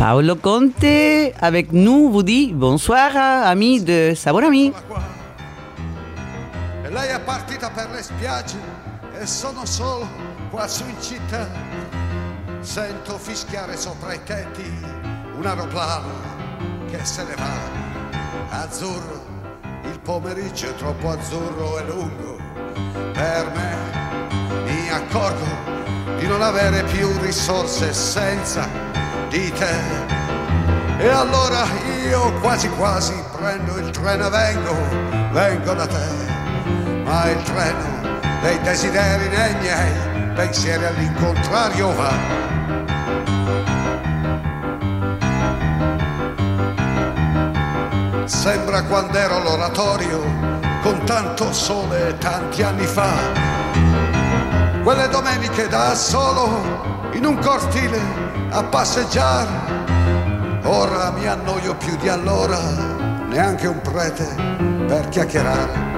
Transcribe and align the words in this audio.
Paolo 0.00 0.34
Conte 0.34 1.34
avec 1.42 1.72
nous 1.72 2.10
vous 2.10 2.22
dit 2.22 2.54
bonsoir 2.54 3.14
amis 3.14 3.82
de 3.82 4.14
Sabor 4.16 4.44
Ami. 4.44 4.72
E 6.82 6.88
lei 6.88 7.10
è 7.10 7.20
partita 7.20 7.68
per 7.68 7.90
le 7.90 8.02
spiagge 8.02 8.56
e 9.20 9.26
sono 9.26 9.66
solo 9.66 10.08
qua 10.48 10.66
su 10.66 10.84
in 10.88 10.98
città. 11.02 11.46
Sento 12.60 13.18
fischiare 13.18 13.76
sopra 13.76 14.14
i 14.14 14.20
tetti 14.24 14.64
un 15.36 15.44
aeroplano 15.44 16.08
che 16.90 17.04
se 17.04 17.22
ne 17.24 17.34
va. 17.34 18.58
Azzurro, 18.62 19.22
il 19.82 20.00
pomeriggio 20.00 20.70
è 20.70 20.74
troppo 20.76 21.10
azzurro 21.10 21.78
e 21.78 21.84
lungo. 21.84 22.38
Per 23.12 23.52
me 23.54 24.64
mi 24.64 24.88
accorgo 24.88 25.44
di 26.18 26.26
non 26.26 26.40
avere 26.40 26.84
più 26.84 27.06
risorse 27.20 27.92
senza 27.92 28.89
di 29.30 29.50
te. 29.52 30.18
E 30.98 31.08
allora 31.08 31.64
io 32.04 32.32
quasi 32.40 32.68
quasi 32.70 33.14
prendo 33.36 33.78
il 33.78 33.90
treno 33.90 34.26
e 34.26 34.30
vengo, 34.30 34.74
vengo 35.30 35.72
da 35.72 35.86
te. 35.86 36.28
Ma 37.04 37.30
il 37.30 37.42
treno 37.44 38.18
dei 38.42 38.60
desideri 38.60 39.28
nei 39.28 39.54
miei 39.60 40.32
pensieri 40.34 40.84
all'incontrario 40.84 41.94
va. 41.94 42.38
Sembra 48.24 48.82
quando 48.82 49.16
ero 49.16 49.36
all'oratorio 49.36 50.22
con 50.82 51.04
tanto 51.04 51.52
sole 51.52 52.16
tanti 52.18 52.62
anni 52.62 52.86
fa. 52.86 53.12
Quelle 54.82 55.08
domeniche 55.08 55.68
da 55.68 55.94
solo 55.94 57.10
in 57.12 57.26
un 57.26 57.38
cortile 57.38 58.29
a 58.50 58.64
passeggiare. 58.64 59.48
Ora 60.64 61.10
mi 61.10 61.26
annoio 61.26 61.74
più 61.76 61.96
di 61.96 62.08
allora, 62.08 62.58
neanche 63.28 63.66
un 63.66 63.80
prete 63.80 64.26
per 64.86 65.08
chiacchierare. 65.08 65.88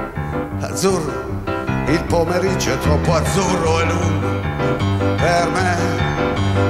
Azzurro, 0.60 1.42
il 1.86 2.04
pomeriggio 2.04 2.72
è 2.72 2.78
troppo 2.78 3.14
azzurro 3.14 3.80
e 3.80 3.84
lungo. 3.86 4.40
Per 5.16 5.50
me 5.50 5.76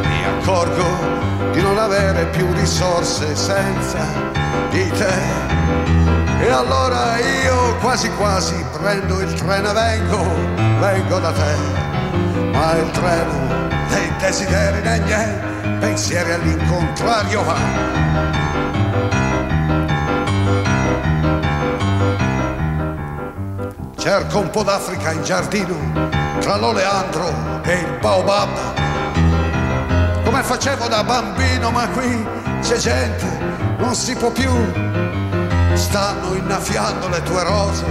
mi 0.06 0.24
accorgo 0.24 1.50
di 1.52 1.60
non 1.60 1.78
avere 1.78 2.26
più 2.26 2.50
risorse 2.52 3.34
senza 3.34 4.04
di 4.70 4.88
te. 4.90 5.50
E 6.40 6.50
allora 6.50 7.18
io 7.18 7.76
quasi 7.80 8.10
quasi 8.12 8.54
prendo 8.72 9.20
il 9.20 9.32
treno 9.34 9.70
e 9.70 9.72
vengo, 9.72 10.24
vengo 10.80 11.18
da 11.18 11.32
te. 11.32 11.80
Ma 12.52 12.76
il 12.76 12.90
treno 12.90 13.68
dei 13.88 14.12
desideri 14.18 14.80
miei 15.02 15.51
pensieri 15.82 16.30
all'incontrario 16.30 17.42
va. 17.42 17.56
Cerco 23.96 24.38
un 24.38 24.50
po' 24.50 24.62
d'Africa 24.62 25.10
in 25.10 25.24
giardino, 25.24 25.74
tra 26.38 26.56
l'oleandro 26.56 27.62
e 27.64 27.74
il 27.74 27.98
baobab. 28.00 28.48
Come 30.22 30.42
facevo 30.44 30.86
da 30.86 31.02
bambino, 31.02 31.72
ma 31.72 31.88
qui 31.88 32.26
c'è 32.60 32.76
gente, 32.76 33.26
non 33.78 33.96
si 33.96 34.14
può 34.14 34.30
più. 34.30 34.52
Stanno 35.74 36.34
innaffiando 36.34 37.08
le 37.08 37.22
tue 37.24 37.42
rose, 37.42 37.84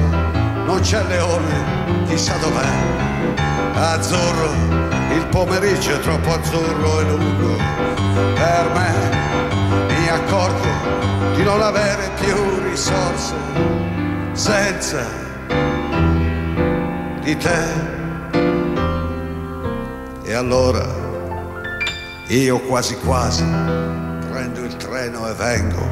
non 0.65 0.79
c'è 0.79 1.03
leone, 1.03 2.05
chissà 2.07 2.37
dov'è. 2.37 2.69
Azzurro 3.73 4.80
il 5.15 5.27
pomeriggio 5.27 5.95
è 5.95 5.99
troppo 5.99 6.29
azzurro 6.29 6.99
e 6.99 7.03
lungo 7.03 7.55
per 8.35 8.71
me. 8.73 9.09
Mi 9.87 10.07
accorgo 10.07 11.35
di 11.35 11.43
non 11.43 11.61
avere 11.61 12.09
più 12.19 12.69
risorse 12.69 13.35
senza 14.33 15.05
di 17.21 17.37
te. 17.37 17.89
E 20.23 20.33
allora 20.33 20.85
io 22.27 22.59
quasi 22.61 22.95
quasi 22.97 23.43
prendo 23.43 24.61
il 24.61 24.75
treno 24.77 25.27
e 25.27 25.33
vengo, 25.33 25.87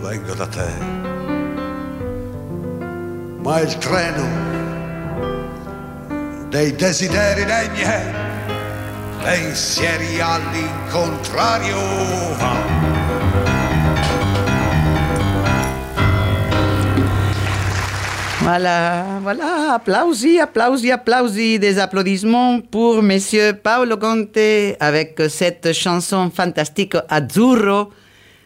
vengo 0.00 0.34
da 0.34 0.46
te. 0.46 1.02
Ma 3.42 3.60
il 3.60 3.76
treno 3.78 4.53
dei 6.54 6.70
desideri 6.76 7.44
miei 7.46 8.14
pensieri 9.24 10.20
all'incontrario 10.20 11.78
Voilà, 18.40 19.18
voilà, 19.22 19.72
applausi, 19.74 20.38
applausi, 20.38 20.92
applausi, 20.92 21.58
des 21.58 21.78
applaudissements 21.78 22.60
pour 22.60 23.02
Monsieur 23.02 23.54
Paolo 23.54 23.96
Conte 23.96 24.76
avec 24.78 25.20
cette 25.30 25.72
chanson 25.72 26.30
fantastique 26.30 26.94
Azzurro. 27.08 27.90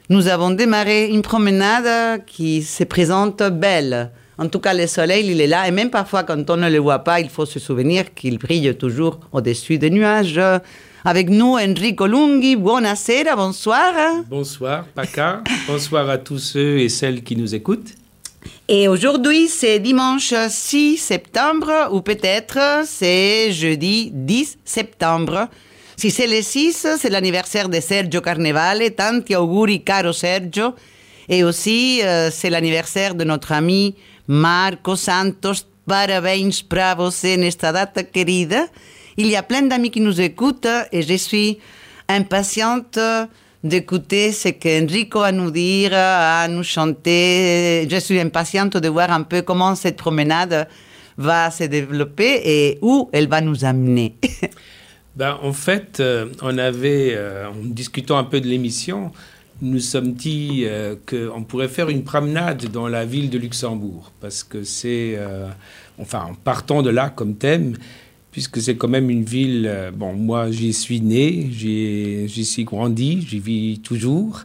Nous 0.08 0.28
avons 0.28 0.52
démarré 0.52 1.08
une 1.08 1.22
promenade 1.22 2.24
qui 2.26 2.62
se 2.62 2.84
présente 2.84 3.42
belle. 3.42 4.12
En 4.41 4.49
tout 4.49 4.60
cas, 4.60 4.72
le 4.72 4.87
soleil, 4.87 5.31
il 5.32 5.41
est 5.41 5.49
là. 5.49 5.66
Et 5.66 5.72
même 5.72 5.91
parfois, 5.91 6.22
quand 6.22 6.49
on 6.49 6.56
ne 6.56 6.71
le 6.71 6.78
voit 6.78 7.00
pas, 7.00 7.19
il 7.21 7.28
faut 7.28 7.44
se 7.44 7.59
souvenir 7.59 8.15
qu'il 8.15 8.38
brille 8.38 8.72
toujours 8.76 9.19
au-dessus 9.32 9.78
des 9.78 9.91
nuages. 9.91 10.41
Avec 11.04 11.28
nous, 11.28 11.56
Enrico 11.56 12.06
Lunghi. 12.06 12.54
Buonasera, 12.54 13.34
bonsoir. 13.34 13.93
Bonsoir, 14.28 14.84
Paca. 14.94 15.43
bonsoir 15.66 16.09
à 16.09 16.19
tous 16.19 16.38
ceux 16.38 16.78
et 16.78 16.88
celles 16.88 17.25
qui 17.25 17.34
nous 17.34 17.53
écoutent. 17.53 17.94
Et 18.69 18.87
aujourd'hui, 18.87 19.48
c'est 19.48 19.81
dimanche 19.81 20.32
6 20.48 20.98
septembre, 20.98 21.88
ou 21.91 22.00
peut-être 22.00 22.84
c'est 22.84 23.50
jeudi 23.50 24.10
10 24.12 24.59
septembre. 24.65 25.48
Si 25.97 26.12
c'est 26.12 26.28
le 26.28 26.43
6, 26.43 26.87
c'est 26.97 27.10
l'anniversaire 27.10 27.69
de 27.69 27.81
Sergio 27.81 28.21
Carnevale. 28.21 28.94
Tanti 28.94 29.34
auguri, 29.34 29.82
caro 29.82 30.12
Sergio. 30.12 30.75
Et 31.28 31.43
aussi, 31.43 32.00
euh, 32.04 32.31
c'est 32.31 32.50
l'anniversaire 32.50 33.15
de 33.15 33.25
notre 33.25 33.53
ami 33.53 33.97
Marco 34.28 34.94
Santos, 34.94 35.66
parabéns 35.87 36.61
para 36.61 36.94
você 36.94 37.39
nesta 37.39 37.72
data 37.72 38.05
querida. 38.05 38.69
Il 39.16 39.31
y 39.31 39.37
a 39.37 39.43
plein 39.43 39.62
d'amis 39.62 39.91
qui 39.91 40.00
nous 40.00 40.21
écoutent 40.21 40.69
et 40.93 41.00
je 41.00 41.15
suis 41.15 41.59
impatiente 42.06 42.99
d'écouter 43.65 44.33
ce 44.33 44.50
qu'Enrico 44.50 45.21
a 45.21 45.33
nous 45.33 45.50
dire, 45.50 45.93
à 45.94 46.47
nous 46.47 46.62
chanter. 46.62 47.89
Je 47.91 47.97
suis 47.97 48.21
impatiente 48.21 48.77
de 48.77 48.89
voir 48.91 49.11
un 49.11 49.22
peu 49.22 49.41
comment 49.41 49.75
cette 49.75 49.97
promenade 49.97 50.69
va 51.16 51.50
se 51.50 51.65
développer 51.65 52.43
et 52.45 52.78
où 52.83 53.09
elle 53.15 53.28
va 53.28 53.41
nous 53.41 53.65
amener. 53.65 54.15
ben, 55.16 55.39
en 55.43 55.55
fait, 55.55 56.00
euh, 56.00 56.27
on 56.43 56.59
avait, 56.59 57.15
euh, 57.15 57.49
en 57.49 57.65
discutant 57.65 58.19
un 58.19 58.25
peu 58.25 58.43
de 58.43 58.47
l'émission, 58.47 59.10
nous 59.60 59.80
sommes 59.80 60.12
dit 60.12 60.62
euh, 60.64 60.94
qu'on 61.08 61.42
pourrait 61.42 61.69
faire 61.69 61.88
une 61.88 62.04
promenade 62.04 62.66
dans 62.66 62.88
la 62.88 63.04
ville 63.04 63.30
de 63.30 63.38
Luxembourg, 63.38 64.12
parce 64.20 64.44
que 64.44 64.62
c'est, 64.62 65.14
euh, 65.16 65.48
enfin, 65.98 66.28
en 66.30 66.34
partant 66.34 66.82
de 66.82 66.91
là 66.91 67.10
comme 67.10 67.34
thème, 67.34 67.76
puisque 68.30 68.60
c'est 68.60 68.76
quand 68.76 68.88
même 68.88 69.10
une 69.10 69.24
ville, 69.24 69.66
euh, 69.68 69.91
bon, 69.91 70.12
moi 70.12 70.50
j'y 70.50 70.72
suis 70.72 71.00
né, 71.00 71.48
j'y 71.50 72.44
suis 72.44 72.64
grandi, 72.64 73.26
j'y 73.26 73.41
vis 73.41 73.80
toujours, 73.80 74.44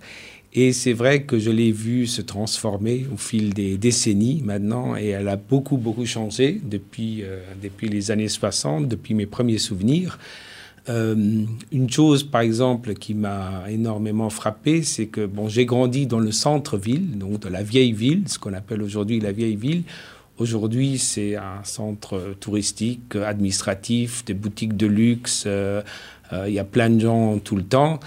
et 0.53 0.73
c'est 0.73 0.93
vrai 0.93 1.23
que 1.23 1.37
je 1.37 1.51
l'ai 1.51 1.71
vue 1.71 2.07
se 2.07 2.21
transformer 2.21 3.05
au 3.13 3.17
fil 3.17 3.53
des 3.53 3.77
décennies 3.77 4.41
maintenant, 4.43 4.95
et 4.95 5.07
elle 5.07 5.27
a 5.27 5.35
beaucoup, 5.35 5.77
beaucoup 5.77 6.05
changé 6.05 6.59
depuis, 6.63 7.23
depuis 7.61 7.89
les 7.89 8.11
années 8.11 8.27
60, 8.27 8.87
depuis 8.87 9.15
mes 9.15 9.25
premiers 9.25 9.57
souvenirs. 9.57 10.19
Euh, 10.89 11.45
une 11.71 11.89
chose, 11.89 12.23
par 12.23 12.41
exemple, 12.41 12.93
qui 12.93 13.13
m'a 13.13 13.63
énormément 13.69 14.29
frappé, 14.29 14.83
c'est 14.83 15.07
que 15.07 15.25
bon, 15.25 15.47
j'ai 15.47 15.65
grandi 15.65 16.07
dans 16.07 16.19
le 16.19 16.31
centre-ville, 16.31 17.17
donc 17.17 17.39
de 17.39 17.49
la 17.49 17.63
vieille 17.63 17.93
ville, 17.93 18.23
ce 18.27 18.37
qu'on 18.37 18.53
appelle 18.53 18.81
aujourd'hui 18.81 19.19
la 19.19 19.31
vieille 19.31 19.55
ville. 19.55 19.83
Aujourd'hui, 20.39 20.97
c'est 20.97 21.35
un 21.35 21.63
centre 21.63 22.35
touristique, 22.39 23.15
administratif, 23.15 24.25
des 24.25 24.33
boutiques 24.33 24.75
de 24.75 24.87
luxe. 24.87 25.43
Euh, 25.45 25.81
euh, 26.33 26.45
il 26.47 26.53
y 26.53 26.59
a 26.59 26.63
plein 26.63 26.89
de 26.89 26.99
gens 26.99 27.37
tout 27.37 27.55
le 27.55 27.63
temps. 27.63 27.99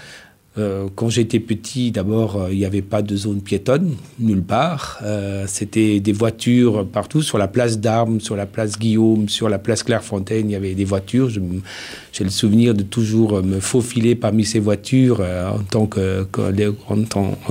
Euh, 0.57 0.87
quand 0.95 1.09
j'étais 1.09 1.39
petit, 1.39 1.91
d'abord, 1.91 2.35
euh, 2.35 2.47
il 2.51 2.57
n'y 2.57 2.65
avait 2.65 2.81
pas 2.81 3.01
de 3.01 3.15
zone 3.15 3.41
piétonne, 3.41 3.95
nulle 4.19 4.41
part. 4.41 4.97
Euh, 5.03 5.45
C'était 5.47 5.99
des 5.99 6.13
voitures 6.13 6.87
partout, 6.87 7.21
sur 7.21 7.37
la 7.37 7.47
place 7.47 7.79
d'Armes, 7.79 8.19
sur 8.19 8.35
la 8.35 8.47
place 8.47 8.79
Guillaume, 8.79 9.29
sur 9.29 9.49
la 9.49 9.59
place 9.59 9.83
Clairefontaine, 9.83 10.49
il 10.49 10.53
y 10.53 10.55
avait 10.55 10.73
des 10.73 10.85
voitures. 10.85 11.29
J'ai 11.29 12.23
le 12.23 12.29
souvenir 12.29 12.73
de 12.73 12.81
toujours 12.83 13.43
me 13.43 13.59
faufiler 13.59 14.15
parmi 14.15 14.45
ces 14.45 14.59
voitures 14.59 15.21
en, 15.21 15.59
tant 15.59 15.85
que, 15.85 16.25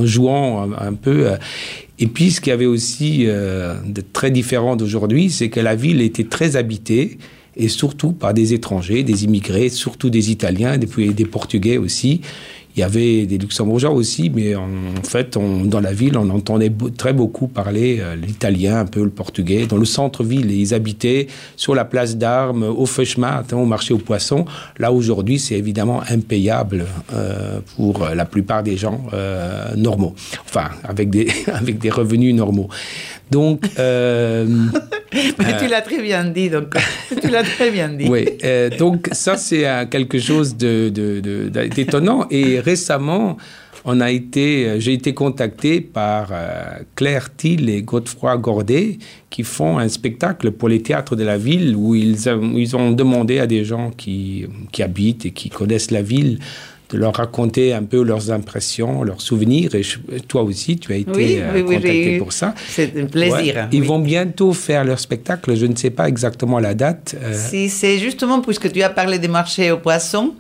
jouant 0.03 0.69
un, 0.73 0.95
peu. 0.95 1.29
Et 2.01 2.09
puis, 2.09 2.33
ce 2.33 2.41
qui 2.41 2.51
avait 2.51 2.67
aussi 2.67 3.27
de 3.27 4.03
très 4.13 4.31
différent 4.31 4.75
d'aujourd'hui, 4.75 5.31
c'est 5.31 5.49
que 5.49 5.61
la 5.61 5.77
ville 5.77 6.01
était 6.01 6.25
très 6.25 6.57
habitée 6.57 7.19
et 7.57 7.69
surtout 7.69 8.13
par 8.13 8.35
des 8.35 8.53
étrangers, 8.53 9.03
des 9.03 9.25
immigrés, 9.25 9.69
surtout 9.69 10.11
des 10.11 10.31
Italiens, 10.31 10.77
des, 10.79 10.87
des 11.13 11.25
Portugais 11.25 11.79
aussi. 11.79 12.21
Il 12.77 12.81
y 12.81 12.83
avait 12.83 13.25
des 13.25 13.39
luxembourgeois 13.39 13.91
aussi, 13.91 14.29
mais 14.29 14.55
en, 14.55 14.69
fait, 15.03 15.39
dans 15.39 15.81
la 15.81 15.93
ville, 15.95 16.19
on 16.19 16.29
entendait 16.29 16.71
très 16.97 17.15
beaucoup 17.15 17.49
parler 17.49 17.99
euh, 18.01 18.17
l'italien, 18.17 18.81
un 18.81 18.85
peu 18.85 19.03
le 19.03 19.11
portugais. 19.11 19.67
Dans 19.67 19.79
le 19.79 19.87
centre-ville, 19.87 20.51
ils 20.51 20.75
habitaient 20.75 21.27
sur 21.57 21.75
la 21.75 21.87
place 21.87 22.19
d'armes, 22.19 22.65
au 22.65 22.85
Feuchmat, 22.85 23.45
au 23.53 23.65
marché 23.65 23.95
aux 23.95 23.99
poissons. 23.99 24.45
Là, 24.79 24.93
aujourd'hui, 24.93 25.39
c'est 25.39 25.55
évidemment 25.55 26.03
impayable 26.11 26.85
euh, 27.15 27.61
pour 27.77 28.07
la 28.15 28.25
plupart 28.27 28.63
des 28.63 28.77
gens 28.77 29.01
euh, 29.15 29.75
normaux, 29.75 30.15
enfin, 30.45 30.69
avec 30.85 31.09
des, 31.09 31.29
avec 31.47 31.79
des 31.79 31.91
revenus 31.91 32.35
normaux. 32.35 32.69
Donc. 33.31 33.65
Euh, 33.79 34.47
Mais 35.13 35.59
tu 35.59 35.69
l'as 35.69 35.83
très 35.83 36.03
bien 36.03 36.25
dit, 36.25 36.51
donc. 36.51 36.75
tu 37.23 37.29
l'as 37.29 37.43
très 37.43 37.71
bien 37.71 37.89
dit. 37.89 38.09
Oui, 38.09 38.27
euh, 38.45 38.71
donc 38.71 39.09
ça, 39.13 39.37
c'est 39.37 39.67
euh, 39.67 39.87
quelque 39.87 40.19
chose 40.19 40.57
d'étonnant. 40.57 42.27
Et 42.31 42.61
récemment, 42.61 43.37
on 43.85 44.01
a 44.01 44.11
été, 44.11 44.81
j'ai 44.81 44.95
été 44.95 45.15
contacté 45.15 45.81
par 45.81 46.33
Claire 46.97 47.35
Thiel 47.35 47.69
et 47.69 47.83
Godefroy 47.83 48.37
Gordet 48.39 48.99
qui 49.31 49.45
font 49.45 49.79
un 49.79 49.89
spectacle 49.89 50.51
pour 50.51 50.69
les 50.69 50.83
théâtres 50.83 51.15
de 51.15 51.23
la 51.23 51.39
ville 51.39 51.77
où 51.77 51.95
ils, 51.95 52.27
ils 52.55 52.77
ont 52.77 52.91
demandé 52.91 53.39
à 53.39 53.47
des 53.47 53.65
gens 53.65 53.93
qui, 53.97 54.47
qui 54.73 54.83
habitent 54.83 55.27
et 55.27 55.31
qui 55.31 55.51
connaissent 55.51 55.93
la 55.93 56.03
ville 56.03 56.41
de 56.91 56.99
leur 56.99 57.15
raconter 57.15 57.73
un 57.73 57.83
peu 57.83 58.03
leurs 58.03 58.31
impressions, 58.31 59.03
leurs 59.03 59.21
souvenirs. 59.21 59.75
Et 59.75 59.83
toi 60.21 60.43
aussi, 60.43 60.77
tu 60.77 60.93
as 60.93 60.97
été 60.97 61.43
euh, 61.43 61.63
contacté 61.63 62.19
pour 62.19 62.33
ça. 62.33 62.55
C'est 62.69 62.97
un 62.99 63.07
plaisir. 63.07 63.69
Ils 63.73 63.83
vont 63.83 63.99
bientôt 63.99 64.53
faire 64.53 64.85
leur 64.85 65.01
spectacle. 65.01 65.57
Je 65.57 65.67
ne 65.67 65.75
sais 65.75 65.91
pas 65.91 66.09
exactement 66.09 66.61
la 66.61 66.75
date. 66.75 67.17
Euh. 67.21 67.35
Si, 67.35 67.69
c'est 67.69 67.99
justement 67.99 68.41
puisque 68.41 68.71
tu 68.71 68.83
as 68.83 68.91
parlé 68.91 69.19
des 69.19 69.29
marchés 69.29 69.71
aux 69.73 69.79
poissons. 69.79 70.35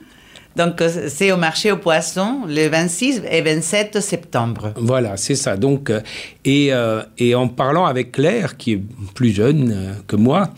Donc, 0.54 0.81
euh, 0.81 1.08
c'est 1.08 1.32
au 1.32 1.37
marché 1.37 1.72
aux 1.72 1.76
poissons 1.76 2.43
le 2.48 2.69
26 2.69 3.22
et 3.28 3.43
27 3.43 4.00
septembre. 4.00 4.72
Voilà, 4.76 5.16
c'est 5.16 5.34
ça. 5.34 5.56
Donc, 5.56 5.93
et, 6.44 6.70
et, 7.19 7.34
en 7.34 7.48
parlant 7.48 7.87
avec 7.87 8.12
Claire, 8.12 8.56
qui 8.56 8.72
est 8.72 8.81
plus 9.14 9.34
jeune 9.34 9.96
que 10.06 10.16
moi, 10.16 10.50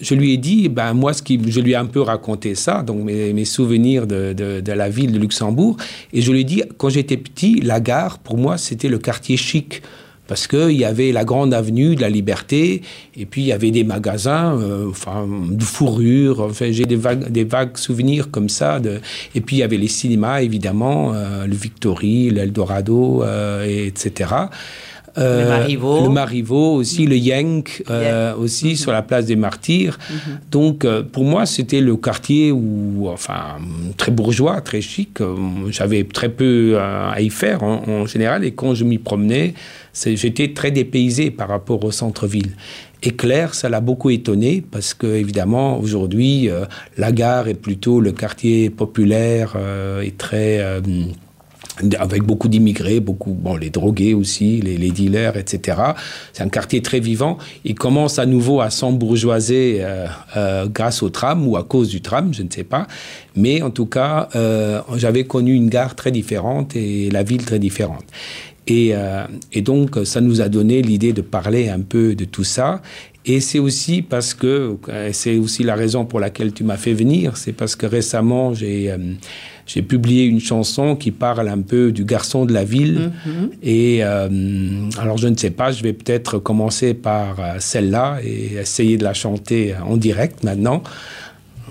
je 0.00 0.14
lui 0.14 0.32
ai 0.32 0.36
dit, 0.36 0.68
ben 0.68 0.94
moi, 0.94 1.12
ce 1.12 1.22
qui, 1.22 1.40
je 1.46 1.60
lui 1.60 1.72
ai 1.72 1.76
un 1.76 1.86
peu 1.86 2.00
raconté 2.00 2.54
ça, 2.54 2.82
donc 2.82 3.04
mes, 3.04 3.44
souvenirs 3.44 4.06
de, 4.06 4.32
de, 4.32 4.72
la 4.72 4.88
ville 4.88 5.12
de 5.12 5.18
Luxembourg, 5.18 5.76
et 6.12 6.22
je 6.22 6.32
lui 6.32 6.40
ai 6.40 6.44
dit, 6.44 6.62
quand 6.78 6.88
j'étais 6.88 7.16
petit, 7.16 7.60
la 7.60 7.80
gare, 7.80 8.18
pour 8.18 8.38
moi, 8.38 8.58
c'était 8.58 8.88
le 8.88 8.98
quartier 8.98 9.36
chic, 9.36 9.82
parce 10.26 10.46
qu'il 10.46 10.72
y 10.72 10.84
avait 10.84 11.10
la 11.10 11.24
grande 11.24 11.52
avenue 11.52 11.96
de 11.96 12.00
la 12.00 12.08
Liberté, 12.08 12.82
et 13.16 13.26
puis 13.26 13.42
il 13.42 13.46
y 13.46 13.52
avait 13.52 13.72
des 13.72 13.82
magasins, 13.82 14.56
euh, 14.60 14.88
enfin, 14.88 15.28
de 15.50 15.64
fourrure, 15.64 16.40
enfin, 16.40 16.70
j'ai 16.70 16.86
des 16.86 16.96
vagues, 16.96 17.30
des 17.30 17.44
vagues 17.44 17.76
souvenirs 17.76 18.30
comme 18.30 18.48
ça, 18.48 18.78
de, 18.78 19.00
et 19.34 19.40
puis 19.40 19.56
il 19.56 19.58
y 19.58 19.62
avait 19.64 19.76
les 19.76 19.88
cinémas, 19.88 20.40
évidemment, 20.40 21.12
euh, 21.14 21.46
le 21.46 21.54
Victory, 21.54 22.30
l'Eldorado, 22.30 23.24
euh, 23.24 23.64
etc 23.64 24.26
le 25.16 25.48
Marivaux. 25.48 26.02
Le 26.04 26.08
Marivaux 26.08 26.74
aussi, 26.74 27.06
le 27.06 27.16
Yank 27.16 27.82
euh, 27.90 28.34
aussi, 28.36 28.72
mm-hmm. 28.72 28.76
sur 28.76 28.92
la 28.92 29.02
place 29.02 29.26
des 29.26 29.36
Martyrs. 29.36 29.98
Mm-hmm. 29.98 30.50
Donc, 30.50 30.84
euh, 30.84 31.02
pour 31.02 31.24
moi, 31.24 31.46
c'était 31.46 31.80
le 31.80 31.96
quartier 31.96 32.52
où, 32.52 33.08
enfin, 33.08 33.58
très 33.96 34.12
bourgeois, 34.12 34.60
très 34.60 34.80
chic. 34.80 35.20
Euh, 35.20 35.36
j'avais 35.70 36.04
très 36.04 36.28
peu 36.28 36.78
à 36.80 37.20
y 37.20 37.30
faire 37.30 37.62
en, 37.62 38.06
général. 38.06 38.44
Et 38.44 38.52
quand 38.52 38.74
je 38.74 38.84
m'y 38.84 38.98
promenais, 38.98 39.54
j'étais 39.94 40.52
très 40.52 40.70
dépaysé 40.70 41.30
par 41.30 41.48
rapport 41.48 41.84
au 41.84 41.90
centre-ville. 41.90 42.52
Et 43.02 43.12
Claire, 43.12 43.54
ça 43.54 43.68
l'a 43.68 43.80
beaucoup 43.80 44.10
étonné 44.10 44.62
parce 44.70 44.92
que, 44.92 45.06
évidemment, 45.06 45.78
aujourd'hui, 45.78 46.50
la 46.98 47.12
gare 47.12 47.48
est 47.48 47.54
plutôt 47.54 48.00
le 48.00 48.12
quartier 48.12 48.68
populaire 48.68 49.56
et 50.02 50.10
très 50.10 50.80
avec 51.98 52.22
beaucoup 52.22 52.48
d'immigrés, 52.48 53.00
beaucoup, 53.00 53.32
bon, 53.32 53.56
les 53.56 53.70
drogués 53.70 54.14
aussi, 54.14 54.60
les, 54.60 54.90
dealers, 54.90 55.36
etc. 55.36 55.78
C'est 56.32 56.42
un 56.42 56.48
quartier 56.48 56.82
très 56.82 57.00
vivant. 57.00 57.38
Il 57.64 57.74
commence 57.74 58.18
à 58.18 58.26
nouveau 58.26 58.60
à 58.60 58.70
s'embourgeoiser 58.70 59.78
euh, 59.80 60.06
euh, 60.36 60.66
grâce 60.66 61.02
au 61.02 61.10
tram 61.10 61.46
ou 61.46 61.56
à 61.56 61.64
cause 61.64 61.88
du 61.88 62.00
tram, 62.00 62.32
je 62.34 62.42
ne 62.42 62.50
sais 62.50 62.64
pas. 62.64 62.86
Mais 63.36 63.62
en 63.62 63.70
tout 63.70 63.86
cas, 63.86 64.28
euh, 64.34 64.80
j'avais 64.96 65.24
connu 65.24 65.54
une 65.54 65.68
gare 65.68 65.94
très 65.94 66.10
différente 66.10 66.76
et 66.76 67.10
la 67.10 67.22
ville 67.22 67.44
très 67.44 67.58
différente. 67.58 68.04
Et, 68.66 68.92
et 69.52 69.62
donc, 69.62 69.98
ça 70.04 70.20
nous 70.20 70.40
a 70.40 70.48
donné 70.48 70.80
l'idée 70.80 71.12
de 71.12 71.22
parler 71.22 71.68
un 71.68 71.80
peu 71.80 72.14
de 72.14 72.24
tout 72.24 72.44
ça. 72.44 72.82
Et 73.26 73.40
c'est 73.40 73.58
aussi 73.58 74.00
parce 74.00 74.32
que, 74.32 74.76
c'est 75.10 75.38
aussi 75.38 75.64
la 75.64 75.74
raison 75.74 76.04
pour 76.04 76.20
laquelle 76.20 76.52
tu 76.52 76.62
m'as 76.62 76.76
fait 76.76 76.92
venir, 76.92 77.36
c'est 77.36 77.52
parce 77.52 77.74
que 77.74 77.86
récemment, 77.86 78.54
j'ai 78.54 78.94
j'ai 79.72 79.82
publié 79.82 80.24
une 80.24 80.40
chanson 80.40 80.96
qui 80.96 81.12
parle 81.12 81.48
un 81.48 81.60
peu 81.60 81.92
du 81.92 82.04
garçon 82.04 82.44
de 82.44 82.52
la 82.52 82.64
ville. 82.64 83.12
Mhm. 83.24 83.50
Et 83.62 84.00
euh, 84.02 84.28
alors, 84.98 85.16
je 85.16 85.28
ne 85.28 85.36
sais 85.36 85.50
pas, 85.50 85.70
je 85.70 85.84
vais 85.84 85.92
peut-être 85.92 86.38
commencer 86.40 86.92
par 86.92 87.38
euh, 87.38 87.54
celle-là 87.60 88.18
et 88.24 88.54
essayer 88.54 88.96
de 88.96 89.04
la 89.04 89.14
chanter 89.14 89.74
en 89.86 89.96
direct 89.96 90.42
maintenant 90.42 90.82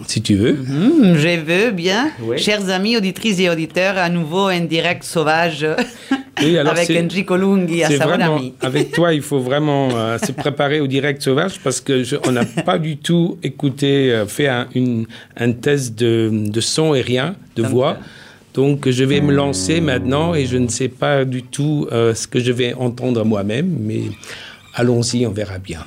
si 0.08 0.22
tu 0.22 0.36
veux. 0.36 0.54
Mhm, 0.54 1.16
je 1.18 1.40
veux 1.40 1.72
bien. 1.72 2.12
Chers 2.38 2.70
amis, 2.70 2.98
auditrices 2.98 3.40
et 3.40 3.50
auditeurs, 3.50 3.98
à 3.98 4.10
nouveau 4.10 4.48
un 4.48 4.62
direct 4.62 5.04
sauvage 5.04 5.66
avec 6.36 6.90
Enrico 6.92 7.36
Lunghi 7.36 7.84
à 7.84 7.90
sa 7.90 8.06
ami. 8.06 8.54
Avec 8.62 8.92
toi, 8.92 9.14
il 9.14 9.22
faut 9.22 9.40
vraiment 9.40 9.90
euh, 9.94 10.18
se 10.18 10.32
préparer 10.32 10.80
au 10.80 10.88
direct 10.88 11.22
sauvage 11.22 11.60
parce 11.64 11.82
que 11.82 12.04
on 12.28 12.32
n'a 12.32 12.46
pas 12.46 12.80
du 12.80 12.98
tout 12.98 13.38
écouté, 13.44 14.12
euh, 14.12 14.26
fait 14.26 14.48
un, 14.48 14.68
une, 14.76 15.06
un 15.38 15.52
test 15.52 15.98
de, 15.98 16.30
de, 16.32 16.62
son 16.62 16.96
et 16.96 17.02
rien, 17.02 17.36
de 17.56 17.64
voix. 17.64 17.98
Donc 18.54 18.90
je 18.90 19.04
vais 19.04 19.22
me 19.22 19.34
lancer 19.34 19.80
maintenant 19.80 20.34
et 20.34 20.46
je 20.46 20.58
ne 20.58 20.68
sais 20.68 20.90
pas 20.90 21.24
du 21.24 21.44
tout 21.44 21.88
euh, 21.92 22.16
ce 22.16 22.28
que 22.28 22.40
je 22.40 22.52
vais 22.52 22.74
entendre 22.74 23.24
moi-même, 23.24 23.78
mais 23.80 24.02
allons-y, 24.74 25.26
on 25.26 25.32
verra 25.32 25.60
bien. 25.60 25.86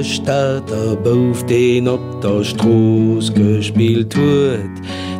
de 0.00 0.06
Staater 0.06 0.96
bouf 1.02 1.44
den 1.44 1.88
op 1.88 2.22
der 2.22 2.44
Stroos 2.44 3.32
gespielt 3.32 4.14
huet. 4.14 4.76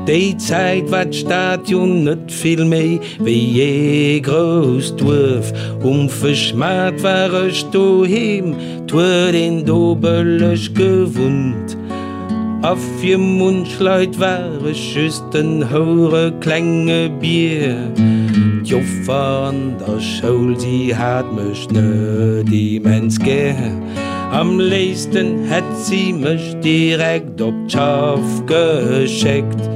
Dei 0.06 0.34
Zeit 0.38 0.88
wat 0.90 1.14
Stadion 1.14 2.04
net 2.04 2.32
viel 2.32 2.64
méi 2.64 2.96
wie 3.20 3.44
je 3.58 4.20
groß 4.24 4.94
duf 4.96 5.52
Um 5.84 6.08
verschmat 6.08 6.96
warch 7.04 7.60
du 7.72 8.04
hem, 8.08 8.54
tuer 8.86 9.32
den 9.32 9.64
dobellech 9.64 10.72
gewunt. 10.72 11.76
je 13.02 13.16
Mundschleit 13.16 14.18
ware 14.18 14.74
schüsten 14.74 15.62
hore 15.70 16.32
klenge 16.40 17.10
Bier. 17.20 17.76
Joffer 18.64 19.48
an 19.48 19.74
der 19.78 20.00
Schoul 20.00 20.58
sie 20.58 20.96
hat 20.96 21.26
mech 21.34 21.68
ne 21.70 22.44
die 22.44 22.80
mens 22.80 23.18
ge. 23.18 23.54
Am 24.30 24.60
leisten 24.60 25.38
het 25.50 25.64
sie 25.84 26.14
mech 26.14 26.60
direkt 26.60 27.40
op 27.40 27.54
Schaf 27.66 28.42
gescheckt. 28.46 29.68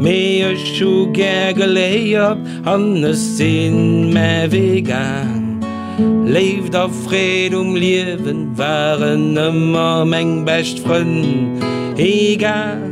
Meer 0.00 0.56
Schuuger 0.56 1.54
geléiert 1.54 2.38
hannes 2.64 3.36
sinn 3.36 4.12
me 4.12 4.46
vegan. 4.50 5.38
Leef 6.24 6.70
der 6.70 6.90
Fred 6.90 7.54
um 7.54 7.74
Liwen 7.74 8.54
waren 8.54 9.34
ëmmer 9.34 10.06
meng 10.06 10.44
bestcht 10.46 10.84
fën 10.86 11.58
Egal 11.98 12.84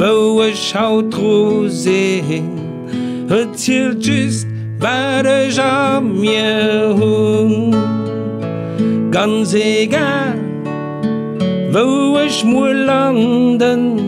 Woe 0.00 0.50
schautro 0.56 1.68
se 1.68 2.18
hin 2.26 2.50
Hëzielt 3.30 4.02
just 4.02 4.48
warch 4.82 5.62
am 5.62 6.18
mir 6.18 6.96
hunn 6.98 7.99
ganz 9.10 9.54
egal 9.54 10.38
wo 11.72 12.18
ich 12.18 12.44
mu 12.44 12.66
landen. 12.66 14.00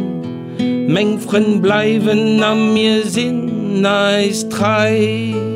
Mengfren 0.88 1.62
bleiben 1.62 2.42
an 2.42 2.74
mir 2.74 3.04
sinn 3.06 3.80
nice 3.80 4.48
treiben 4.48 5.51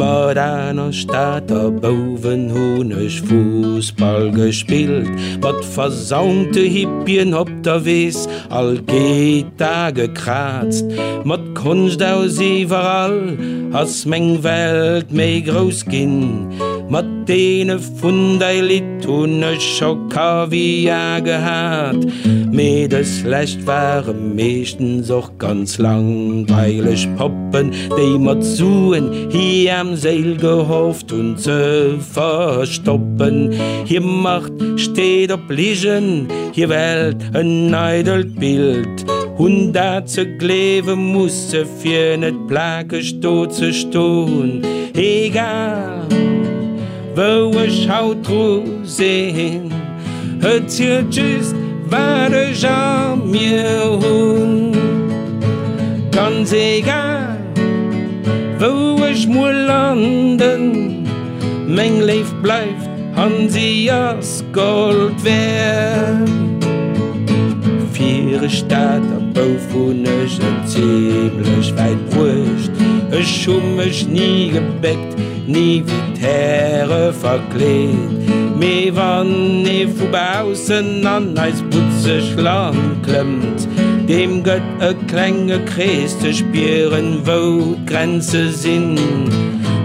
mat 0.00 0.38
aner 0.38 0.92
Staater 0.92 1.70
bowen 1.70 2.50
hunnech 2.54 3.20
Fußball 3.28 4.30
gespielt, 4.30 5.08
wat 5.42 5.62
versaunte 5.64 6.60
Hippien 6.60 7.34
op 7.34 7.50
der 7.62 7.84
wees, 7.84 8.26
all 8.48 8.78
geht 8.78 9.52
da 9.58 9.90
gekratzt, 9.90 10.86
mat 11.24 11.44
kunst 11.54 12.02
aus 12.02 12.40
iwwerall, 12.40 13.36
ass 13.72 14.06
meng 14.06 14.42
Welt 14.42 15.12
méi 15.12 15.42
groß 15.44 15.84
ginn, 15.92 16.48
mat 16.88 17.10
dee 17.28 17.68
vun 18.00 18.38
dei 18.40 18.60
Lit 18.60 19.04
hunnech 19.06 19.60
Schokavier 19.76 21.20
gehat. 21.20 22.08
Medeslecht 22.60 23.66
waren 23.66 24.34
meeschten 24.34 25.02
soch 25.02 25.30
ganz 25.38 25.78
langweilig. 25.78 27.08
Poppen 27.16 27.70
de 27.96 28.18
mat 28.18 28.44
zuen 28.44 29.30
hi 29.30 29.70
am 29.70 29.96
Seel 29.96 30.36
gehofft 30.36 31.10
und 31.10 31.40
ze 31.40 31.96
verstoppen. 32.12 33.54
Hier 33.86 34.02
macht 34.02 34.52
steht 34.76 35.32
op 35.32 35.48
Ligen 35.48 36.28
hier 36.52 36.68
Welt 36.68 37.16
een 37.32 37.70
neidelt 37.70 38.34
bild 38.34 39.04
hun 39.38 39.72
dat 39.72 40.10
ze 40.10 40.36
klewe 40.36 40.94
musssse 40.96 41.64
fir 41.78 42.18
net 42.18 42.46
plake 42.46 43.02
sto 43.02 43.48
ze 43.50 43.72
stoun 43.72 44.62
egal 44.92 46.04
Woe 47.14 47.70
schaut 47.70 48.24
tro 48.24 48.62
se 48.84 49.12
hin 49.36 49.72
hier 50.68 51.04
just 51.10 51.59
Barja 51.90 53.16
mir 53.16 53.98
hun 54.00 54.72
Ganz 56.12 56.52
egal 56.52 57.36
wo 58.58 59.04
ich 59.04 59.26
mo 59.26 59.48
landen 59.48 61.08
Mng 61.66 62.00
leif 62.02 62.32
bleif 62.42 62.80
han 63.16 63.48
sie 63.48 63.90
as 63.90 64.44
Gold 64.52 65.24
wär 65.24 66.24
Viere 67.92 68.48
Staat 68.48 69.02
boufunech 69.34 70.38
ziemlichlech 70.66 71.74
weit 71.76 72.10
brucht 72.10 72.72
Ech 73.10 73.42
schummech 73.42 74.06
nie 74.06 74.50
gebeckt 74.50 75.16
nie 75.50 75.82
wie 75.86 76.20
Terre 76.20 77.12
verkleet. 77.12 78.30
Me 78.58 78.90
wann 78.94 79.66
e 79.66 79.86
vubausen 79.86 81.06
an 81.06 81.38
als 81.38 81.62
putze 81.70 82.20
schlang 82.20 83.02
klemmt. 83.02 83.68
Dem 84.08 84.42
gött 84.42 84.62
e 84.80 84.94
klenge 85.08 85.58
kreste 85.64 86.32
spieren 86.32 87.20
wo 87.24 87.76
Grenze 87.86 88.50
sinn. 88.50 88.98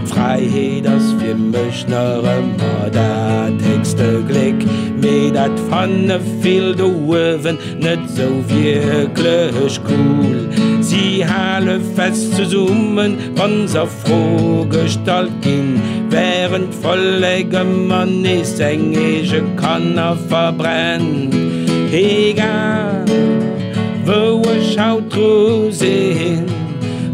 Freiheet 0.06 0.88
ass 0.88 1.14
fir 1.20 1.36
Mëchnerre 1.36 2.38
mat 2.58 2.94
dat 2.94 3.58
texte 3.64 4.08
Glik, 4.30 4.64
méi 5.02 5.32
dat 5.34 5.60
fanne 5.70 6.20
vill 6.44 6.76
dowen 6.76 7.58
net 7.80 8.00
so 8.16 8.30
wie 8.48 9.10
klech 9.18 9.80
cool. 9.88 10.75
Sie 10.86 11.26
halen 11.26 11.82
fest 11.96 12.36
zu 12.36 12.46
summen, 12.46 13.18
wann 13.36 13.68
sie 13.68 13.88
froh 13.88 14.68
Gestalt 14.70 15.32
gehen. 15.42 15.82
Während 16.12 16.76
vollege 16.76 17.64
Mann 17.64 18.24
ist, 18.24 18.60
englische 18.60 19.42
Kanner 19.60 20.16
verbrennt. 20.30 21.34
Egal, 21.92 23.04
wo 24.06 24.44
ich 24.56 24.76
schaut 24.76 25.12
sehen, 25.74 26.46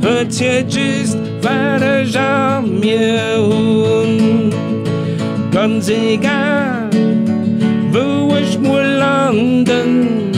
wird 0.02 0.42
ihr 0.42 0.66
just, 0.68 1.18
was 1.42 1.82
ich 1.82 2.20
an 2.20 2.78
mir 2.78 3.38
hun. 3.38 4.54
Ganz 5.50 5.88
egal, 5.88 6.90
wo 7.94 8.36
ich 8.36 8.60
muss 8.60 8.84
landen, 9.00 10.32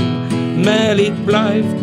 Melit 0.63 1.25
bleibt 1.25 1.82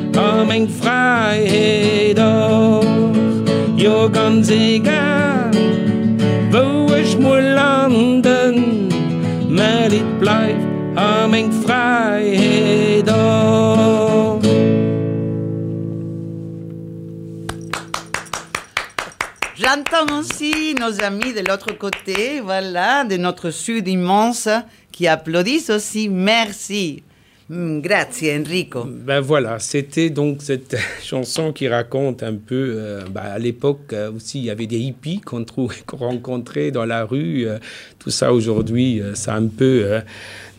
J'entends 19.54 20.18
aussi 20.18 20.74
nos 20.80 21.02
amis 21.02 21.32
de 21.32 21.46
l'autre 21.46 21.72
côté, 21.78 22.40
voilà, 22.40 23.04
de 23.04 23.16
notre 23.16 23.50
sud 23.50 23.86
immense, 23.88 24.48
qui 24.90 25.06
applaudissent 25.06 25.70
aussi. 25.70 26.08
Merci. 26.08 27.02
Mm, 27.50 27.80
grazie 27.80 28.30
Enrico. 28.30 28.84
Ben 28.84 29.18
voilà, 29.18 29.58
c'était 29.58 30.08
donc 30.08 30.40
cette 30.40 30.76
chanson 31.02 31.52
qui 31.52 31.66
raconte 31.66 32.22
un 32.22 32.36
peu, 32.36 32.74
euh, 32.76 33.04
ben 33.10 33.22
à 33.22 33.40
l'époque 33.40 33.92
euh, 33.92 34.12
aussi, 34.12 34.38
il 34.38 34.44
y 34.44 34.50
avait 34.50 34.68
des 34.68 34.78
hippies 34.78 35.20
qu'on 35.20 35.44
qu 35.44 35.96
rencontrait 35.96 36.70
dans 36.70 36.84
la 36.84 37.04
rue. 37.04 37.48
Euh, 37.48 37.58
tout 37.98 38.10
ça 38.10 38.32
aujourd'hui, 38.32 39.02
ça 39.14 39.34
a 39.34 39.38
un 39.38 39.48
peu 39.48 40.00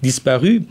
disparu. 0.01 0.63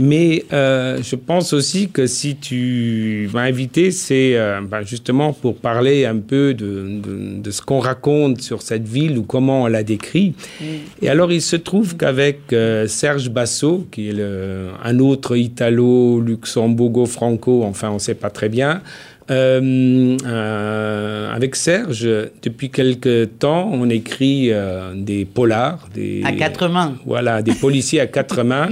Mais 0.00 0.44
euh, 0.52 1.02
je 1.02 1.16
pense 1.16 1.52
aussi 1.52 1.88
que 1.88 2.06
si 2.06 2.36
tu 2.36 3.28
m'as 3.34 3.42
invité, 3.42 3.90
c'est 3.90 4.36
euh, 4.36 4.60
ben 4.62 4.82
justement 4.82 5.32
pour 5.32 5.56
parler 5.56 6.06
un 6.06 6.18
peu 6.18 6.54
de, 6.54 7.00
de, 7.02 7.40
de 7.40 7.50
ce 7.50 7.62
qu'on 7.62 7.80
raconte 7.80 8.40
sur 8.40 8.62
cette 8.62 8.86
ville 8.86 9.18
ou 9.18 9.24
comment 9.24 9.64
on 9.64 9.66
la 9.66 9.82
décrit. 9.82 10.34
Mm. 10.60 10.64
Et 11.02 11.08
alors 11.08 11.32
il 11.32 11.42
se 11.42 11.56
trouve 11.56 11.96
qu'avec 11.96 12.52
euh, 12.52 12.86
Serge 12.86 13.30
Basso, 13.30 13.88
qui 13.90 14.10
est 14.10 14.12
le, 14.12 14.68
un 14.84 15.00
autre 15.00 15.36
italo-luxembourgo-franco, 15.36 17.64
enfin 17.64 17.90
on 17.90 17.94
ne 17.94 17.98
sait 17.98 18.14
pas 18.14 18.30
très 18.30 18.48
bien, 18.48 18.82
euh, 19.30 20.16
euh, 20.24 21.34
avec 21.34 21.54
Serge, 21.54 22.08
depuis 22.42 22.70
quelque 22.70 23.26
temps, 23.26 23.68
on 23.70 23.90
écrit 23.90 24.50
euh, 24.50 24.94
des 24.94 25.26
polars, 25.26 25.88
des, 25.94 26.22
à 26.24 26.32
quatre 26.32 26.68
mains. 26.68 26.96
Voilà, 27.04 27.42
des 27.42 27.52
policiers 27.52 28.00
à 28.00 28.06
quatre 28.06 28.42
mains. 28.52 28.70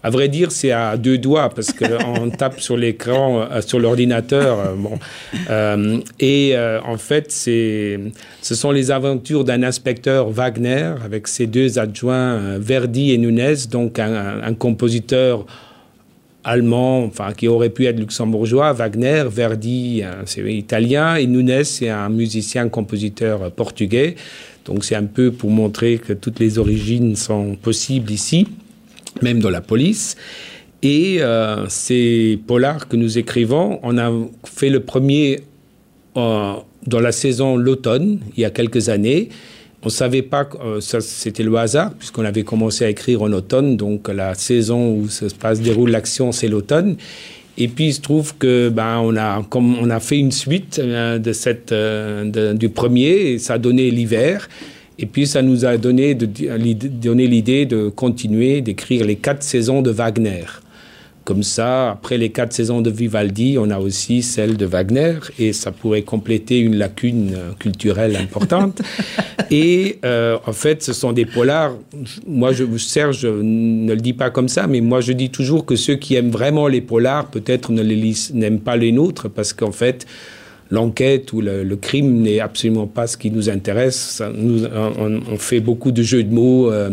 À 0.00 0.10
vrai 0.10 0.28
dire, 0.28 0.52
c'est 0.52 0.70
à 0.70 0.96
deux 0.96 1.18
doigts 1.18 1.48
parce 1.48 1.72
qu'on 1.72 2.30
tape 2.38 2.60
sur 2.60 2.76
l'écran, 2.76 3.48
euh, 3.50 3.60
sur 3.60 3.80
l'ordinateur. 3.80 4.60
Euh, 4.60 4.74
bon. 4.76 4.98
euh, 5.50 5.98
et 6.20 6.54
en 6.84 6.96
fait, 6.96 7.32
ce 7.32 8.10
sont 8.42 8.70
les 8.70 8.90
aventures 8.90 9.44
d'un 9.44 9.62
inspecteur 9.62 10.30
Wagner 10.30 10.94
avec 11.04 11.26
ses 11.26 11.46
deux 11.46 11.78
adjoints 11.78 12.58
Verdi 12.58 13.12
et 13.12 13.18
Nunez, 13.18 13.66
donc 13.70 13.98
un 13.98 14.54
compositeur 14.54 15.46
allemand, 16.44 17.04
enfin 17.04 17.32
qui 17.32 17.48
aurait 17.48 17.70
pu 17.70 17.86
être 17.86 17.98
luxembourgeois, 17.98 18.72
Wagner, 18.72 19.24
Verdi, 19.28 20.02
c'est 20.26 20.40
italien, 20.52 21.16
et 21.16 21.26
Nunez, 21.26 21.64
c'est 21.64 21.90
un 21.90 22.08
musicien 22.08 22.68
compositeur 22.68 23.50
portugais. 23.50 24.14
Donc 24.64 24.84
c'est 24.84 24.96
un 24.96 25.04
peu 25.04 25.32
pour 25.32 25.50
montrer 25.50 25.98
que 25.98 26.12
toutes 26.12 26.38
les 26.38 26.58
origines 26.58 27.16
sont 27.16 27.56
possibles 27.56 28.10
ici 28.10 28.46
même 29.22 29.40
dans 29.40 29.50
la 29.50 29.60
police. 29.60 30.16
Et 30.82 31.18
euh, 31.20 31.66
ces 31.68 32.38
polars 32.46 32.88
que 32.88 32.96
nous 32.96 33.18
écrivons, 33.18 33.80
on 33.82 33.98
a 33.98 34.12
fait 34.44 34.70
le 34.70 34.80
premier 34.80 35.40
euh, 36.16 36.52
dans 36.86 37.00
la 37.00 37.12
saison 37.12 37.56
l'automne, 37.56 38.20
il 38.36 38.42
y 38.42 38.44
a 38.44 38.50
quelques 38.50 38.88
années. 38.88 39.28
On 39.82 39.86
ne 39.86 39.90
savait 39.90 40.22
pas 40.22 40.48
euh, 40.64 40.80
c'était 40.80 41.42
le 41.42 41.54
hasard, 41.56 41.92
puisqu'on 41.94 42.24
avait 42.24 42.42
commencé 42.44 42.84
à 42.84 42.90
écrire 42.90 43.22
en 43.22 43.32
automne, 43.32 43.76
donc 43.76 44.08
la 44.08 44.34
saison 44.34 44.94
où 44.94 45.08
se 45.08 45.26
passe 45.26 45.60
déroule 45.60 45.90
l'action, 45.90 46.30
c'est 46.32 46.48
l'automne. 46.48 46.96
Et 47.60 47.66
puis 47.66 47.86
il 47.86 47.94
se 47.94 48.00
trouve 48.00 48.36
que 48.36 48.68
ben, 48.68 48.98
on, 49.02 49.16
a, 49.16 49.42
comme 49.50 49.76
on 49.78 49.90
a 49.90 49.98
fait 49.98 50.18
une 50.18 50.30
suite 50.30 50.80
de 50.80 51.32
cette, 51.32 51.74
du 51.74 52.68
premier, 52.68 53.32
et 53.32 53.38
ça 53.40 53.54
a 53.54 53.58
donné 53.58 53.90
l'hiver. 53.90 54.48
Et 54.98 55.06
puis 55.06 55.26
ça 55.26 55.42
nous 55.42 55.64
a 55.64 55.76
donné, 55.76 56.14
donné 56.14 57.26
l'idée 57.26 57.66
de 57.66 57.88
continuer 57.88 58.60
d'écrire 58.60 59.04
les 59.04 59.16
quatre 59.16 59.42
saisons 59.42 59.80
de 59.80 59.90
Wagner. 59.90 60.44
Comme 61.24 61.42
ça, 61.42 61.90
après 61.90 62.16
les 62.16 62.30
quatre 62.30 62.54
saisons 62.54 62.80
de 62.80 62.88
Vivaldi, 62.88 63.58
on 63.60 63.68
a 63.68 63.78
aussi 63.78 64.22
celle 64.22 64.56
de 64.56 64.64
Wagner 64.64 65.18
et 65.38 65.52
ça 65.52 65.70
pourrait 65.70 66.00
compléter 66.00 66.58
une 66.58 66.76
lacune 66.76 67.36
culturelle 67.58 68.16
importante. 68.16 68.80
et 69.50 69.98
euh, 70.06 70.38
en 70.46 70.52
fait, 70.52 70.82
ce 70.82 70.94
sont 70.94 71.12
des 71.12 71.26
polars. 71.26 71.74
Moi, 72.26 72.52
je, 72.52 72.64
Serge 72.78 73.26
ne 73.26 73.92
le 73.92 74.00
dis 74.00 74.14
pas 74.14 74.30
comme 74.30 74.48
ça, 74.48 74.66
mais 74.66 74.80
moi, 74.80 75.02
je 75.02 75.12
dis 75.12 75.28
toujours 75.28 75.66
que 75.66 75.76
ceux 75.76 75.96
qui 75.96 76.14
aiment 76.14 76.30
vraiment 76.30 76.66
les 76.66 76.80
polars, 76.80 77.26
peut-être 77.26 77.72
ne 77.72 77.82
n'aiment 78.32 78.60
pas 78.60 78.76
les 78.76 78.90
nôtres 78.90 79.28
parce 79.28 79.52
qu'en 79.52 79.72
fait, 79.72 80.06
l'enquête 80.70 81.32
ou 81.32 81.40
le, 81.40 81.76
crime 81.76 82.22
n'est 82.22 82.40
absolument 82.40 82.86
pas 82.86 83.06
ce 83.06 83.16
qui 83.16 83.30
nous 83.30 83.48
intéresse. 83.48 84.22
On, 84.22 85.36
fait 85.38 85.60
beaucoup 85.60 85.92
de 85.92 86.02
jeux 86.02 86.24
de 86.24 86.32
mots, 86.32 86.70
euh, 86.70 86.90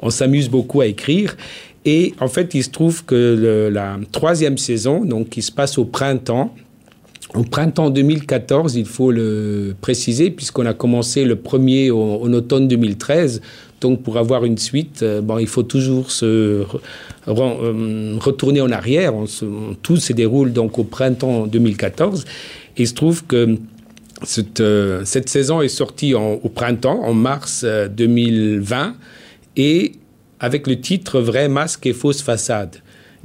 on 0.00 0.10
s'amuse 0.10 0.48
beaucoup 0.48 0.80
à 0.80 0.86
écrire. 0.86 1.36
Et 1.84 2.14
en 2.20 2.28
fait, 2.28 2.54
il 2.54 2.64
se 2.64 2.70
trouve 2.70 3.04
que 3.04 3.70
la 3.72 3.98
troisième 4.10 4.58
saison, 4.58 5.04
donc 5.04 5.30
qui 5.30 5.42
se 5.42 5.52
passe 5.52 5.76
au 5.78 5.84
printemps, 5.84 6.54
au 7.34 7.42
printemps 7.42 7.90
2014, 7.90 8.76
il 8.76 8.86
faut 8.86 9.10
le 9.10 9.74
préciser, 9.80 10.30
puisqu'on 10.30 10.66
a 10.66 10.72
commencé 10.72 11.24
le 11.24 11.36
premier 11.36 11.90
en 11.90 12.32
automne 12.32 12.68
2013. 12.68 13.40
Donc 13.80 14.02
pour 14.02 14.16
avoir 14.16 14.44
une 14.44 14.56
suite, 14.56 15.02
euh, 15.02 15.20
bon, 15.20 15.38
il 15.38 15.46
faut 15.46 15.62
toujours 15.62 16.10
se 16.10 16.64
euh, 17.28 18.16
retourner 18.18 18.60
en 18.60 18.70
arrière. 18.70 19.12
Tout 19.82 19.96
se 19.96 20.12
déroule 20.12 20.52
donc 20.52 20.78
au 20.78 20.84
printemps 20.84 21.46
2014. 21.46 22.24
Et 22.76 22.82
il 22.82 22.88
se 22.88 22.94
trouve 22.94 23.24
que 23.24 23.56
cette, 24.22 24.60
euh, 24.60 25.04
cette 25.04 25.28
saison 25.28 25.60
est 25.60 25.68
sortie 25.68 26.14
en, 26.14 26.40
au 26.42 26.48
printemps, 26.48 27.00
en 27.02 27.14
mars 27.14 27.62
euh, 27.64 27.88
2020, 27.88 28.94
et 29.56 29.92
avec 30.40 30.66
le 30.66 30.80
titre 30.80 31.20
Vrai 31.20 31.48
masque 31.48 31.86
et 31.86 31.92
fausse 31.92 32.22
façade. 32.22 32.76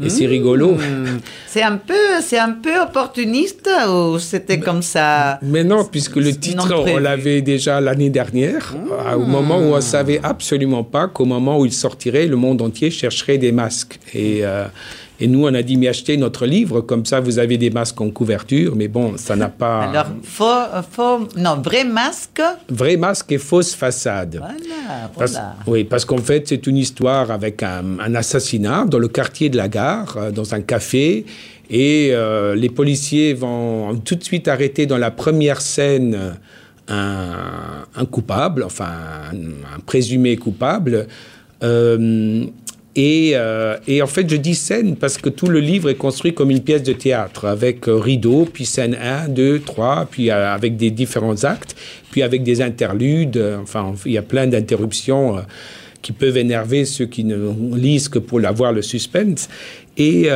Et 0.02 0.10
c'est 0.10 0.28
rigolo. 0.28 0.76
Hmm. 0.76 1.20
C'est 1.46 1.62
un 1.62 1.76
peu, 1.76 2.22
c'est 2.22 2.38
un 2.38 2.52
peu 2.52 2.80
opportuniste 2.80 3.70
ou 3.90 4.18
c'était 4.18 4.60
comme 4.60 4.82
ça? 4.82 5.40
Mais 5.42 5.66
non, 5.66 5.84
puisque 5.84 6.16
le 6.16 6.34
titre, 6.34 6.74
on 6.74 6.98
l'avait 7.00 7.42
déjà 7.42 7.82
l'année 7.82 8.10
dernière, 8.10 8.74
au 9.14 9.26
moment 9.26 9.58
où 9.60 9.74
on 9.74 9.82
savait 9.82 10.22
absolument 10.24 10.86
pas 10.86 11.08
qu'au 11.08 11.26
moment 11.26 11.60
où 11.60 11.66
il 11.66 11.74
sortirait, 11.74 12.28
le 12.28 12.38
monde 12.38 12.62
entier 12.62 12.92
chercherait 12.92 13.38
des 13.38 13.52
masques. 13.52 14.00
Et, 14.14 14.40
euh, 14.46 14.66
et 15.22 15.28
nous, 15.28 15.46
on 15.46 15.54
a 15.54 15.62
dit, 15.62 15.76
mais 15.76 15.90
achetez 15.90 16.16
notre 16.16 16.46
livre, 16.46 16.80
comme 16.80 17.06
ça, 17.06 17.20
vous 17.20 17.40
avez 17.40 17.58
des 17.58 17.70
masques 17.70 18.00
en 18.00 18.10
couverture. 18.10 18.76
Mais 18.76 18.88
bon, 18.88 19.18
ça 19.18 19.36
n'a 19.36 19.50
pas... 19.50 19.84
Alors, 19.84 20.08
faux, 20.24 20.46
faux, 20.90 21.28
non, 21.36 21.58
vrai 21.62 21.84
masque 21.84 22.42
Vrai 22.70 22.96
masque 22.96 23.34
et 23.34 23.38
fausse 23.38 23.76
façade. 23.76 24.38
Voilà, 24.38 25.12
voilà. 25.14 25.56
oui, 25.68 25.84
parce 25.84 26.06
qu'en 26.06 26.20
fait, 26.20 26.48
c'est 26.48 26.66
une 26.68 26.78
histoire 26.78 27.32
avec 27.32 27.64
un, 27.64 28.00
un, 28.00 28.16
assassinat 28.16 28.86
dans 28.86 29.00
le 29.00 29.10
quartier 29.10 29.50
de 29.50 29.58
la 29.58 29.68
gare, 29.68 30.16
euh, 30.18 30.32
dans 30.32 30.54
un 30.54 30.62
café. 30.62 31.26
Et 31.70 32.12
euh, 32.14 32.56
les 32.56 32.70
policiers 32.70 33.34
vont 33.34 33.96
tout 33.98 34.16
de 34.16 34.24
suite 34.24 34.48
arrêter 34.48 34.86
dans 34.86 34.98
la 34.98 35.12
première 35.12 35.60
scène 35.60 36.36
un, 36.88 37.36
un 37.96 38.06
coupable, 38.06 38.64
enfin 38.64 38.90
un, 39.32 39.76
un 39.76 39.80
présumé 39.86 40.38
coupable. 40.38 41.08
Euh, 41.62 42.46
et, 42.96 43.32
euh, 43.36 43.78
et, 43.88 44.02
en 44.02 44.08
fait, 44.08 44.28
je 44.30 44.36
dis 44.36 44.56
scène 44.56 44.96
parce 44.96 45.18
que 45.18 45.30
tout 45.30 45.48
le 45.48 45.60
livre 45.60 45.90
est 45.90 45.96
construit 45.96 46.34
comme 46.34 46.50
une 46.50 46.62
pièce 46.62 46.84
de 46.84 46.94
théâtre, 46.94 47.46
avec 47.46 47.88
euh, 47.88 47.96
rideau, 47.96 48.48
puis 48.52 48.66
scène 48.66 48.98
1, 49.00 49.30
2, 49.30 49.60
3, 49.60 50.08
puis 50.10 50.32
euh, 50.32 50.54
avec 50.54 50.76
des 50.76 50.90
différents 50.90 51.44
actes, 51.44 51.76
puis 52.12 52.24
avec 52.24 52.42
des 52.42 52.62
interludes. 52.62 53.42
Enfin, 53.62 53.94
il 54.06 54.14
y 54.14 54.18
a 54.18 54.24
plein 54.24 54.48
d'interruptions 54.48 55.38
qui 56.02 56.14
peuvent 56.14 56.38
énerver 56.38 56.86
ceux 56.86 57.06
qui 57.06 57.24
ne 57.24 57.54
lisent 57.76 58.10
que 58.10 58.20
pour 58.20 58.44
avoir 58.44 58.74
le 58.74 58.82
suspense. 58.82 59.50
Et, 59.98 60.30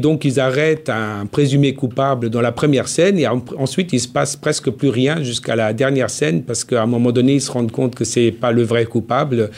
donc, 0.00 0.24
ils 0.24 0.40
arrêtent 0.40 0.90
un 0.90 1.24
présumé 1.24 1.72
coupable 1.72 2.28
dans 2.28 2.40
la 2.40 2.52
première 2.52 2.88
scène, 2.88 3.18
et 3.18 3.26
en, 3.26 3.42
ensuite, 3.56 3.92
il 3.92 4.00
se 4.00 4.08
passe 4.08 4.36
presque 4.36 4.70
plus 4.70 4.88
rien 4.88 5.22
jusqu'à 5.22 5.56
la 5.56 5.72
dernière 5.72 6.10
scène, 6.10 6.42
parce 6.42 6.64
qu'à 6.64 6.82
un 6.82 6.86
moment 6.86 7.12
donné, 7.12 7.34
ils 7.34 7.40
se 7.40 7.50
rendent 7.50 7.72
compte 7.72 7.94
que 7.94 8.04
c'est 8.04 8.32
pas 8.32 8.50
le 8.50 8.64
vrai 8.64 8.84
coupable 8.84 9.50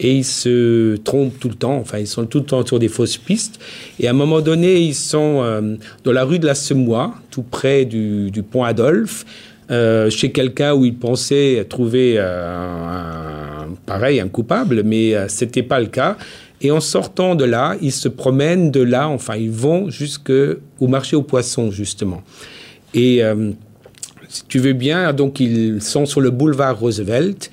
et 0.00 0.16
ils 0.16 0.24
se 0.24 0.96
trompent 0.96 1.38
tout 1.38 1.48
le 1.48 1.54
temps. 1.54 1.76
Enfin, 1.76 1.98
ils 1.98 2.06
sont 2.06 2.26
tout 2.26 2.38
le 2.38 2.44
temps 2.44 2.64
sur 2.64 2.78
des 2.78 2.88
fausses 2.88 3.16
pistes. 3.16 3.60
Et 3.98 4.06
à 4.06 4.10
un 4.10 4.14
moment 4.14 4.40
donné, 4.40 4.80
ils 4.80 4.94
sont 4.94 5.40
euh, 5.42 5.76
dans 6.04 6.12
la 6.12 6.24
rue 6.24 6.38
de 6.38 6.46
la 6.46 6.54
Semois, 6.54 7.14
tout 7.30 7.42
près 7.42 7.84
du, 7.84 8.30
pont 8.50 8.64
Adolphe, 8.64 9.24
euh, 9.70 10.08
chez 10.08 10.32
quelqu'un 10.32 10.74
où 10.74 10.84
ils 10.84 10.94
pensaient 10.94 11.66
trouver 11.68 12.14
euh, 12.16 12.56
un, 12.56 13.74
pareil 13.86 14.20
un 14.20 14.28
coupable, 14.28 14.82
mais 14.84 15.14
c'était 15.28 15.62
pas 15.62 15.80
le 15.80 15.86
cas. 15.86 16.16
Et 16.60 16.70
en 16.70 16.80
sortant 16.80 17.34
de 17.34 17.44
là, 17.44 17.76
ils 17.80 17.92
se 17.92 18.08
promènent 18.08 18.70
de 18.70 18.80
là. 18.80 19.08
Enfin, 19.08 19.36
ils 19.36 19.50
vont 19.50 19.90
jusqu'au 19.90 20.56
marché 20.80 21.14
aux 21.14 21.22
poissons 21.22 21.70
justement. 21.70 22.22
Et 22.94 23.22
si 24.28 24.44
tu 24.46 24.58
veux 24.58 24.72
bien, 24.72 25.12
donc 25.12 25.38
ils 25.38 25.80
sont 25.80 26.04
sur 26.04 26.20
le 26.20 26.30
boulevard 26.30 26.78
Roosevelt. 26.78 27.50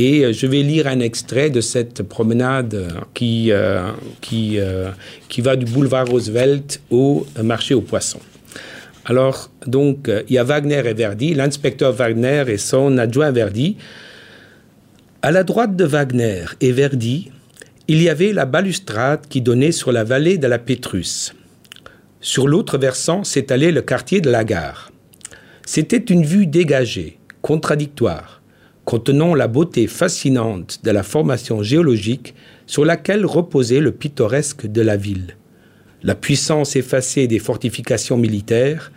Et 0.00 0.32
je 0.32 0.46
vais 0.46 0.62
lire 0.62 0.86
un 0.86 1.00
extrait 1.00 1.50
de 1.50 1.60
cette 1.60 2.04
promenade 2.04 2.86
qui, 3.14 3.50
euh, 3.50 3.90
qui, 4.20 4.60
euh, 4.60 4.90
qui 5.28 5.40
va 5.40 5.56
du 5.56 5.64
boulevard 5.64 6.06
Roosevelt 6.06 6.80
au 6.88 7.26
marché 7.42 7.74
aux 7.74 7.80
poissons. 7.80 8.20
Alors, 9.04 9.50
donc, 9.66 10.08
il 10.28 10.34
y 10.34 10.38
a 10.38 10.44
Wagner 10.44 10.82
et 10.86 10.94
Verdi, 10.94 11.34
l'inspecteur 11.34 11.92
Wagner 11.92 12.44
et 12.46 12.58
son 12.58 12.96
adjoint 12.96 13.32
Verdi. 13.32 13.76
À 15.22 15.32
la 15.32 15.42
droite 15.42 15.74
de 15.74 15.84
Wagner 15.84 16.44
et 16.60 16.70
Verdi, 16.70 17.32
il 17.88 18.00
y 18.00 18.08
avait 18.08 18.32
la 18.32 18.44
balustrade 18.44 19.26
qui 19.28 19.40
donnait 19.40 19.72
sur 19.72 19.90
la 19.90 20.04
vallée 20.04 20.38
de 20.38 20.46
la 20.46 20.60
Pétrus. 20.60 21.34
Sur 22.20 22.46
l'autre 22.46 22.78
versant 22.78 23.24
s'étalait 23.24 23.72
le 23.72 23.82
quartier 23.82 24.20
de 24.20 24.30
la 24.30 24.44
gare. 24.44 24.92
C'était 25.66 25.96
une 25.96 26.24
vue 26.24 26.46
dégagée, 26.46 27.18
contradictoire 27.42 28.37
contenant 28.88 29.34
la 29.34 29.48
beauté 29.48 29.86
fascinante 29.86 30.80
de 30.82 30.90
la 30.90 31.02
formation 31.02 31.62
géologique 31.62 32.34
sur 32.66 32.86
laquelle 32.86 33.26
reposait 33.26 33.80
le 33.80 33.92
pittoresque 33.92 34.66
de 34.66 34.80
la 34.80 34.96
ville, 34.96 35.36
la 36.02 36.14
puissance 36.14 36.74
effacée 36.74 37.26
des 37.26 37.38
fortifications 37.38 38.16
militaires, 38.16 38.90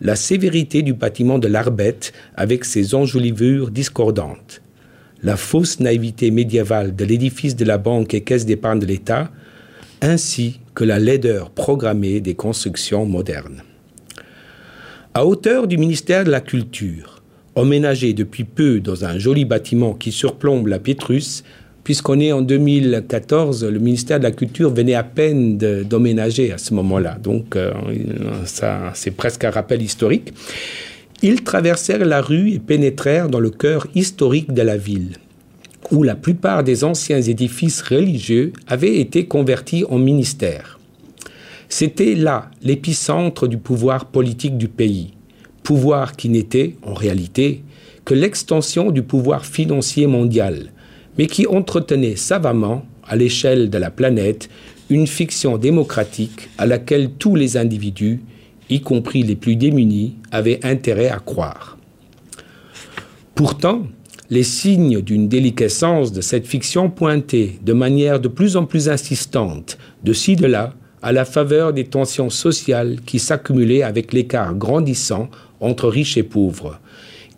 la 0.00 0.16
sévérité 0.16 0.80
du 0.80 0.94
bâtiment 0.94 1.38
de 1.38 1.46
l'Arbette 1.46 2.14
avec 2.36 2.64
ses 2.64 2.94
enjolivures 2.94 3.70
discordantes, 3.70 4.62
la 5.22 5.36
fausse 5.36 5.78
naïveté 5.78 6.30
médiévale 6.30 6.96
de 6.96 7.04
l'édifice 7.04 7.54
de 7.54 7.66
la 7.66 7.76
banque 7.76 8.14
et 8.14 8.22
caisse 8.22 8.46
d'épargne 8.46 8.78
de 8.78 8.86
l'État, 8.86 9.30
ainsi 10.00 10.58
que 10.74 10.84
la 10.84 10.98
laideur 10.98 11.50
programmée 11.50 12.22
des 12.22 12.34
constructions 12.34 13.04
modernes. 13.04 13.62
À 15.12 15.26
hauteur 15.26 15.66
du 15.66 15.76
ministère 15.76 16.24
de 16.24 16.30
la 16.30 16.40
Culture, 16.40 17.13
emménagé 17.54 18.12
depuis 18.12 18.44
peu 18.44 18.80
dans 18.80 19.04
un 19.04 19.18
joli 19.18 19.44
bâtiment 19.44 19.94
qui 19.94 20.12
surplombe 20.12 20.66
la 20.66 20.78
Pétrus, 20.78 21.44
puisqu'on 21.84 22.18
est 22.18 22.32
en 22.32 22.40
2014, 22.40 23.64
le 23.64 23.78
ministère 23.78 24.18
de 24.18 24.24
la 24.24 24.30
Culture 24.30 24.72
venait 24.72 24.94
à 24.94 25.04
peine 25.04 25.58
d'emménager 25.58 26.50
à 26.52 26.58
ce 26.58 26.74
moment-là. 26.74 27.18
Donc, 27.22 27.56
euh, 27.56 27.72
c'est 28.94 29.10
presque 29.10 29.44
un 29.44 29.50
rappel 29.50 29.82
historique. 29.82 30.32
Ils 31.22 31.44
traversèrent 31.44 32.04
la 32.04 32.20
rue 32.20 32.52
et 32.52 32.58
pénétrèrent 32.58 33.28
dans 33.28 33.40
le 33.40 33.50
cœur 33.50 33.86
historique 33.94 34.52
de 34.52 34.62
la 34.62 34.76
ville, 34.76 35.12
où 35.90 36.02
la 36.02 36.16
plupart 36.16 36.64
des 36.64 36.84
anciens 36.84 37.20
édifices 37.20 37.82
religieux 37.82 38.52
avaient 38.66 38.98
été 38.98 39.26
convertis 39.26 39.84
en 39.88 39.98
ministères. 39.98 40.78
C'était 41.68 42.14
là 42.14 42.50
l'épicentre 42.62 43.46
du 43.46 43.58
pouvoir 43.58 44.06
politique 44.06 44.56
du 44.58 44.68
pays 44.68 45.14
pouvoir 45.64 46.14
qui 46.14 46.28
n'était, 46.28 46.76
en 46.82 46.94
réalité, 46.94 47.64
que 48.04 48.14
l'extension 48.14 48.92
du 48.92 49.02
pouvoir 49.02 49.44
financier 49.44 50.06
mondial, 50.06 50.70
mais 51.18 51.26
qui 51.26 51.46
entretenait 51.48 52.16
savamment, 52.16 52.84
à 53.06 53.16
l'échelle 53.16 53.70
de 53.70 53.78
la 53.78 53.90
planète, 53.90 54.48
une 54.90 55.06
fiction 55.06 55.58
démocratique 55.58 56.48
à 56.58 56.66
laquelle 56.66 57.10
tous 57.18 57.34
les 57.34 57.56
individus, 57.56 58.20
y 58.70 58.80
compris 58.80 59.22
les 59.22 59.36
plus 59.36 59.56
démunis, 59.56 60.16
avaient 60.30 60.64
intérêt 60.64 61.08
à 61.08 61.18
croire. 61.18 61.78
Pourtant, 63.34 63.86
les 64.30 64.42
signes 64.42 65.00
d'une 65.00 65.28
déliquescence 65.28 66.12
de 66.12 66.20
cette 66.20 66.46
fiction 66.46 66.90
pointaient 66.90 67.52
de 67.62 67.72
manière 67.72 68.20
de 68.20 68.28
plus 68.28 68.56
en 68.56 68.64
plus 68.64 68.88
insistante, 68.88 69.78
de 70.02 70.12
ci 70.12 70.36
de 70.36 70.46
là, 70.46 70.74
à 71.02 71.12
la 71.12 71.26
faveur 71.26 71.74
des 71.74 71.84
tensions 71.84 72.30
sociales 72.30 72.96
qui 73.04 73.18
s'accumulaient 73.18 73.82
avec 73.82 74.14
l'écart 74.14 74.54
grandissant 74.54 75.28
entre 75.64 75.88
riches 75.88 76.16
et 76.16 76.22
pauvres, 76.22 76.78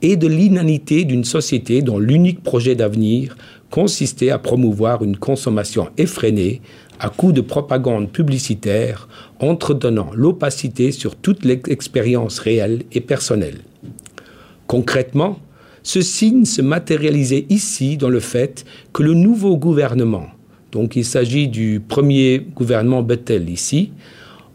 et 0.02 0.16
de 0.16 0.26
l'inanité 0.26 1.04
d'une 1.04 1.24
société 1.24 1.80
dont 1.82 1.98
l'unique 1.98 2.42
projet 2.42 2.74
d'avenir 2.74 3.36
consistait 3.70 4.30
à 4.30 4.38
promouvoir 4.38 5.02
une 5.02 5.16
consommation 5.16 5.88
effrénée 5.96 6.60
à 6.98 7.08
coup 7.08 7.32
de 7.32 7.40
propagande 7.40 8.10
publicitaire, 8.10 9.08
entretenant 9.40 10.10
l'opacité 10.14 10.92
sur 10.92 11.14
toute 11.14 11.44
l'expérience 11.44 12.38
réelle 12.38 12.84
et 12.92 13.00
personnelle. 13.00 13.58
Concrètement, 14.66 15.38
ce 15.82 16.00
signe 16.00 16.44
se 16.44 16.62
matérialisait 16.62 17.46
ici 17.48 17.96
dans 17.96 18.08
le 18.08 18.20
fait 18.20 18.64
que 18.92 19.02
le 19.02 19.14
nouveau 19.14 19.56
gouvernement, 19.56 20.26
donc 20.72 20.96
il 20.96 21.04
s'agit 21.04 21.48
du 21.48 21.80
premier 21.86 22.40
gouvernement 22.54 23.02
Bettel 23.02 23.48
ici, 23.50 23.92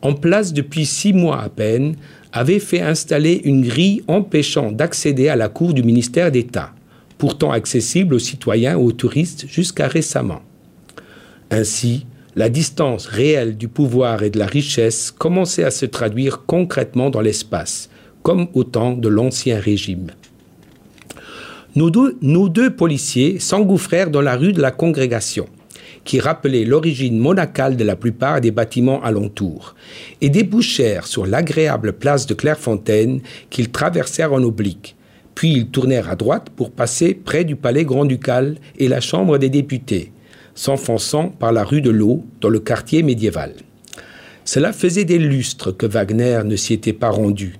en 0.01 0.13
place 0.13 0.51
depuis 0.51 0.85
six 0.85 1.13
mois 1.13 1.41
à 1.41 1.49
peine, 1.49 1.95
avait 2.33 2.59
fait 2.59 2.81
installer 2.81 3.41
une 3.43 3.61
grille 3.61 4.03
empêchant 4.07 4.71
d'accéder 4.71 5.27
à 5.27 5.35
la 5.35 5.49
cour 5.49 5.73
du 5.73 5.83
ministère 5.83 6.31
d'État, 6.31 6.73
pourtant 7.17 7.51
accessible 7.51 8.15
aux 8.15 8.19
citoyens 8.19 8.77
ou 8.77 8.87
aux 8.87 8.91
touristes 8.91 9.45
jusqu'à 9.47 9.87
récemment. 9.87 10.41
Ainsi, 11.49 12.05
la 12.35 12.49
distance 12.49 13.07
réelle 13.07 13.57
du 13.57 13.67
pouvoir 13.67 14.23
et 14.23 14.29
de 14.29 14.39
la 14.39 14.45
richesse 14.45 15.11
commençait 15.11 15.65
à 15.65 15.71
se 15.71 15.85
traduire 15.85 16.45
concrètement 16.45 17.09
dans 17.09 17.19
l'espace, 17.19 17.89
comme 18.23 18.47
au 18.53 18.63
temps 18.63 18.93
de 18.93 19.09
l'Ancien 19.09 19.59
Régime. 19.59 20.11
Nos 21.75 21.89
deux, 21.89 22.17
nos 22.21 22.49
deux 22.49 22.69
policiers 22.69 23.39
s'engouffrèrent 23.39 24.11
dans 24.11 24.21
la 24.21 24.35
rue 24.35 24.53
de 24.53 24.61
la 24.61 24.71
Congrégation 24.71 25.47
qui 26.03 26.19
rappelait 26.19 26.65
l'origine 26.65 27.17
monacale 27.17 27.77
de 27.77 27.83
la 27.83 27.95
plupart 27.95 28.41
des 28.41 28.51
bâtiments 28.51 29.03
alentours, 29.03 29.75
et 30.21 30.29
débouchèrent 30.29 31.07
sur 31.07 31.25
l'agréable 31.25 31.93
place 31.93 32.25
de 32.25 32.33
Clairefontaine 32.33 33.21
qu'ils 33.49 33.71
traversèrent 33.71 34.33
en 34.33 34.43
oblique. 34.43 34.95
Puis 35.35 35.53
ils 35.53 35.67
tournèrent 35.67 36.09
à 36.09 36.15
droite 36.15 36.49
pour 36.55 36.71
passer 36.71 37.13
près 37.13 37.43
du 37.43 37.55
palais 37.55 37.85
grand-ducal 37.85 38.57
et 38.77 38.87
la 38.87 38.99
chambre 38.99 39.37
des 39.37 39.49
députés, 39.49 40.11
s'enfonçant 40.55 41.29
par 41.29 41.51
la 41.51 41.63
rue 41.63 41.81
de 41.81 41.91
l'eau 41.91 42.25
dans 42.41 42.49
le 42.49 42.59
quartier 42.59 43.03
médiéval. 43.03 43.53
Cela 44.43 44.73
faisait 44.73 45.05
des 45.05 45.19
lustres 45.19 45.75
que 45.75 45.85
Wagner 45.85 46.41
ne 46.43 46.55
s'y 46.55 46.73
était 46.73 46.93
pas 46.93 47.09
rendu. 47.09 47.55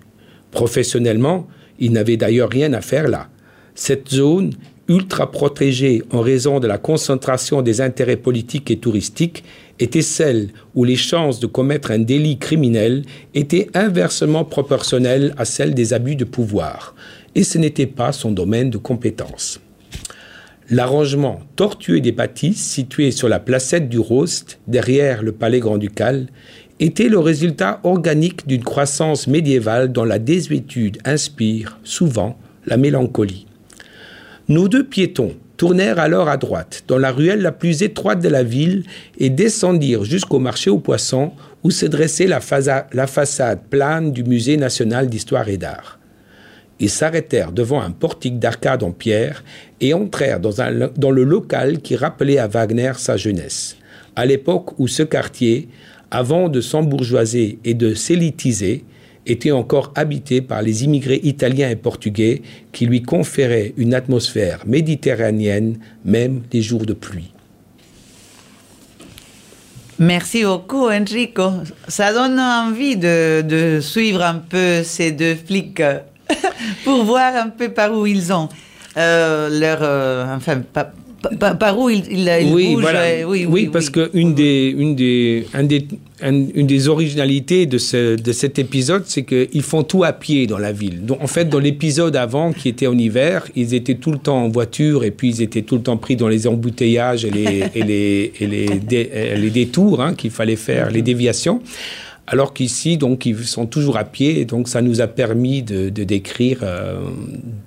Professionnellement, 0.52 1.48
il 1.80 1.94
n'avait 1.94 2.18
d'ailleurs 2.18 2.50
rien 2.50 2.74
à 2.74 2.82
faire 2.82 3.08
là. 3.08 3.30
Cette 3.76 4.10
zone 4.10 4.54
ultra 4.88 5.32
protégée 5.32 6.04
en 6.12 6.22
raison 6.22 6.60
de 6.60 6.68
la 6.68 6.78
concentration 6.78 7.62
des 7.62 7.82
intérêts 7.82 8.18
politiques 8.18 8.72
et 8.72 8.78
touristiques, 8.78 9.44
était 9.80 10.02
celle 10.02 10.50
où 10.76 10.84
les 10.84 10.96
chances 10.96 11.40
de 11.40 11.48
commettre 11.48 11.92
un 11.92 12.00
délit 12.00 12.38
criminel 12.38 13.04
étaient 13.34 13.70
inversement 13.74 14.46
proportionnelles 14.46 15.34
à 15.38 15.46
celles 15.46 15.74
des 15.74 15.94
abus 15.94 16.16
de 16.16 16.26
pouvoir, 16.26 16.96
et 17.36 17.44
ce 17.44 17.58
n'était 17.58 17.88
pas 17.88 18.12
son 18.12 18.32
domaine 18.32 18.70
de 18.70 18.78
compétence. 18.78 19.60
L'arrangement 20.70 21.42
tortueux 21.56 22.00
des 22.00 22.12
bâtisses 22.12 22.64
situées 22.64 23.12
sur 23.12 23.28
la 23.28 23.40
placette 23.40 23.90
du 23.90 24.00
Rost, 24.00 24.60
derrière 24.68 25.24
le 25.24 25.32
palais 25.32 25.60
grand-ducal, 25.60 26.28
était 26.80 27.10
le 27.10 27.20
résultat 27.20 27.80
organique 27.84 28.48
d'une 28.48 28.64
croissance 28.64 29.28
médiévale 29.28 29.92
dont 29.92 30.06
la 30.06 30.18
désuétude 30.18 31.00
inspire 31.06 31.78
souvent 31.84 32.38
la 32.66 32.78
mélancolie. 32.78 33.48
Nos 34.52 34.68
deux 34.68 34.84
piétons 34.84 35.34
tournèrent 35.56 35.98
alors 35.98 36.28
à 36.28 36.36
droite, 36.36 36.84
dans 36.90 36.98
la 36.98 37.14
ruelle 37.14 37.42
la 37.42 37.54
plus 37.54 37.84
étroite 37.84 38.22
de 38.22 38.28
la 38.28 38.44
ville, 38.44 38.84
et 39.18 39.30
descendirent 39.30 40.04
jusqu'au 40.04 40.40
marché 40.40 40.70
aux 40.70 40.78
poissons, 40.78 41.32
où 41.64 41.72
se 41.72 41.86
dressait 41.86 42.28
la, 42.28 42.42
façade 42.42 43.62
plane 43.70 44.12
du 44.12 44.26
Musée 44.26 44.58
national 44.58 45.08
d'histoire 45.08 45.48
et 45.48 45.56
d'art. 45.56 46.00
Ils 46.82 46.90
s'arrêtèrent 46.90 47.54
devant 47.54 47.80
un 47.80 47.92
portique 47.92 48.40
d'arcade 48.40 48.84
en 48.84 48.92
pierre 48.92 49.42
et 49.80 49.94
entrèrent 49.94 50.42
dans, 50.42 50.52
dans 50.98 51.12
le 51.12 51.24
local 51.24 51.80
qui 51.80 51.96
rappelait 51.96 52.38
à 52.38 52.50
Wagner 52.50 52.92
sa 52.98 53.16
jeunesse, 53.16 53.78
à 54.18 54.26
l'époque 54.26 54.78
où 54.80 54.90
ce 54.90 55.04
quartier, 55.04 55.70
avant 56.10 56.50
de 56.50 56.60
s'embourgeoiser 56.60 57.60
et 57.64 57.74
de 57.74 57.94
s'élitiser, 57.94 58.84
était 59.26 59.52
encore 59.52 59.92
habité 59.96 60.42
par 60.42 60.62
les 60.62 60.84
immigrés 60.84 61.20
italiens 61.24 61.70
et 61.70 61.76
portugais 61.76 62.42
qui 62.72 62.86
lui 62.86 63.02
conféraient 63.04 63.74
une 63.78 63.94
atmosphère 63.94 64.62
méditerranéenne, 64.66 65.78
même 66.06 66.42
les 66.52 66.62
jours 66.62 66.86
de 66.86 66.94
pluie. 66.94 67.32
Merci 70.00 70.44
beaucoup, 70.44 70.90
Enrico. 70.90 71.52
Ça 71.88 72.12
donne 72.12 72.40
envie 72.40 72.98
de, 72.98 73.42
de 73.42 73.80
suivre 73.82 74.24
un 74.24 74.40
peu 74.40 74.82
ces 74.84 75.12
deux 75.12 75.36
flics 75.36 75.84
pour 76.84 77.04
voir 77.04 77.36
un 77.36 77.50
peu 77.50 77.70
par 77.70 77.94
où 77.94 78.08
ils 78.08 78.34
ont 78.34 78.50
euh, 78.98 79.48
leur, 79.50 79.80
euh, 79.82 80.36
enfin, 80.36 80.62
par, 81.40 81.78
où 81.78 81.90
il, 81.90 82.04
il, 82.12 82.54
oui, 82.54 82.76
euh, 82.84 83.24
oui, 83.26 83.46
oui, 83.48 83.70
parce 83.72 83.90
que 83.90 84.10
une 84.14 84.34
des, 84.34 84.74
une 84.76 84.96
des, 84.96 85.46
un 85.54 85.64
des, 85.64 85.86
une 86.22 86.68
des 86.68 86.88
originalités 86.88 87.66
de, 87.66 87.78
ce, 87.78 88.16
de 88.16 88.32
cet 88.32 88.60
épisode, 88.60 89.04
c'est 89.06 89.24
qu'ils 89.24 89.62
font 89.62 89.84
tout 89.84 90.04
à 90.04 90.14
pied 90.14 90.48
dans 90.48 90.58
la 90.58 90.72
ville. 90.72 91.06
Donc, 91.06 91.22
en 91.22 91.28
fait, 91.28 91.46
dans 91.46 91.60
l'épisode 91.60 92.16
avant, 92.16 92.54
qui 92.54 92.70
était 92.70 92.88
en 92.88 92.98
hiver, 92.98 93.48
ils 93.56 93.74
étaient 93.74 93.96
tout 93.96 94.12
le 94.12 94.18
temps 94.18 94.44
en 94.44 94.50
voiture 94.50 95.04
et 95.04 95.12
puis 95.12 95.30
ils 95.30 95.42
étaient 95.42 95.62
tout 95.62 95.76
le 95.76 95.84
temps 95.84 95.98
pris 95.98 96.16
dans 96.16 96.28
les 96.28 96.48
embouteillages 96.48 97.26
et 97.26 97.32
les, 97.32 97.64
et 97.76 97.84
les, 97.84 98.34
et 98.40 98.48
les, 98.48 99.36
les 99.36 99.50
détours 99.50 100.02
hein, 100.02 100.14
qu'il 100.16 100.32
fallait 100.32 100.56
faire, 100.56 100.90
les 100.90 101.02
déviations. 101.02 101.62
Alors 102.28 102.54
qu'ici, 102.54 102.98
donc, 102.98 103.26
ils 103.26 103.38
sont 103.44 103.66
toujours 103.66 103.98
à 103.98 104.06
pied, 104.06 104.40
et 104.40 104.46
donc 104.46 104.70
ça 104.70 104.82
nous 104.82 105.02
a 105.02 105.08
permis 105.08 105.64
de, 105.64 105.90
décrire 105.90 106.60
euh, 106.64 107.00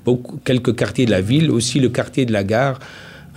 beaucoup, 0.04 0.38
quelques 0.44 0.74
quartiers 0.74 1.04
de 1.04 1.10
la 1.10 1.20
ville, 1.20 1.50
aussi 1.50 1.80
le 1.80 1.90
quartier 1.90 2.24
de 2.24 2.32
la 2.32 2.44
gare, 2.44 2.78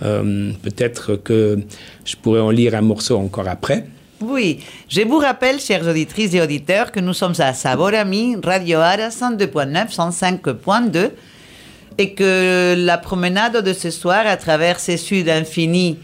euh, 0.02 0.52
peut-être 0.62 1.16
que 1.16 1.58
je 2.04 2.16
pourrais 2.16 2.40
en 2.40 2.50
lire 2.50 2.74
un 2.74 2.82
morceau 2.82 3.16
encore 3.18 3.48
après. 3.48 3.86
Oui, 4.20 4.60
je 4.88 5.02
vous 5.02 5.18
rappelle, 5.18 5.60
chers 5.60 5.86
auditrices 5.86 6.34
et 6.34 6.40
auditeurs, 6.40 6.90
que 6.90 6.98
nous 6.98 7.12
sommes 7.12 7.34
à 7.38 7.52
Saborami, 7.52 8.36
Radio 8.42 8.80
Ara 8.80 9.10
102.9, 9.10 9.94
105.2, 9.94 11.10
et 11.98 12.14
que 12.14 12.74
la 12.76 12.98
promenade 12.98 13.62
de 13.64 13.72
ce 13.72 13.90
soir 13.90 14.26
à 14.26 14.36
travers 14.36 14.80
ces 14.80 14.96
sud 14.96 15.28
infinis, 15.28 15.98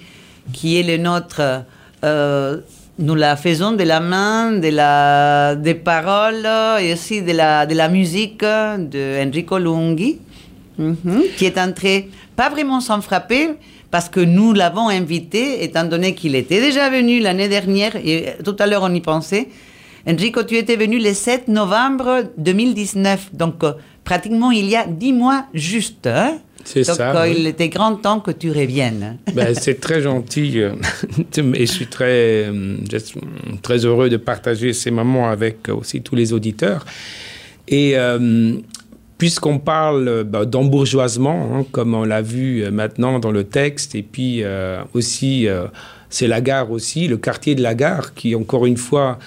qui 0.52 0.78
est 0.78 0.84
le 0.84 0.96
nôtre, 0.96 1.64
euh, 2.04 2.58
nous 2.98 3.14
la 3.16 3.34
faisons 3.34 3.72
de 3.72 3.82
la 3.82 3.98
main, 3.98 4.52
de 4.52 4.68
la, 4.68 5.56
des 5.56 5.74
paroles 5.74 6.46
et 6.80 6.92
aussi 6.92 7.22
de 7.22 7.32
la, 7.32 7.66
de 7.66 7.74
la 7.74 7.88
musique 7.88 8.42
de 8.42 9.24
Enrico 9.26 9.58
Lunghi, 9.58 10.18
mhm, 10.78 11.22
qui 11.36 11.46
est 11.46 11.58
entré 11.58 12.10
pas 12.36 12.48
vraiment 12.48 12.80
sans 12.80 13.00
frapper, 13.00 13.56
parce 13.94 14.08
que 14.08 14.18
nous 14.18 14.52
l'avons 14.52 14.88
invité, 14.88 15.62
étant 15.62 15.84
donné 15.84 16.16
qu'il 16.16 16.34
était 16.34 16.60
déjà 16.60 16.90
venu 16.90 17.20
l'année 17.20 17.48
dernière, 17.48 17.94
et 17.94 18.34
tout 18.44 18.56
à 18.58 18.66
l'heure 18.66 18.82
on 18.82 18.92
y 18.92 19.00
pensait. 19.00 19.46
Enrico, 20.04 20.42
tu 20.42 20.56
étais 20.56 20.74
venu 20.74 20.98
le 20.98 21.14
7 21.14 21.46
novembre 21.46 22.24
2019, 22.36 23.30
donc 23.34 23.62
euh, 23.62 23.74
pratiquement 24.02 24.50
il 24.50 24.68
y 24.68 24.74
a 24.74 24.84
dix 24.84 25.12
mois 25.12 25.44
juste. 25.54 26.08
Hein 26.08 26.38
c'est 26.64 26.82
ça. 26.82 27.22
Euh, 27.22 27.28
il 27.28 27.46
était 27.46 27.68
grand 27.68 27.94
temps 27.94 28.18
que 28.18 28.32
tu 28.32 28.50
reviennes. 28.50 29.18
Ben, 29.32 29.54
c'est 29.54 29.78
très 29.78 30.02
gentil 30.02 30.60
euh, 30.60 30.72
et 31.54 31.64
je 31.64 31.72
suis 31.72 31.86
très, 31.86 32.50
très 33.62 33.86
heureux 33.86 34.10
de 34.10 34.16
partager 34.16 34.72
ces 34.72 34.90
moments 34.90 35.30
avec 35.30 35.68
aussi 35.68 36.02
tous 36.02 36.16
les 36.16 36.32
auditeurs. 36.32 36.84
Et 37.68 37.94
puisqu'on 39.24 39.58
parle 39.58 40.06
euh, 40.06 40.22
bah, 40.22 40.44
d'embourgeoisement, 40.44 41.48
hein, 41.50 41.64
comme 41.72 41.94
on 41.94 42.04
l'a 42.04 42.20
vu 42.20 42.62
euh, 42.62 42.70
maintenant 42.70 43.18
dans 43.18 43.30
le 43.30 43.44
texte, 43.44 43.94
et 43.94 44.02
puis 44.02 44.42
euh, 44.42 44.82
aussi, 44.92 45.46
c'est 46.10 46.26
la 46.26 46.42
gare 46.42 46.70
aussi, 46.70 47.08
le 47.08 47.16
quartier 47.16 47.54
de 47.54 47.62
la 47.62 47.74
gare, 47.74 48.12
qui 48.12 48.34
encore 48.34 48.66
une 48.66 48.76
fois 48.76 49.18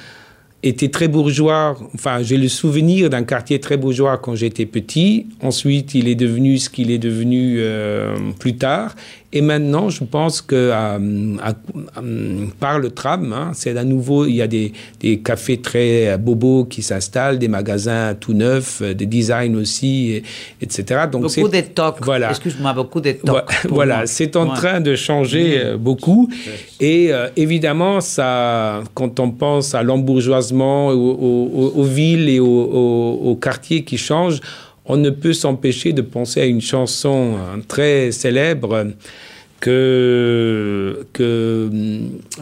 était 0.61 0.89
très 0.89 1.07
bourgeois. 1.07 1.75
Enfin, 1.95 2.21
j'ai 2.21 2.37
le 2.37 2.47
souvenir 2.47 3.09
d'un 3.09 3.23
quartier 3.23 3.59
très 3.59 3.75
bourgeois 3.75 4.19
quand 4.19 4.35
j'étais 4.35 4.67
petit. 4.67 5.25
Ensuite, 5.41 5.95
il 5.95 6.07
est 6.07 6.15
devenu 6.15 6.59
ce 6.59 6.69
qu'il 6.69 6.91
est 6.91 6.99
devenu 6.99 7.59
plus 8.37 8.55
tard. 8.55 8.95
Et 9.37 9.41
maintenant, 9.41 9.89
je 9.89 10.03
pense 10.03 10.41
que 10.41 10.71
par 12.59 12.79
le 12.79 12.89
tram, 12.89 13.31
hein, 13.33 13.51
c'est 13.53 13.77
à 13.77 13.83
nouveau, 13.83 14.25
il 14.25 14.33
y 14.33 14.41
a 14.41 14.47
des, 14.47 14.73
des 14.99 15.19
cafés 15.19 15.61
très 15.61 16.17
bobos 16.17 16.65
qui 16.65 16.81
s'installent, 16.81 17.37
des 17.37 17.47
magasins 17.47 18.15
tout 18.15 18.33
neufs, 18.33 18.81
des 18.81 19.05
designs 19.05 19.53
aussi, 19.53 20.23
etc. 20.59 21.01
Donc 21.11 21.21
beaucoup 21.21 21.49
de 21.49 21.61
tocs. 21.61 21.97
Voilà. 22.01 22.31
Excuse-moi, 22.31 22.73
beaucoup 22.73 22.99
de 22.99 23.11
tocs. 23.11 23.43
Voilà, 23.69 24.07
c'est 24.07 24.35
en 24.35 24.47
train 24.47 24.81
de 24.81 24.95
changer 24.95 25.59
euh, 25.59 25.77
beaucoup. 25.77 26.27
Et 26.79 27.13
euh, 27.13 27.29
évidemment, 27.35 28.01
ça, 28.01 28.81
quand 28.95 29.19
on 29.19 29.29
pense 29.29 29.75
à 29.75 29.83
l'embourgeoisement, 29.83 30.87
aux, 30.87 31.73
aux, 31.75 31.83
villes 31.83 32.27
et 32.29 32.39
aux 32.39 33.37
quartiers 33.39 33.83
qui 33.83 33.99
changent, 33.99 34.41
on 34.87 34.97
ne 34.97 35.09
peut 35.09 35.33
s'empêcher 35.33 35.93
de 35.93 36.01
penser 36.01 36.41
à 36.41 36.45
une 36.45 36.61
chanson 36.61 37.35
hein, 37.35 37.59
très 37.67 38.11
célèbre 38.11 38.87
que, 39.59 41.05
que 41.13 41.69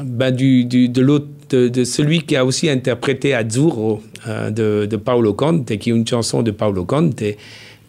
ben 0.03 0.31
du, 0.31 0.65
de 0.65 1.01
l'autre 1.01 1.27
de, 1.49 1.83
celui 1.83 2.21
qui 2.21 2.35
a 2.35 2.43
aussi 2.43 2.69
interprété 2.69 3.33
Azzurro 3.33 4.01
hein, 4.25 4.51
de, 4.51 4.87
de, 4.89 4.97
Paolo 4.97 5.33
Conte, 5.33 5.77
qui 5.77 5.89
est 5.89 5.93
une 5.93 6.07
chanson 6.07 6.41
de 6.41 6.51
Paolo 6.51 6.85
Conte, 6.85 7.23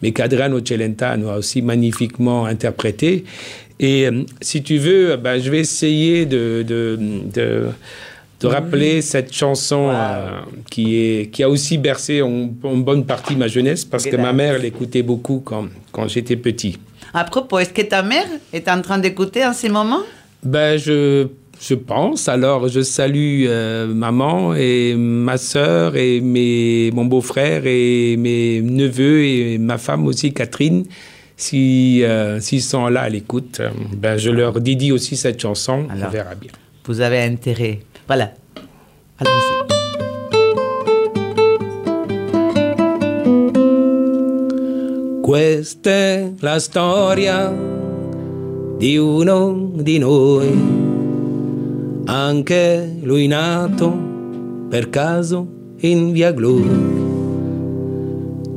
mais 0.01 0.11
qu'Adriano 0.11 0.59
Celentano 0.63 1.29
a 1.29 1.37
aussi 1.37 1.61
magnifiquement 1.61 2.45
interprété. 2.45 3.25
Et 3.79 4.07
euh, 4.07 4.23
si 4.41 4.63
tu 4.63 4.77
veux, 4.77 5.17
ben, 5.17 5.39
je 5.39 5.49
vais 5.49 5.59
essayer 5.59 6.25
de, 6.25 6.63
de, 6.67 7.69
de 8.39 8.47
rappeler 8.47 9.01
cette 9.01 9.33
chanson 9.33 9.89
euh, 9.91 10.41
qui, 10.69 10.95
est, 10.95 11.31
qui 11.31 11.43
a 11.43 11.49
aussi 11.49 11.77
bercé 11.77 12.21
en, 12.21 12.49
bonne 12.61 13.05
partie 13.05 13.35
ma 13.35 13.47
jeunesse 13.47 13.85
parce 13.85 14.05
que 14.05 14.15
ma 14.15 14.33
mère 14.33 14.59
l'écoutait 14.59 15.03
beaucoup 15.03 15.41
quand, 15.43 15.67
quand 15.91 16.07
j'étais 16.07 16.35
petit. 16.35 16.77
À 17.17 17.23
propos, 17.23 17.57
est-ce 17.57 17.73
que 17.73 17.81
ta 17.81 18.03
mère 18.03 18.27
est 18.53 18.69
en 18.69 18.79
train 18.79 18.99
d'écouter 18.99 19.43
en 19.43 19.51
ce 19.51 19.65
moment? 19.69 20.01
Ben, 20.43 20.77
je, 20.77 21.25
je 21.59 21.73
pense. 21.73 22.27
Alors, 22.29 22.67
je 22.67 22.81
salue 22.81 23.45
euh, 23.47 23.87
maman 23.87 24.53
et 24.53 24.93
ma 24.95 25.37
sœur 25.37 25.95
et 25.95 26.21
mes, 26.21 26.91
mon 26.93 27.05
beau-frère 27.05 27.63
et 27.65 28.17
mes 28.17 28.61
neveux 28.61 29.25
et 29.25 29.57
ma 29.57 29.79
femme 29.79 30.05
aussi, 30.05 30.31
Catherine. 30.31 30.85
Si, 31.35 32.03
euh, 32.03 32.39
s'ils 32.39 32.61
sont 32.61 32.85
là 32.87 33.01
à 33.01 33.09
l'écoute, 33.09 33.61
ben, 33.95 34.17
je 34.17 34.29
leur 34.29 34.61
dédie 34.61 34.91
aussi 34.91 35.15
cette 35.17 35.41
chanson. 35.41 35.87
on 35.91 36.09
verra 36.09 36.35
bien. 36.35 36.51
Vous 36.85 37.01
avez 37.01 37.21
intérêt 37.23 37.79
Voilà. 38.07 38.31
Allons-y. 39.19 39.76
Questa 45.27 45.89
è 45.89 46.31
la 46.39 46.57
storia 46.57 47.53
di 48.77 48.97
uno 48.97 49.71
di 49.73 49.97
noi, 49.97 50.57
anche 52.05 52.97
lui 53.01 53.27
nato 53.27 53.93
per 54.69 54.89
caso 54.89 55.45
in 55.79 56.13
via 56.13 56.31
Glu, 56.31 56.63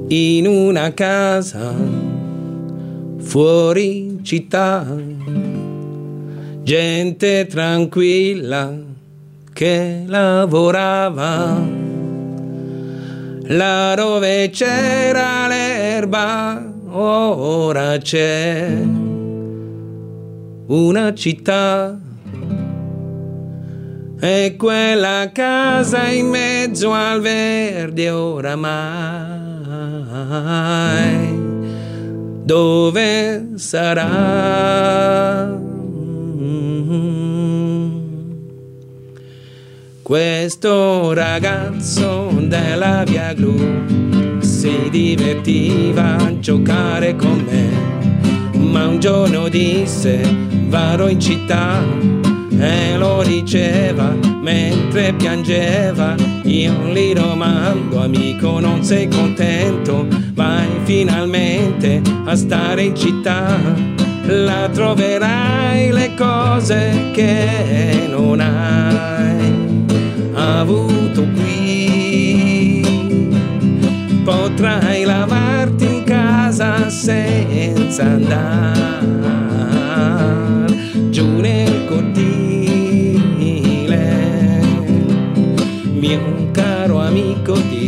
in 0.07 0.47
una 0.47 0.95
casa 0.95 1.75
fuori 3.19 4.21
città, 4.23 4.87
gente 6.63 7.47
tranquilla 7.49 8.73
che 9.53 10.05
lavorava 10.07 11.89
là 13.51 13.97
c'era 14.53 15.49
l'erba 15.49 16.71
ora 16.93 17.99
c'è 17.99 18.69
una 20.67 21.13
città. 21.15 21.99
E 24.23 24.55
quella 24.59 25.31
casa 25.33 26.09
in 26.09 26.29
mezzo 26.29 26.93
al 26.93 27.23
verde 27.23 28.11
oramai, 28.11 28.59
dove 32.45 33.53
sarà? 33.57 35.59
Questo 40.11 41.12
ragazzo 41.12 42.33
della 42.37 43.05
via 43.07 43.33
Glu 43.33 44.40
si 44.40 44.88
divertiva 44.90 46.16
a 46.16 46.37
giocare 46.40 47.14
con 47.14 47.46
me, 47.49 48.59
ma 48.59 48.88
un 48.88 48.99
giorno 48.99 49.46
disse 49.49 50.20
vado 50.66 51.07
in 51.07 51.20
città 51.20 51.81
e 52.59 52.96
lo 52.96 53.23
diceva 53.23 54.12
mentre 54.42 55.12
piangeva. 55.12 56.16
Io 56.42 56.73
gli 56.92 57.12
domando, 57.12 58.03
amico, 58.03 58.59
non 58.59 58.83
sei 58.83 59.07
contento? 59.07 60.09
Vai 60.35 60.66
finalmente 60.83 62.03
a 62.25 62.35
stare 62.35 62.83
in 62.83 62.96
città. 62.96 63.57
La 64.27 64.68
troverai 64.73 65.92
le 65.92 66.14
cose 66.16 67.12
che 67.12 68.09
non 68.09 68.40
hai 68.40 69.10
avuto 70.35 71.27
qui. 71.35 72.83
Potrai 74.25 75.05
lavarti 75.05 75.85
in 75.85 76.05
casa 76.05 76.88
senza 76.90 78.05
andare 78.05 78.81
giù 81.11 81.40
nel 81.40 81.85
cortile. 81.87 83.19
Mio 85.93 86.51
caro 86.53 86.70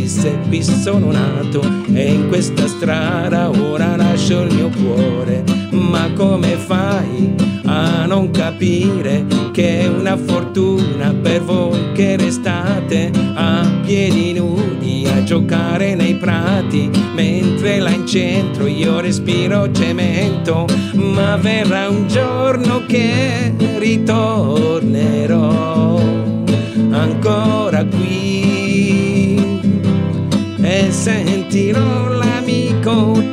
amico 0.03 0.13
disse, 0.13 0.37
qui 0.47 0.61
sono 0.61 1.11
nato 1.11 1.61
e 1.93 2.13
in 2.13 2.27
questa 2.27 2.67
strada 2.67 3.49
ora 3.49 3.95
lascio 3.95 4.41
il 4.41 4.53
mio 4.53 4.69
cuore. 4.69 5.43
Ma 5.71 6.11
come 6.13 6.55
fai 6.57 7.33
a 7.65 8.05
non 8.05 8.29
capire 8.31 9.25
che 9.51 9.81
è 9.81 9.87
una 9.87 10.17
fortuna 10.17 11.13
per 11.13 11.41
voi 11.41 11.93
che 11.93 12.17
restate 12.17 13.11
a 13.35 13.79
piedi 13.85 14.33
nudi 14.33 15.07
a 15.07 15.23
giocare 15.23 15.95
nei 15.95 16.15
prati 16.15 16.89
mentre 17.15 17.79
là 17.79 17.91
in 17.91 18.05
centro 18.05 18.67
io 18.67 18.99
respiro 18.99 19.71
cemento 19.71 20.65
ma 20.93 21.37
verrà 21.37 21.87
un 21.89 22.07
giorno 22.07 22.85
che 22.85 23.53
ritornerò 23.77 24.62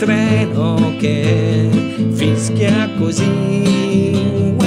treno 0.01 0.95
che 0.99 1.69
fischia 2.15 2.89
così 2.99 4.60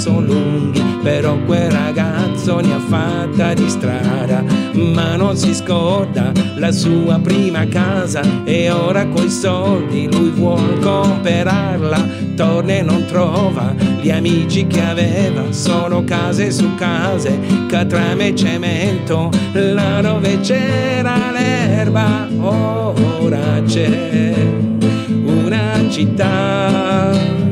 sono 0.00 0.20
lunghi, 0.22 0.82
però 1.02 1.36
quel 1.44 1.70
ragazzo 1.70 2.58
ne 2.60 2.72
ha 2.72 2.78
fatta 2.78 3.52
di 3.52 3.68
strada, 3.68 4.42
ma 4.72 5.14
non 5.16 5.36
si 5.36 5.54
scorda 5.54 6.32
la 6.56 6.72
sua 6.72 7.18
prima 7.18 7.66
casa 7.68 8.22
e 8.44 8.70
ora 8.70 9.06
coi 9.08 9.28
soldi 9.28 10.10
lui 10.10 10.30
vuol 10.30 10.78
comprarla, 10.78 12.02
torna 12.34 12.72
e 12.72 12.82
non 12.82 13.04
trova 13.04 13.74
gli 14.00 14.10
amici 14.10 14.66
che 14.66 14.80
aveva, 14.82 15.52
sono 15.52 16.02
case 16.04 16.50
su 16.50 16.74
case, 16.76 17.38
catrame 17.68 18.28
e 18.28 18.34
cemento, 18.34 19.28
là 19.52 20.00
dove 20.00 20.40
c'era 20.40 21.30
l'erba, 21.30 22.26
ora 22.40 23.62
c'è 23.66 24.32
una 25.26 25.74
città 25.90 27.49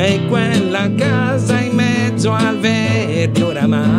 e 0.00 0.26
quella 0.28 0.88
casa 0.94 1.58
in 1.58 1.74
mezzo 1.74 2.30
al 2.32 2.56
verde 2.60 3.42
oramai, 3.42 3.96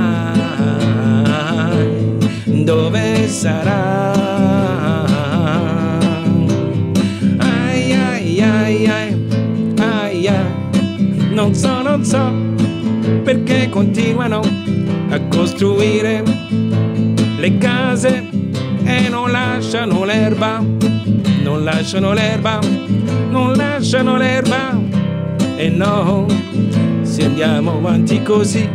dove 2.63 3.27
sarà? 3.27 4.13
Ai 7.37 7.91
ai 7.91 8.41
ai 8.41 8.87
ai, 8.87 9.27
ai 9.77 10.27
ai, 10.27 10.45
non 11.31 11.53
so, 11.53 11.81
non 11.81 12.05
so 12.05 12.31
perché 13.23 13.67
continuano 13.69 14.39
a 15.09 15.19
costruire 15.27 16.23
le 17.39 17.57
case 17.57 18.29
e 18.85 19.09
non 19.09 19.31
lasciano 19.31 20.05
l'erba, 20.05 20.63
non 21.43 21.65
lasciano 21.65 22.13
l'erba, 22.13 22.57
non 23.29 23.53
lasciano 23.53 24.15
l'erba 24.15 24.88
e 25.59 25.69
no, 25.69 26.25
se 27.03 27.25
andiamo 27.25 27.71
avanti 27.79 28.23
così, 28.23 28.65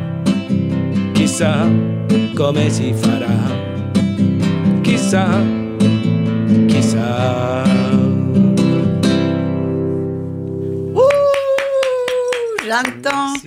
chissà 1.14 1.66
come 2.34 2.68
si 2.68 2.92
farà, 2.92 3.34
chissà, 4.82 5.26
chissà. 6.66 7.62
Ouh, 10.92 11.08
j'entends. 12.66 13.42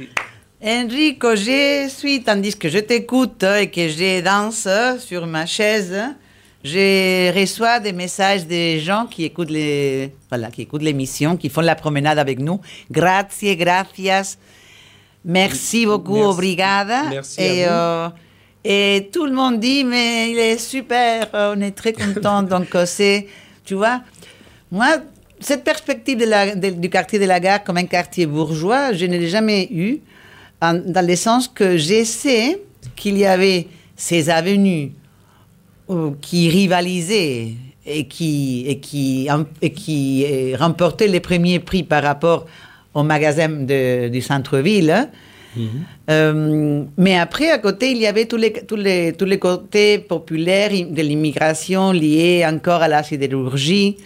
Enrico, 0.59 1.35
je 1.35 1.87
suis, 1.89 2.23
tandis 2.23 2.55
que 2.55 2.69
je 2.69 2.79
t'écoute 2.79 3.43
et 3.43 3.69
que 3.69 3.87
je 3.87 4.21
danse 4.21 4.67
sur 4.97 5.27
ma 5.27 5.45
chaise, 5.45 6.15
je 6.67 7.31
reçois 7.39 7.79
des 7.79 7.93
messages 7.93 8.45
des 8.45 8.79
gens 8.79 9.05
qui 9.05 9.23
écoutent 9.29 9.49
les, 9.51 10.11
voilà, 10.29 10.47
qui 10.51 10.61
écoutent 10.63 10.83
l'émission, 10.83 11.37
qui 11.37 11.49
font 11.49 11.61
la 11.61 11.75
promenade 11.75 12.19
avec 12.19 12.39
nous. 12.39 12.59
Grazie, 12.91 13.55
gracias. 13.55 14.37
Merci 15.25 15.85
beaucoup, 15.85 16.15
Merci. 16.15 16.29
obrigada. 16.33 17.03
Merci 17.09 17.41
et, 17.41 17.63
à 17.65 18.05
euh, 18.05 18.09
et 18.63 19.09
tout 19.13 19.25
le 19.25 19.33
monde 19.33 19.59
dit, 19.59 19.83
mais 19.83 20.31
il 20.31 20.37
est 20.39 20.57
super, 20.57 21.27
euh, 21.33 21.55
on 21.57 21.61
est 21.61 21.71
très 21.71 21.93
content. 21.93 22.43
Donc, 22.53 22.73
euh, 22.75 22.85
c'est, 22.85 23.27
tu 23.65 23.75
vois, 23.75 24.01
moi, 24.71 24.97
cette 25.39 25.63
perspective 25.63 26.17
de 26.17 26.25
la- 26.25 26.55
de- 26.55 26.69
du 26.71 26.89
quartier 26.89 27.19
de 27.19 27.25
la 27.25 27.39
gare 27.39 27.63
comme 27.63 27.77
un 27.77 27.85
quartier 27.85 28.25
bourgeois, 28.25 28.93
je 28.93 29.05
ne 29.05 29.17
l'ai 29.17 29.27
jamais 29.29 29.67
eu, 29.71 29.99
en- 30.61 30.73
dans 30.95 31.05
le 31.05 31.15
sens 31.15 31.47
que 31.47 31.77
je 31.77 32.03
sais 32.03 32.61
qu'il 32.95 33.17
y 33.17 33.25
avait 33.25 33.67
ces 33.95 34.29
avenues 34.29 34.91
qui 36.21 36.49
rivalisaient 36.49 37.49
et 37.85 38.05
qui, 38.07 38.65
et 38.67 38.79
qui, 38.79 39.27
et 39.61 39.69
qui 39.71 40.25
euh, 40.25 40.57
remportaient 40.57 41.07
les 41.07 41.19
premiers 41.21 41.59
prix 41.59 41.83
par 41.83 42.03
rapport 42.03 42.45
au 42.93 43.03
magasin 43.03 43.47
de- 43.49 44.09
du 44.09 44.21
centre-ville. 44.21 44.91
hein. 44.91 45.07
Euh, 46.09 46.83
mais 46.97 47.17
après, 47.17 47.49
à 47.49 47.57
côté, 47.57 47.91
il 47.91 47.97
y 47.97 48.05
avait 48.05 48.25
tous 48.25 48.37
les, 48.37 48.51
tous 48.53 48.75
les, 48.75 49.13
tous 49.13 49.25
les 49.25 49.39
côtés 49.39 49.97
populaires 49.99 50.69
de 50.71 51.01
l'immigration 51.01 51.91
liés 51.91 52.45
encore 52.45 52.81
à 52.83 52.87
la 52.87 53.01
sidérurgie. 53.03 53.97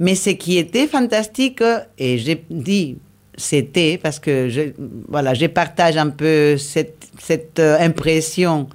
Mais 0.00 0.14
ce 0.14 0.30
qui 0.30 0.58
était 0.58 0.86
fantastique, 0.86 1.62
et 1.98 2.18
j'ai 2.18 2.42
dit 2.50 2.96
c'était 3.36 3.98
parce 4.02 4.18
que 4.18 4.48
je, 4.50 4.60
voilà, 5.08 5.32
je 5.32 5.46
partage 5.46 5.96
un 5.96 6.10
peu 6.10 6.58
cette, 6.58 7.08
cette 7.18 7.58
euh, 7.58 7.78
impression 7.80 8.68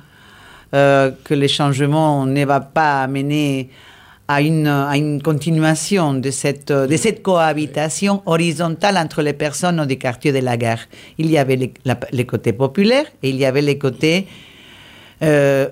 euh, 0.73 1.11
que 1.23 1.33
le 1.33 1.47
changement 1.47 2.25
ne 2.25 2.45
va 2.45 2.59
pas 2.59 3.03
amener 3.03 3.69
à 4.29 4.41
une, 4.41 4.67
à 4.67 4.97
une 4.97 5.21
continuation 5.21 6.13
de 6.13 6.31
cette, 6.31 6.69
euh, 6.71 6.85
de 6.87 6.97
cette 6.97 7.21
cohabitation 7.23 8.21
horizontale 8.25 8.97
entre 8.97 9.21
les 9.21 9.31
personnes 9.33 9.85
du 9.85 9.97
quartier 9.97 10.33
de 10.33 10.39
la 10.39 10.57
gare. 10.57 10.79
Il 11.17 11.29
y 11.31 11.37
avait 11.37 11.55
les, 11.55 11.73
la- 11.85 11.97
les 12.11 12.25
côtés 12.25 12.51
populaires 12.51 13.05
et 13.23 13.29
il 13.29 13.37
y 13.37 13.45
avait 13.45 13.61
les 13.61 13.77
côtés 13.77 14.27
euh, 15.23 15.69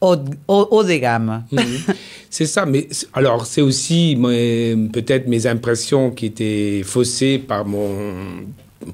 haut, 0.00 0.16
haut- 0.48 0.68
haut 0.72 0.82
de 0.82 0.94
gamme. 0.96 1.44
C'est 2.30 2.46
ça, 2.46 2.66
mais 2.66 2.88
alors 3.12 3.46
c'est 3.46 3.60
aussi 3.62 4.18
peut-être 4.92 5.28
mes 5.28 5.46
impressions 5.46 6.10
qui 6.10 6.26
étaient 6.26 6.82
faussées 6.84 7.38
par 7.38 7.64
mon 7.64 7.92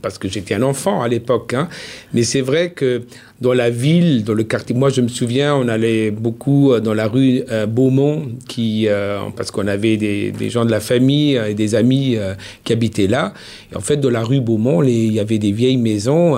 parce 0.03 0.19
que 0.19 0.29
j'étais 0.29 0.55
un 0.55 0.63
enfant 0.63 1.03
à 1.03 1.09
l'époque, 1.09 1.55
hein. 1.55 1.69
mais 2.13 2.23
c'est 2.23 2.41
vrai 2.41 2.71
que 2.71 3.03
dans 3.41 3.55
la 3.55 3.71
ville, 3.71 4.23
dans 4.23 4.35
le 4.35 4.45
quartier, 4.45 4.77
moi 4.77 4.91
je 4.91 5.01
me 5.01 5.09
souviens, 5.09 5.55
on 5.55 5.67
allait 5.69 6.11
beaucoup 6.11 6.73
euh, 6.73 6.81
dans 6.81 6.93
la 6.93 7.09
rue 7.09 7.43
euh, 7.51 7.67
Beaumont, 7.67 8.29
qui, 8.47 8.87
euh, 8.87 9.21
parce 9.35 9.51
qu'on 9.51 9.67
avait 9.67 9.97
des, 9.97 10.51
gens 10.51 10.65
de 10.65 10.71
la 10.71 10.81
famille 10.81 11.37
et 11.37 11.55
des 11.55 11.75
amis 11.75 12.17
qui 12.65 12.73
habitaient 12.73 13.07
là. 13.07 13.33
Et 13.73 13.77
en 13.77 13.81
fait, 13.81 13.97
dans 13.99 14.11
la 14.11 14.23
rue 14.23 14.41
Beaumont, 14.41 14.83
il 14.83 15.13
y 15.13 15.21
avait 15.21 15.39
des 15.39 15.53
vieilles 15.53 15.77
maisons 15.77 16.37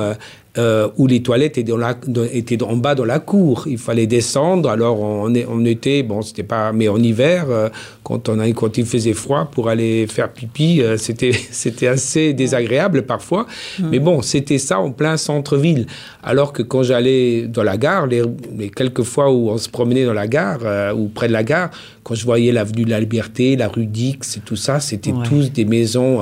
euh, 0.58 0.72
euh, 0.72 0.88
où 0.96 1.06
les 1.06 1.22
toilettes 1.22 1.58
étaient, 1.58 1.70
dans 1.70 1.76
la, 1.76 1.96
étaient 2.32 2.62
en 2.62 2.76
bas 2.76 2.94
dans 2.94 3.04
la 3.04 3.18
cour. 3.18 3.64
Il 3.66 3.78
fallait 3.78 4.06
descendre. 4.06 4.68
Alors 4.68 5.00
on, 5.00 5.32
on 5.48 5.64
était, 5.64 6.02
bon, 6.02 6.22
c'était 6.22 6.42
pas, 6.42 6.72
mais 6.72 6.88
en 6.88 6.98
hiver, 6.98 7.46
euh, 7.48 7.68
quand, 8.02 8.28
on 8.28 8.38
a, 8.38 8.48
quand 8.52 8.78
il 8.78 8.86
faisait 8.86 9.12
froid 9.12 9.48
pour 9.50 9.68
aller 9.68 10.06
faire 10.06 10.30
pipi, 10.30 10.80
euh, 10.80 10.96
c'était, 10.96 11.32
c'était 11.50 11.88
assez 11.88 12.32
désagréable 12.32 13.02
parfois. 13.02 13.46
Mmh. 13.78 13.88
Mais 13.90 13.98
bon, 13.98 14.22
c'était 14.22 14.58
ça 14.58 14.78
en 14.78 14.92
plein 14.92 15.16
centre-ville. 15.16 15.86
Alors 16.22 16.52
que 16.52 16.62
quand 16.62 16.82
j'allais 16.82 17.46
dans 17.48 17.62
la 17.62 17.76
gare, 17.76 18.06
les, 18.06 18.22
les, 18.56 18.70
quelques 18.70 19.02
fois 19.02 19.32
où 19.32 19.50
on 19.50 19.58
se 19.58 19.68
promenait 19.68 20.04
dans 20.04 20.12
la 20.12 20.26
gare 20.26 20.60
ou 20.96 21.08
près 21.08 21.28
de 21.28 21.32
la 21.32 21.42
gare, 21.44 21.70
quand 22.02 22.14
je 22.14 22.24
voyais 22.24 22.52
l'avenue 22.52 22.84
de 22.84 22.90
la 22.90 23.00
Liberté, 23.00 23.56
la 23.56 23.68
rue 23.68 23.86
Dix 23.86 24.36
et 24.36 24.40
tout 24.40 24.56
ça, 24.56 24.80
c'était 24.80 25.12
ouais. 25.12 25.26
tous 25.26 25.50
des 25.52 25.64
maisons 25.64 26.20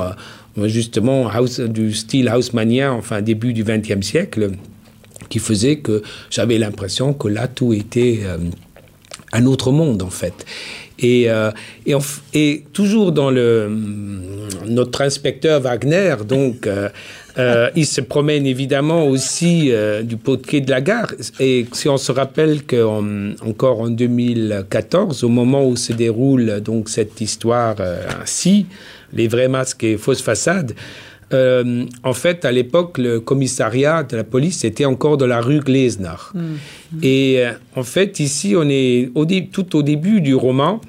justement 0.65 1.29
house, 1.29 1.59
du 1.59 1.93
style 1.93 2.29
haussmannien, 2.29 2.91
enfin 2.91 3.21
début 3.21 3.53
du 3.53 3.63
XXe 3.63 4.05
siècle, 4.05 4.51
qui 5.29 5.39
faisait 5.39 5.77
que 5.77 6.03
j'avais 6.29 6.57
l'impression 6.57 7.13
que 7.13 7.27
là 7.27 7.47
tout 7.47 7.73
était 7.73 8.19
euh, 8.23 8.37
un 9.33 9.45
autre 9.45 9.71
monde 9.71 10.03
en 10.03 10.09
fait. 10.09 10.45
Et, 10.99 11.31
euh, 11.31 11.49
et, 12.35 12.63
toujours 12.73 13.11
dans 13.11 13.31
le 13.31 13.71
notre 14.67 15.01
inspecteur 15.01 15.59
Wagner, 15.59 16.15
donc 16.27 16.67
euh, 16.67 16.89
il 17.75 17.87
se 17.87 18.01
promène 18.01 18.45
évidemment 18.45 19.07
aussi 19.07 19.71
du 20.03 20.17
quai 20.17 20.61
de 20.61 20.69
la 20.69 20.81
gare. 20.81 21.11
Et 21.39 21.65
si 21.71 21.89
on 21.89 21.97
se 21.97 22.11
rappelle 22.11 22.63
qu'encore 22.63 23.81
en, 23.81 23.85
en 23.85 23.89
2014, 23.89 25.23
au 25.23 25.29
moment 25.29 25.65
où 25.65 25.75
se 25.75 25.93
déroule 25.93 26.61
donc 26.61 26.87
cette 26.89 27.19
histoire 27.19 27.77
ainsi, 28.21 28.67
les 29.13 29.27
vrais 29.27 29.47
masques 29.47 29.83
et 29.83 29.97
fausses 29.97 30.21
façades, 30.21 30.73
euh, 31.33 31.85
en 32.03 32.13
fait, 32.13 32.45
à 32.45 32.51
l'époque, 32.51 32.97
le 32.97 33.19
commissariat 33.19 34.03
de 34.03 34.17
la 34.17 34.23
police 34.23 34.63
était 34.63 34.85
encore 34.85 35.17
de 35.17 35.25
la 35.25 35.41
rue 35.41 35.59
Glesner. 35.59 36.09
Mmh. 36.33 36.39
Et 37.03 37.35
euh, 37.39 37.51
en 37.75 37.83
fait, 37.83 38.19
ici, 38.19 38.53
on 38.57 38.67
est 38.69 39.09
au 39.15 39.25
tout 39.25 39.75
au 39.75 39.83
début 39.83 40.21
du 40.21 40.35
roman. 40.35 40.81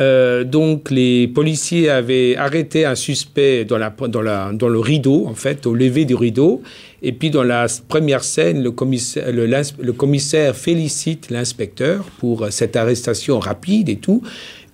Euh, 0.00 0.44
donc, 0.44 0.90
les 0.90 1.26
policiers 1.28 1.90
avaient 1.90 2.36
arrêté 2.36 2.84
un 2.84 2.94
suspect 2.94 3.64
dans, 3.64 3.78
la, 3.78 3.90
dans, 4.08 4.22
la, 4.22 4.50
dans, 4.52 4.68
le 4.68 4.78
rideau, 4.78 5.26
en 5.26 5.34
fait, 5.34 5.66
au 5.66 5.74
lever 5.74 6.04
du 6.04 6.14
rideau. 6.14 6.62
Et 7.02 7.12
puis, 7.12 7.30
dans 7.30 7.44
la 7.44 7.66
première 7.88 8.24
scène, 8.24 8.62
le 8.62 8.70
commissaire, 8.72 9.30
le, 9.30 9.46
le 9.46 9.92
commissaire 9.92 10.56
félicite 10.56 11.30
l'inspecteur 11.30 12.04
pour 12.18 12.48
cette 12.50 12.74
arrestation 12.74 13.38
rapide 13.38 13.88
et 13.88 13.96
tout. 13.96 14.22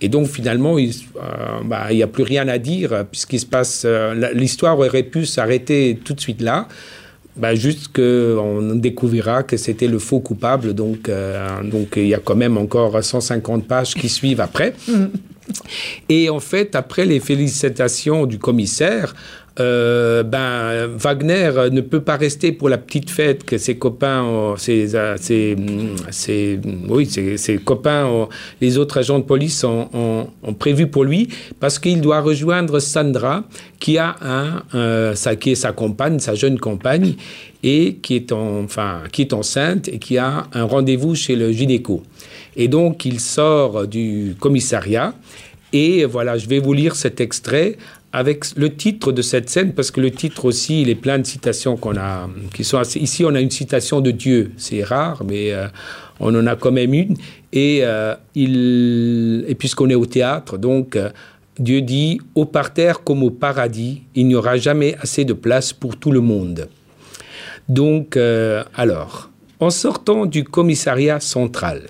Et 0.01 0.09
donc 0.09 0.27
finalement, 0.27 0.79
il 0.79 0.89
n'y 0.89 0.95
euh, 1.17 1.63
bah, 1.65 1.87
a 1.91 2.07
plus 2.07 2.25
rien 2.25 2.47
à 2.49 2.59
dire 2.59 3.07
puisqu'il 3.11 3.41
se 3.41 3.47
passe. 3.47 3.85
Euh, 3.87 4.33
L'histoire 4.35 4.79
aurait 4.79 5.03
pu 5.03 5.25
s'arrêter 5.25 5.99
tout 6.05 6.15
de 6.15 6.21
suite 6.21 6.43
là. 6.43 6.69
Bah, 7.37 7.55
juste 7.55 7.89
qu'on 7.89 8.75
découvrira 8.77 9.43
que 9.43 9.57
c'était 9.57 9.89
le 9.89 9.99
faux 9.99 10.21
coupable. 10.21 10.75
Donc, 10.75 11.09
euh, 11.09 11.63
donc 11.63 11.95
il 11.97 12.07
y 12.07 12.15
a 12.15 12.19
quand 12.19 12.37
même 12.37 12.57
encore 12.57 13.03
150 13.03 13.67
pages 13.67 13.95
qui 13.95 14.09
suivent 14.09 14.41
après. 14.41 14.75
Et 16.09 16.31
en 16.31 16.41
fait, 16.41 16.77
après 16.77 17.05
les 17.05 17.21
félicitations 17.21 18.27
du 18.27 18.39
commissaire, 18.39 19.15
euh, 19.61 20.23
ben, 20.25 20.89
Wagner 20.97 21.53
ne 21.71 21.81
peut 21.81 22.01
pas 22.01 22.17
rester 22.17 22.51
pour 22.53 22.69
la 22.69 22.79
petite 22.79 23.11
fête 23.11 23.45
que 23.45 23.57
ses 23.57 23.77
copains, 23.77 24.55
ses, 24.59 24.89
ses, 25.19 25.57
ses, 26.11 26.61
oui, 26.89 27.07
ses, 27.07 27.59
copains, 27.59 28.29
les 28.61 28.79
autres 28.79 28.99
agents 28.99 29.19
de 29.19 29.25
police 29.25 29.63
ont, 29.63 29.89
ont, 29.93 30.27
ont 30.43 30.55
prévu 30.55 30.89
pour 30.89 31.05
lui, 31.05 31.29
parce 31.61 31.79
qu'il 31.79 32.01
doit 32.01 32.21
rejoindre 32.21 32.81
Sandra, 32.81 33.45
qui 33.79 33.99
a 33.99 34.17
un, 34.23 34.63
euh, 34.75 35.15
qui 35.39 35.53
est 35.53 35.55
sa 35.55 35.73
compagne, 35.73 36.19
sa 36.19 36.35
jeune 36.35 36.59
compagne, 36.59 37.15
et 37.63 37.97
qui 38.03 38.17
est, 38.17 38.33
en, 38.33 38.65
enfin, 38.65 39.03
qui 39.13 39.23
est 39.23 39.33
enceinte 39.33 39.89
et 39.89 39.99
qui 39.99 40.19
a 40.19 40.47
un 40.53 40.65
rendez-vous 40.65 41.15
chez 41.15 41.37
le 41.37 41.53
gynéco. 41.53 42.03
Et 42.57 42.69
donc, 42.69 43.05
il 43.05 43.21
sort 43.21 43.87
du 43.87 44.37
commissariat. 44.39 45.15
Et 45.73 46.05
voilà, 46.05 46.39
je 46.39 46.47
vais 46.47 46.61
vous 46.61 46.73
lire 46.73 46.95
cet 46.95 47.21
extrait 47.21 47.77
avec 48.15 48.45
le 48.57 48.73
titre 48.73 49.11
de 49.11 49.23
cette 49.23 49.51
scène, 49.51 49.73
parce 49.73 49.91
que 49.91 50.01
le 50.01 50.13
titre 50.13 50.45
aussi, 50.45 50.83
il 50.83 50.89
est 50.89 50.95
plein 50.95 51.19
de 51.19 51.27
citations 51.27 51.77
qu'on 51.77 51.97
a, 51.97 52.31
qui 52.55 52.63
sont. 52.63 52.81
Ici, 52.81 53.25
on 53.25 53.35
a 53.35 53.41
une 53.41 53.51
citation 53.51 54.01
de 54.01 54.13
Dieu, 54.13 54.53
c'est 54.57 54.85
rare, 54.85 55.25
mais 55.29 55.53
euh, 55.53 55.67
on 56.21 56.33
en 56.33 56.47
a 56.47 56.55
quand 56.55 56.71
même 56.71 56.95
une. 56.95 57.17
Et, 57.53 57.81
euh, 57.83 58.15
puisqu'on 59.59 59.91
est 59.91 59.97
au 59.97 60.07
théâtre, 60.07 60.59
donc, 60.59 60.95
euh, 60.95 61.11
Dieu 61.59 61.81
dit, 61.81 62.21
au 62.37 62.45
parterre 62.45 63.03
comme 63.03 63.25
au 63.25 63.31
paradis, 63.31 64.03
il 64.15 64.29
n'y 64.29 64.37
aura 64.37 64.59
jamais 64.59 64.95
assez 65.01 65.25
de 65.25 65.33
place 65.33 65.73
pour 65.73 65.97
tout 65.97 66.13
le 66.13 66.21
monde. 66.21 66.69
Donc, 67.69 68.17
alors, 68.77 69.31
en 69.59 69.71
sortant 69.71 70.27
du 70.27 70.45
commissariat 70.45 71.19
central, 71.19 71.83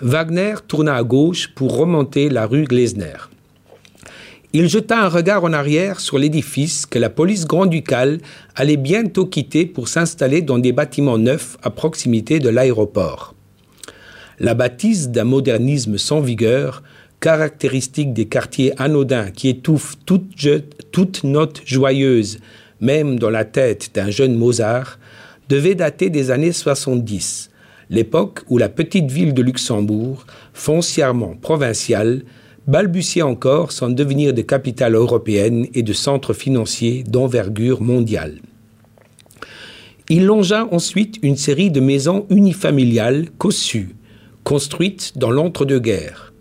Wagner 0.00 0.54
tourna 0.66 0.96
à 0.96 1.02
gauche 1.04 1.54
pour 1.54 1.76
remonter 1.76 2.30
la 2.30 2.46
rue 2.46 2.64
Glesner. 2.64 3.28
Il 4.54 4.66
jeta 4.66 5.04
un 5.04 5.08
regard 5.08 5.44
en 5.44 5.52
arrière 5.52 6.00
sur 6.00 6.18
l'édifice 6.18 6.86
que 6.86 6.98
la 6.98 7.10
police 7.10 7.46
grand-ducale 7.46 8.18
allait 8.56 8.78
bientôt 8.78 9.26
quitter 9.26 9.66
pour 9.66 9.88
s'installer 9.88 10.40
dans 10.40 10.58
des 10.58 10.72
bâtiments 10.72 11.18
neufs 11.18 11.58
à 11.62 11.68
proximité 11.68 12.38
de 12.38 12.48
l'aéroport. 12.48 13.34
La 14.38 14.54
bâtisse 14.54 15.10
d'un 15.10 15.24
modernisme 15.24 15.98
sans 15.98 16.20
vigueur, 16.20 16.82
caractéristique 17.20 18.14
des 18.14 18.24
quartiers 18.24 18.72
anodins 18.80 19.30
qui 19.30 19.50
étouffent 19.50 19.96
toute, 20.06 20.30
toute 20.92 21.24
note 21.24 21.60
joyeuse, 21.66 22.38
même 22.80 23.18
dans 23.18 23.30
la 23.30 23.44
tête 23.44 23.90
d'un 23.94 24.08
jeune 24.08 24.34
Mozart, 24.34 24.98
devait 25.50 25.74
dater 25.74 26.08
des 26.08 26.30
années 26.30 26.52
70, 26.52 27.50
l'époque 27.90 28.40
où 28.48 28.56
la 28.56 28.70
petite 28.70 29.10
ville 29.10 29.34
de 29.34 29.42
Luxembourg, 29.42 30.24
foncièrement 30.54 31.34
provinciale, 31.34 32.22
balbutiait 32.68 33.22
encore 33.22 33.72
sans 33.72 33.88
devenir 33.88 34.34
de 34.34 34.42
capitale 34.42 34.94
européenne 34.94 35.66
et 35.72 35.82
de 35.82 35.92
centre 35.94 36.34
financier 36.34 37.02
d'envergure 37.02 37.80
mondiale. 37.80 38.40
Il 40.10 40.26
longea 40.26 40.68
ensuite 40.70 41.16
une 41.22 41.36
série 41.36 41.70
de 41.70 41.80
maisons 41.80 42.26
unifamiliales 42.28 43.30
cossues, 43.38 43.96
construites 44.44 45.16
dans 45.16 45.30
l'entre-deux-guerres. 45.30 46.32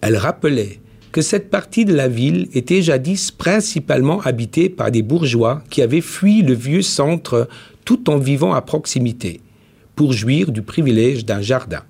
Elle 0.00 0.16
rappelait 0.16 0.80
que 1.10 1.20
cette 1.20 1.50
partie 1.50 1.84
de 1.84 1.94
la 1.94 2.08
ville 2.08 2.48
était 2.54 2.82
jadis 2.82 3.30
principalement 3.30 4.20
habitée 4.22 4.68
par 4.68 4.90
des 4.90 5.02
bourgeois 5.02 5.62
qui 5.70 5.82
avaient 5.82 6.00
fui 6.00 6.42
le 6.42 6.54
vieux 6.54 6.82
centre 6.82 7.48
tout 7.84 8.10
en 8.10 8.18
vivant 8.18 8.54
à 8.54 8.62
proximité, 8.62 9.40
pour 9.96 10.12
jouir 10.12 10.52
du 10.52 10.62
privilège 10.62 11.24
d'un 11.24 11.40
jardin 11.40 11.82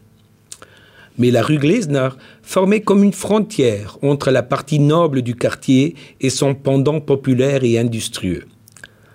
mais 1.18 1.31
la 1.31 1.42
rue 1.42 1.59
Glesner 1.59 2.11
formait 2.42 2.81
comme 2.81 3.05
une 3.05 3.12
frontière 3.12 3.98
entre 4.02 4.31
la 4.31 4.42
partie 4.42 4.79
noble 4.79 5.22
du 5.22 5.35
quartier 5.35 5.94
et 6.20 6.31
son 6.31 6.55
pendant 6.55 7.00
populaire 7.00 7.64
et 7.64 7.79
industrieux. 7.79 8.44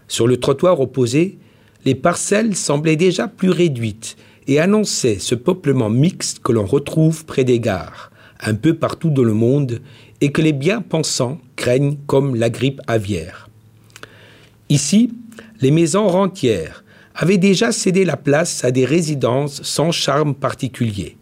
Sur 0.08 0.28
le 0.28 0.38
trottoir 0.38 0.80
opposé, 0.80 1.38
les 1.86 1.96
parcelles 1.96 2.56
semblaient 2.56 2.96
déjà 2.96 3.28
plus 3.28 3.50
réduites 3.50 4.18
et 4.48 4.60
annonçaient 4.60 5.20
ce 5.20 5.36
peuplement 5.36 5.90
mixte 5.90 6.40
que 6.40 6.52
l'on 6.52 6.66
retrouve 6.66 7.26
près 7.26 7.44
des 7.44 7.60
gares, 7.60 8.12
un 8.40 8.56
peu 8.56 8.74
partout 8.74 9.10
dans 9.10 9.24
le 9.24 9.34
monde, 9.34 9.82
et 10.20 10.32
que 10.32 10.42
les 10.42 10.54
bien-pensants 10.54 11.40
craignent 11.56 11.98
comme 12.08 12.36
la 12.36 12.50
grippe 12.50 12.82
aviaire. 12.88 13.50
Ici, 14.70 15.12
les 15.62 15.72
maisons 15.72 16.08
rentières 16.08 16.84
avaient 17.16 17.38
déjà 17.38 17.72
cédé 17.72 18.06
la 18.06 18.18
place 18.18 18.64
à 18.64 18.72
des 18.72 18.86
résidences 18.86 19.62
sans 19.64 19.92
charme 19.92 20.34
particulier 20.34 21.18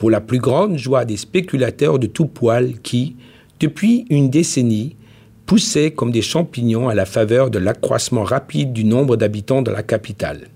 pour 0.00 0.10
la 0.10 0.22
plus 0.22 0.38
grande 0.38 0.78
joie 0.78 1.04
des 1.04 1.18
spéculateurs 1.18 1.98
de 1.98 2.06
tout 2.06 2.24
poil 2.24 2.78
qui, 2.82 3.16
depuis 3.60 4.06
une 4.08 4.30
décennie, 4.30 4.96
poussaient 5.44 5.90
comme 5.90 6.10
des 6.10 6.22
champignons 6.22 6.88
à 6.88 6.94
la 6.94 7.04
faveur 7.04 7.50
de 7.50 7.58
l'accroissement 7.58 8.24
rapide 8.24 8.72
du 8.72 8.84
nombre 8.84 9.16
d'habitants 9.16 9.60
de 9.60 9.70
la 9.70 9.82
capitale. 9.82 10.48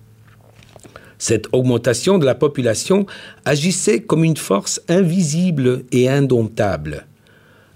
Cette 1.18 1.48
augmentation 1.52 2.16
de 2.16 2.24
la 2.24 2.34
population 2.34 3.04
agissait 3.44 4.00
comme 4.00 4.24
une 4.24 4.38
force 4.38 4.80
invisible 4.88 5.84
et 5.92 6.08
indomptable. 6.08 7.06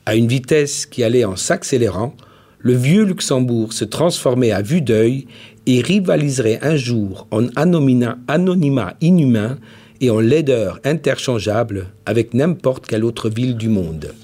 À 0.07 0.17
une 0.17 0.27
vitesse 0.27 0.87
qui 0.87 1.05
allait 1.05 1.27
en 1.27 1.37
s'accélérant, 1.37 2.15
le 2.61 2.73
vieux 2.73 3.05
Luxembourg 3.05 3.75
se 3.75 3.85
transformait 3.85 4.53
à 4.53 4.63
vue 4.63 4.81
d'œil 4.81 5.27
et 5.67 5.83
rivaliserait 5.83 6.61
un 6.63 6.77
jour 6.77 7.27
en 7.31 7.47
anonymat 7.57 8.97
inhumain 9.03 9.59
et 10.01 10.11
en 10.11 10.21
laideur 10.21 10.81
interchangeable 10.85 11.89
avec 12.07 12.35
n'importe 12.35 12.87
quelle 12.87 13.05
autre 13.05 13.29
ville 13.29 13.57
du 13.57 13.69
monde. 13.69 14.15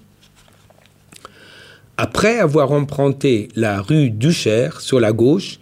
Après 1.97 2.39
avoir 2.39 2.73
emprunté 2.73 3.49
la 3.55 3.81
rue 3.81 4.11
Ducher 4.11 4.71
sur 4.81 4.99
la 4.99 5.13
gauche, 5.13 5.59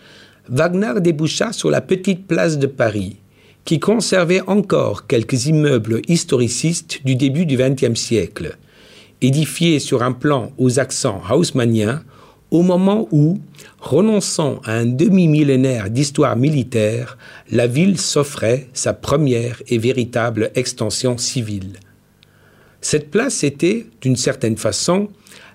Wagner 0.48 0.94
déboucha 1.00 1.52
sur 1.52 1.70
la 1.70 1.80
petite 1.80 2.26
place 2.26 2.58
de 2.58 2.66
Paris, 2.66 3.16
qui 3.64 3.78
conservait 3.78 4.40
encore 4.46 5.06
quelques 5.06 5.46
immeubles 5.46 6.02
historicistes 6.08 7.00
du 7.04 7.16
début 7.16 7.46
du 7.46 7.56
XXe 7.56 7.98
siècle, 7.98 8.56
édifiés 9.20 9.78
sur 9.78 10.02
un 10.02 10.12
plan 10.12 10.52
aux 10.58 10.80
accents 10.80 11.22
haussmanniens, 11.30 12.02
au 12.52 12.60
moment 12.60 13.08
où, 13.10 13.38
renonçant 13.80 14.60
à 14.64 14.74
un 14.74 14.84
demi-millénaire 14.84 15.88
d'histoire 15.88 16.36
militaire, 16.36 17.16
la 17.50 17.66
ville 17.66 17.98
s'offrait 17.98 18.68
sa 18.74 18.92
première 18.92 19.62
et 19.68 19.78
véritable 19.78 20.50
extension 20.54 21.16
civile. 21.16 21.80
Cette 22.82 23.10
place 23.10 23.42
était, 23.42 23.86
d'une 24.02 24.16
certaine 24.16 24.58
façon, 24.58 25.08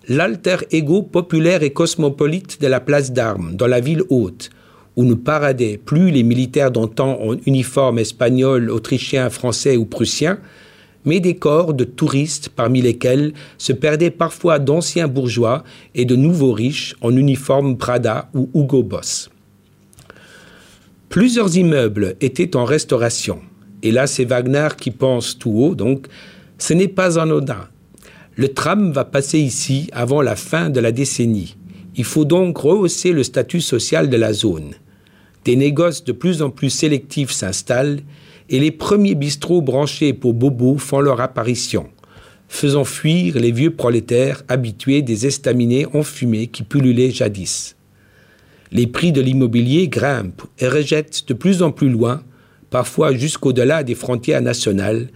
l'alter 0.09 0.57
ego 0.71 1.03
populaire 1.03 1.61
et 1.61 1.71
cosmopolite 1.71 2.59
de 2.61 2.67
la 2.67 2.79
place 2.79 3.11
d'armes, 3.11 3.55
dans 3.55 3.67
la 3.67 3.79
ville 3.79 4.03
haute, 4.09 4.49
où 4.95 5.03
ne 5.03 5.13
paradaient 5.13 5.77
plus 5.77 6.09
les 6.09 6.23
militaires 6.23 6.71
d'antan 6.71 7.19
en 7.21 7.35
uniforme 7.45 7.99
espagnol, 7.99 8.71
autrichien, 8.71 9.29
français 9.29 9.77
ou 9.77 9.85
prussien, 9.85 10.39
mais 11.07 11.21
des 11.21 11.37
corps 11.37 11.73
de 11.73 11.85
touristes 11.85 12.49
parmi 12.49 12.81
lesquels 12.81 13.33
se 13.57 13.71
perdaient 13.71 14.11
parfois 14.11 14.59
d'anciens 14.59 15.07
bourgeois 15.07 15.63
et 15.95 16.03
de 16.03 16.17
nouveaux 16.17 16.51
riches 16.51 16.95
en 17.01 17.15
uniforme 17.15 17.77
Prada 17.77 18.29
ou 18.33 18.49
Hugo 18.53 18.83
Boss. 18.83 19.29
Plusieurs 21.07 21.55
immeubles 21.55 22.17
étaient 22.19 22.57
en 22.57 22.65
restauration, 22.65 23.39
et 23.81 23.91
là 23.91 24.05
c'est 24.05 24.25
Wagner 24.25 24.67
qui 24.77 24.91
pense 24.91 25.39
tout 25.39 25.51
haut, 25.51 25.75
donc 25.75 26.07
ce 26.57 26.73
n'est 26.73 26.89
pas 26.89 27.17
anodin. 27.17 27.69
Le 28.35 28.49
tram 28.49 28.91
va 28.91 29.05
passer 29.05 29.39
ici 29.39 29.89
avant 29.93 30.21
la 30.21 30.35
fin 30.35 30.69
de 30.69 30.81
la 30.81 30.91
décennie. 30.91 31.55
Il 31.95 32.03
faut 32.03 32.25
donc 32.25 32.57
rehausser 32.57 33.13
le 33.13 33.23
statut 33.23 33.61
social 33.61 34.09
de 34.09 34.17
la 34.17 34.33
zone. 34.33 34.73
Des 35.45 35.55
négoces 35.55 36.03
de 36.03 36.11
plus 36.11 36.41
en 36.41 36.49
plus 36.49 36.69
sélectifs 36.69 37.31
s'installent 37.31 38.01
et 38.49 38.59
les 38.59 38.71
premiers 38.71 39.15
bistrots 39.15 39.61
branchés 39.61 40.13
pour 40.13 40.33
bobos 40.33 40.77
font 40.77 41.01
leur 41.01 41.21
apparition, 41.21 41.89
faisant 42.47 42.85
fuir 42.85 43.35
les 43.35 43.51
vieux 43.51 43.75
prolétaires 43.75 44.43
habitués 44.47 45.01
des 45.01 45.25
estaminets 45.25 45.85
enfumés 45.93 46.47
qui 46.47 46.63
pullulaient 46.63 47.11
jadis. 47.11 47.75
Les 48.71 48.87
prix 48.87 49.11
de 49.11 49.21
l'immobilier 49.21 49.87
grimpent 49.87 50.43
et 50.59 50.67
rejettent 50.67 51.27
de 51.27 51.33
plus 51.33 51.61
en 51.61 51.71
plus 51.71 51.89
loin, 51.89 52.23
parfois 52.69 53.13
jusqu'au-delà 53.13 53.83
des 53.83 53.95
frontières 53.95 54.41
nationales, 54.41 55.07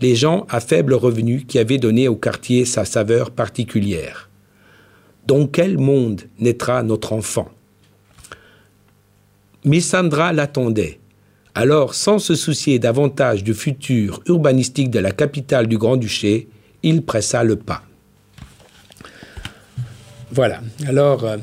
les 0.00 0.14
gens 0.14 0.46
à 0.48 0.60
faible 0.60 0.94
revenu 0.94 1.44
qui 1.44 1.58
avaient 1.58 1.78
donné 1.78 2.08
au 2.08 2.16
quartier 2.16 2.64
sa 2.64 2.84
saveur 2.84 3.30
particulière. 3.30 4.30
Dans 5.26 5.46
quel 5.46 5.78
monde 5.78 6.22
naîtra 6.38 6.82
notre 6.82 7.12
enfant? 7.12 7.48
Sandra 9.80 10.32
l'attendait. 10.32 10.98
Alors, 11.54 11.94
sans 11.94 12.18
se 12.18 12.34
soucier 12.34 12.78
davantage 12.78 13.42
du 13.42 13.54
futur 13.54 14.22
urbanistique 14.26 14.90
de 14.90 14.98
la 14.98 15.10
capitale 15.10 15.66
du 15.66 15.78
Grand-Duché, 15.78 16.48
il 16.82 17.02
pressa 17.02 17.42
le 17.42 17.56
pas. 17.56 17.82
Voilà. 20.32 20.60
Alors, 20.86 21.24
euh, 21.24 21.36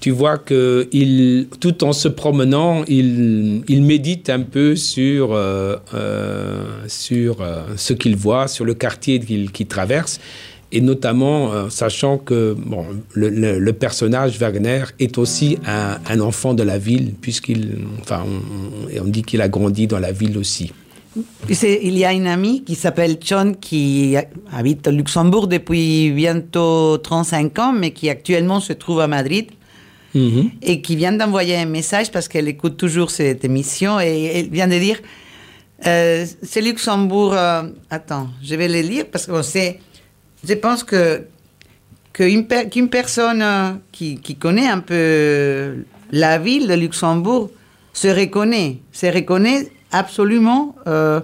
tu 0.00 0.10
vois 0.10 0.36
que 0.36 0.86
tout 1.58 1.84
en 1.84 1.92
se 1.92 2.08
promenant, 2.08 2.84
il, 2.86 3.62
il 3.66 3.82
médite 3.82 4.28
un 4.28 4.42
peu 4.42 4.76
sur, 4.76 5.32
euh, 5.32 5.76
euh, 5.94 6.84
sur 6.86 7.38
ce 7.76 7.94
qu'il 7.94 8.14
voit, 8.14 8.48
sur 8.48 8.66
le 8.66 8.74
quartier 8.74 9.18
qu'il 9.18 9.66
traverse 9.66 10.20
et 10.76 10.82
notamment 10.82 11.52
euh, 11.52 11.70
sachant 11.70 12.18
que 12.18 12.54
bon, 12.72 12.84
le, 13.14 13.30
le, 13.30 13.58
le, 13.58 13.72
personnage 13.72 14.38
Wagner 14.38 14.84
est 14.98 15.16
aussi 15.16 15.56
un, 15.66 15.96
un 16.06 16.20
enfant 16.20 16.52
de 16.52 16.62
la 16.62 16.76
ville, 16.76 17.14
puisqu'il, 17.18 17.78
enfin, 18.02 18.20
on, 18.26 19.02
on 19.02 19.08
dit 19.16 19.22
qu'il 19.22 19.40
a 19.40 19.48
grandi 19.48 19.86
dans 19.86 19.98
la 19.98 20.12
ville 20.12 20.36
aussi. 20.36 20.72
Il 21.48 21.96
y 21.96 22.04
a 22.04 22.12
une 22.12 22.26
amie 22.26 22.62
qui 22.62 22.74
s'appelle 22.74 23.16
John 23.28 23.56
qui 23.56 24.16
habite 24.52 24.86
au 24.86 24.90
Luxembourg 24.90 25.46
depuis 25.46 26.10
bientôt 26.10 26.98
35 26.98 27.58
ans, 27.58 27.72
mais 27.72 27.92
qui 27.92 28.10
actuellement 28.10 28.60
se 28.60 28.74
trouve 28.74 29.00
à 29.00 29.06
Madrid. 29.06 29.46
Mm 30.14 30.28
-hmm. 30.28 30.46
Et 30.70 30.76
qui 30.84 30.94
vient 30.96 31.16
d'envoyer 31.20 31.56
un 31.64 31.70
message 31.78 32.08
parce 32.14 32.26
qu'elle 32.30 32.48
écoute 32.56 32.76
toujours 32.84 33.10
cette 33.10 33.42
émission 33.50 33.92
et 34.08 34.14
elle 34.36 34.50
vient 34.58 34.70
de 34.74 34.78
dire 34.86 34.98
euh, 35.90 36.26
c'est 36.50 36.62
Luxembourg. 36.68 37.32
Euh, 37.34 37.62
attends, 37.90 38.26
je 38.48 38.54
vais 38.60 38.68
le 38.76 38.80
lire 38.90 39.04
parce 39.12 39.26
que 39.26 39.42
c'est 39.42 39.72
je 40.44 40.54
pense 40.54 40.84
que 40.84 41.22
qu'une 42.12 42.46
qu 42.46 42.86
personne 42.88 43.80
qui, 43.92 44.18
qui, 44.20 44.36
connaît 44.36 44.68
un 44.68 44.80
peu 44.80 45.84
la 46.10 46.38
ville 46.38 46.66
de 46.66 46.74
Luxembourg 46.74 47.50
se 47.92 48.08
reconnaît, 48.08 48.78
se 48.90 49.06
reconnaît 49.06 49.68
absolument 49.92 50.74
euh, 50.86 51.20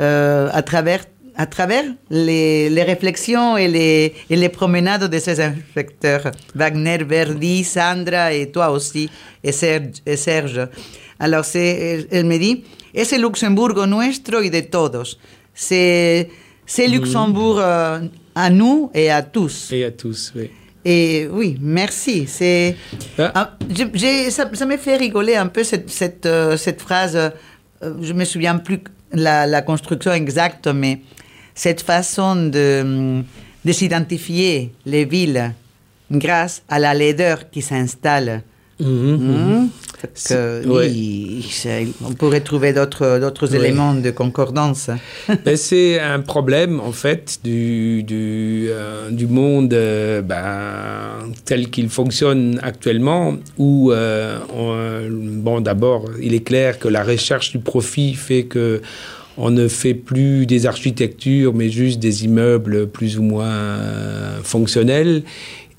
euh, 0.00 0.48
à 0.52 0.62
travers 0.62 1.04
à 1.34 1.46
travers 1.46 1.84
les, 2.10 2.68
les, 2.68 2.82
réflexions 2.82 3.56
et 3.56 3.66
les, 3.66 4.12
et 4.28 4.36
les 4.36 4.50
promenades 4.50 5.08
de 5.08 5.18
ces 5.18 5.40
inspecteurs, 5.40 6.30
Wagner, 6.54 6.98
Verdi, 7.04 7.64
Sandra 7.64 8.34
et 8.34 8.50
toi 8.50 8.70
aussi, 8.70 9.08
et 9.42 9.50
Serge. 9.50 10.02
Et 10.04 10.18
Serge. 10.18 10.68
Alors, 11.18 11.46
elle 11.54 12.26
me 12.26 12.36
dit, 12.36 12.64
es 12.92 13.12
el 13.12 13.22
Luxemburgo 13.22 13.86
nuestro 13.86 14.42
y 14.42 14.50
de 14.50 14.60
todos. 14.60 15.18
C'est 15.54 16.28
Luxembourg 16.88 17.58
euh, 17.58 18.00
à 18.34 18.50
nous 18.50 18.90
et 18.94 19.10
à 19.10 19.22
tous. 19.22 19.72
Et 19.72 19.84
à 19.84 19.90
tous, 19.90 20.32
oui. 20.36 20.50
Et 20.84 21.28
oui, 21.30 21.56
merci. 21.60 22.26
C'est, 22.26 22.76
ah. 23.18 23.30
Ah, 23.34 23.56
ça, 24.30 24.50
ça 24.52 24.66
me 24.66 24.76
fait 24.76 24.96
rigoler 24.96 25.36
un 25.36 25.46
peu 25.46 25.62
cette, 25.62 25.90
cette, 25.90 26.26
euh, 26.26 26.56
cette 26.56 26.80
phrase. 26.80 27.14
Euh, 27.16 27.30
je 28.00 28.12
me 28.12 28.24
souviens 28.24 28.58
plus 28.58 28.80
la, 29.12 29.46
la 29.46 29.62
construction 29.62 30.12
exacte, 30.12 30.66
mais 30.66 31.00
cette 31.54 31.82
façon 31.82 32.36
de, 32.36 33.22
de 33.64 33.72
s'identifier 33.72 34.72
les 34.86 35.04
villes 35.04 35.52
grâce 36.10 36.62
à 36.68 36.78
la 36.78 36.94
laideur 36.94 37.50
qui 37.50 37.62
s'installe. 37.62 38.42
Mmh, 38.80 38.84
mmh. 38.84 39.68
Que, 40.28 40.66
oui, 40.66 41.46
on 42.04 42.12
pourrait 42.14 42.40
trouver 42.40 42.72
d'autres, 42.72 43.20
oui. 43.48 43.56
éléments 43.56 43.94
de 43.94 44.10
concordance. 44.10 44.90
Ben, 45.44 45.56
c'est 45.56 46.00
un 46.00 46.20
problème, 46.20 46.80
en 46.80 46.92
fait, 46.92 47.38
du, 47.44 48.02
du, 48.02 48.66
euh, 48.68 49.10
du 49.10 49.26
monde 49.28 49.72
euh, 49.74 50.20
ben, 50.22 51.32
tel 51.44 51.70
qu'il 51.70 51.88
fonctionne 51.88 52.58
actuellement, 52.62 53.36
où, 53.58 53.92
euh, 53.92 54.38
on, 54.52 55.08
bon, 55.40 55.60
d'abord, 55.60 56.06
il 56.20 56.34
est 56.34 56.44
clair 56.44 56.78
que 56.78 56.88
la 56.88 57.04
recherche 57.04 57.52
du 57.52 57.58
profit 57.58 58.14
fait 58.14 58.44
que 58.44 58.82
on 59.38 59.50
ne 59.50 59.66
fait 59.66 59.94
plus 59.94 60.44
des 60.44 60.66
architectures, 60.66 61.54
mais 61.54 61.70
juste 61.70 61.98
des 61.98 62.26
immeubles 62.26 62.86
plus 62.86 63.18
ou 63.18 63.22
moins 63.22 63.78
fonctionnels 64.42 65.22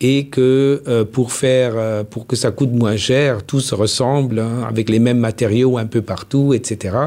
et 0.03 0.25
que 0.25 0.83
euh, 0.85 1.05
pour 1.05 1.31
faire 1.31 1.73
euh, 1.77 2.03
pour 2.03 2.27
que 2.27 2.35
ça 2.35 2.51
coûte 2.51 2.73
moins 2.73 2.97
cher, 2.97 3.41
tout 3.43 3.61
se 3.61 3.73
ressemble 3.73 4.39
hein, 4.39 4.63
avec 4.67 4.89
les 4.89 4.99
mêmes 4.99 5.17
matériaux 5.17 5.77
un 5.77 5.85
peu 5.85 6.01
partout, 6.01 6.53
etc. 6.53 6.97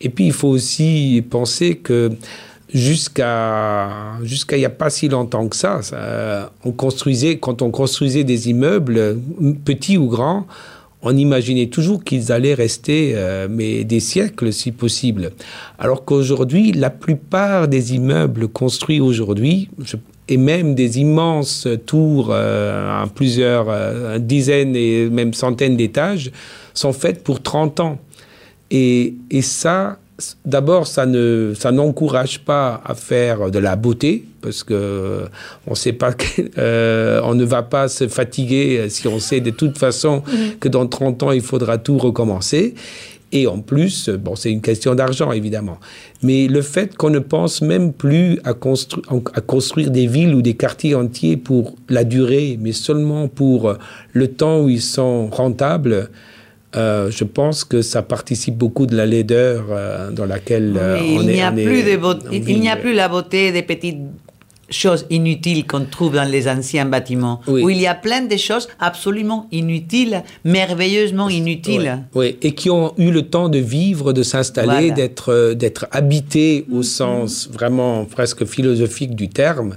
Et 0.00 0.08
puis 0.08 0.26
il 0.26 0.32
faut 0.32 0.48
aussi 0.48 1.24
penser 1.30 1.76
que 1.76 2.10
jusqu'à 2.74 4.18
jusqu'à 4.24 4.56
il 4.56 4.60
n'y 4.60 4.66
a 4.66 4.70
pas 4.70 4.90
si 4.90 5.08
longtemps 5.08 5.46
que 5.46 5.54
ça, 5.54 5.82
ça, 5.82 6.52
on 6.64 6.72
construisait 6.72 7.38
quand 7.38 7.62
on 7.62 7.70
construisait 7.70 8.24
des 8.24 8.50
immeubles 8.50 9.20
petits 9.64 9.96
ou 9.96 10.08
grands, 10.08 10.46
on 11.02 11.16
imaginait 11.16 11.66
toujours 11.66 12.02
qu'ils 12.02 12.32
allaient 12.32 12.54
rester 12.54 13.12
euh, 13.14 13.46
mais 13.48 13.84
des 13.84 14.00
siècles 14.00 14.52
si 14.52 14.72
possible. 14.72 15.30
Alors 15.78 16.04
qu'aujourd'hui, 16.04 16.72
la 16.72 16.90
plupart 16.90 17.68
des 17.68 17.94
immeubles 17.94 18.48
construits 18.48 19.00
aujourd'hui, 19.00 19.68
je 19.84 19.96
et 20.32 20.38
même 20.38 20.74
des 20.74 20.98
immenses 20.98 21.68
tours 21.84 22.30
euh, 22.30 23.02
à 23.02 23.06
plusieurs 23.06 23.66
euh, 23.68 24.18
dizaines 24.18 24.74
et 24.74 25.10
même 25.10 25.34
centaines 25.34 25.76
d'étages 25.76 26.32
sont 26.72 26.94
faites 26.94 27.22
pour 27.22 27.42
30 27.42 27.80
ans. 27.80 27.98
Et, 28.70 29.12
et 29.30 29.42
ça, 29.42 29.98
d'abord, 30.46 30.86
ça 30.86 31.04
ne, 31.04 31.52
ça 31.54 31.70
n'encourage 31.70 32.40
pas 32.40 32.80
à 32.82 32.94
faire 32.94 33.50
de 33.50 33.58
la 33.58 33.76
beauté, 33.76 34.24
parce 34.40 34.64
que 34.64 35.26
on 35.66 35.74
sait 35.74 35.92
pas, 35.92 36.14
que, 36.14 36.24
euh, 36.56 37.20
on 37.24 37.34
ne 37.34 37.44
va 37.44 37.62
pas 37.62 37.88
se 37.88 38.08
fatiguer 38.08 38.88
si 38.88 39.06
on 39.06 39.18
sait 39.18 39.40
de 39.40 39.50
toute 39.50 39.76
façon 39.76 40.22
que 40.60 40.68
dans 40.68 40.86
30 40.86 41.24
ans, 41.24 41.32
il 41.32 41.42
faudra 41.42 41.76
tout 41.76 41.98
recommencer. 41.98 42.74
Et 43.32 43.46
en 43.46 43.60
plus, 43.60 44.10
bon, 44.10 44.36
c'est 44.36 44.52
une 44.52 44.60
question 44.60 44.94
d'argent, 44.94 45.32
évidemment. 45.32 45.78
Mais 46.22 46.48
le 46.48 46.60
fait 46.60 46.96
qu'on 46.96 47.10
ne 47.10 47.18
pense 47.18 47.62
même 47.62 47.92
plus 47.92 48.38
à, 48.44 48.52
constru 48.52 49.00
à, 49.34 49.40
construire 49.40 49.90
des 49.90 50.06
villes 50.06 50.34
ou 50.34 50.42
des 50.42 50.54
quartiers 50.54 50.94
entiers 50.94 51.38
pour 51.38 51.74
la 51.88 52.04
durée, 52.04 52.58
mais 52.60 52.72
seulement 52.72 53.28
pour 53.28 53.74
le 54.12 54.28
temps 54.28 54.60
où 54.60 54.68
ils 54.68 54.82
sont 54.82 55.28
rentables, 55.28 56.10
euh, 56.74 57.10
je 57.10 57.24
pense 57.24 57.64
que 57.64 57.82
ça 57.82 58.02
participe 58.02 58.56
beaucoup 58.56 58.86
de 58.86 58.96
la 58.96 59.04
laideur 59.04 59.66
euh, 59.70 60.10
dans 60.10 60.24
laquelle 60.24 60.74
euh, 60.78 60.98
on 60.98 61.20
il 61.20 61.30
est. 61.30 61.42
A 61.42 61.52
plus 61.52 61.82
de 61.82 61.98
il 62.32 62.60
n'y 62.60 62.70
a 62.70 62.76
plus 62.76 62.94
la 62.94 63.08
beauté 63.08 63.52
des 63.52 63.62
petites 63.62 63.98
choses 64.72 65.06
inutiles 65.10 65.66
qu'on 65.66 65.84
trouve 65.84 66.14
dans 66.14 66.28
les 66.28 66.48
anciens 66.48 66.86
bâtiments, 66.86 67.40
oui. 67.46 67.62
où 67.62 67.70
il 67.70 67.80
y 67.80 67.86
a 67.86 67.94
plein 67.94 68.22
de 68.22 68.36
choses 68.36 68.68
absolument 68.80 69.46
inutiles, 69.52 70.22
merveilleusement 70.44 71.28
inutiles. 71.28 72.04
Oui, 72.14 72.26
oui. 72.26 72.38
et 72.42 72.54
qui 72.54 72.70
ont 72.70 72.94
eu 72.98 73.10
le 73.10 73.22
temps 73.22 73.48
de 73.48 73.58
vivre, 73.58 74.12
de 74.12 74.22
s'installer, 74.22 74.88
voilà. 74.88 74.94
d'être, 74.94 75.54
d'être 75.54 75.86
habités 75.90 76.66
au 76.72 76.82
sens 76.82 77.48
vraiment 77.52 78.04
presque 78.04 78.44
philosophique 78.44 79.14
du 79.14 79.28
terme. 79.28 79.76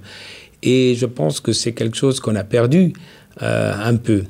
Et 0.63 0.95
je 0.95 1.05
pense 1.05 1.39
que 1.39 1.53
c'est 1.53 1.73
quelque 1.73 1.97
chose 1.97 2.19
qu'on 2.19 2.35
a 2.35 2.43
perdu 2.43 2.93
euh, 3.41 3.73
un 3.83 3.95
peu. 3.97 4.23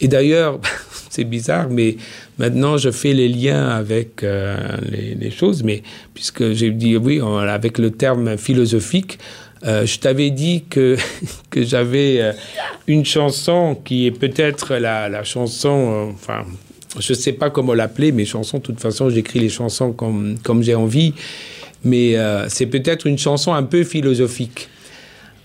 Et 0.00 0.08
d'ailleurs, 0.08 0.60
c'est 1.10 1.24
bizarre, 1.24 1.68
mais 1.68 1.96
maintenant 2.38 2.78
je 2.78 2.90
fais 2.90 3.12
les 3.12 3.28
liens 3.28 3.68
avec 3.68 4.22
euh, 4.22 4.56
les, 4.90 5.30
choses, 5.30 5.62
mais 5.62 5.82
puisque 6.14 6.52
j'ai 6.52 6.70
dit 6.70 6.96
oui, 6.96 7.20
avec 7.20 7.78
le 7.78 7.90
terme 7.90 8.36
philosophique, 8.36 9.18
euh, 9.64 9.86
je 9.86 9.98
t'avais 9.98 10.30
dit 10.30 10.64
que, 10.68 10.96
que 11.50 11.62
j'avais 11.62 12.34
une 12.86 13.04
chanson 13.04 13.76
qui 13.84 14.06
est 14.06 14.10
peut-être 14.10 14.76
la, 14.76 15.08
la, 15.08 15.24
chanson, 15.24 16.12
enfin, 16.14 16.44
je 16.98 17.12
ne 17.12 17.18
sais 17.18 17.32
pas 17.32 17.50
comment 17.50 17.74
l'appeler, 17.74 18.12
mes 18.12 18.24
chansons, 18.24 18.58
de 18.58 18.62
toute 18.62 18.80
façon, 18.80 19.10
j'écris 19.10 19.40
les 19.40 19.48
chansons 19.48 19.92
comme, 19.92 20.36
comme 20.42 20.62
j'ai 20.62 20.74
envie, 20.74 21.14
mais 21.84 22.16
c'est 22.48 22.66
peut-être 22.66 23.06
une 23.06 23.18
chanson 23.18 23.52
un 23.52 23.64
peu 23.64 23.84
philosophique. 23.84 24.68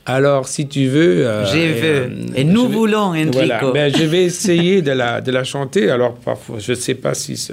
Alors, 0.10 0.48
si 0.48 0.70
tu 0.70 0.88
veux... 0.88 1.28
Euh, 1.28 1.46
je 1.46 1.58
veux. 1.58 2.04
Euh, 2.04 2.10
et 2.34 2.46
nous 2.46 2.70
voulons, 2.70 3.10
Enrico. 3.10 3.32
Voilà. 3.34 3.60
Ben, 3.74 3.94
je 3.94 4.04
vais 4.04 4.24
essayer 4.24 4.82
de 4.82 4.92
la, 4.92 5.20
de 5.20 5.32
la 5.32 5.44
chanter. 5.44 5.92
Alors, 5.92 6.14
parfois, 6.14 6.60
je 6.60 6.72
ne 6.72 6.78
sais 6.78 6.96
pas 6.96 7.14
si... 7.14 7.50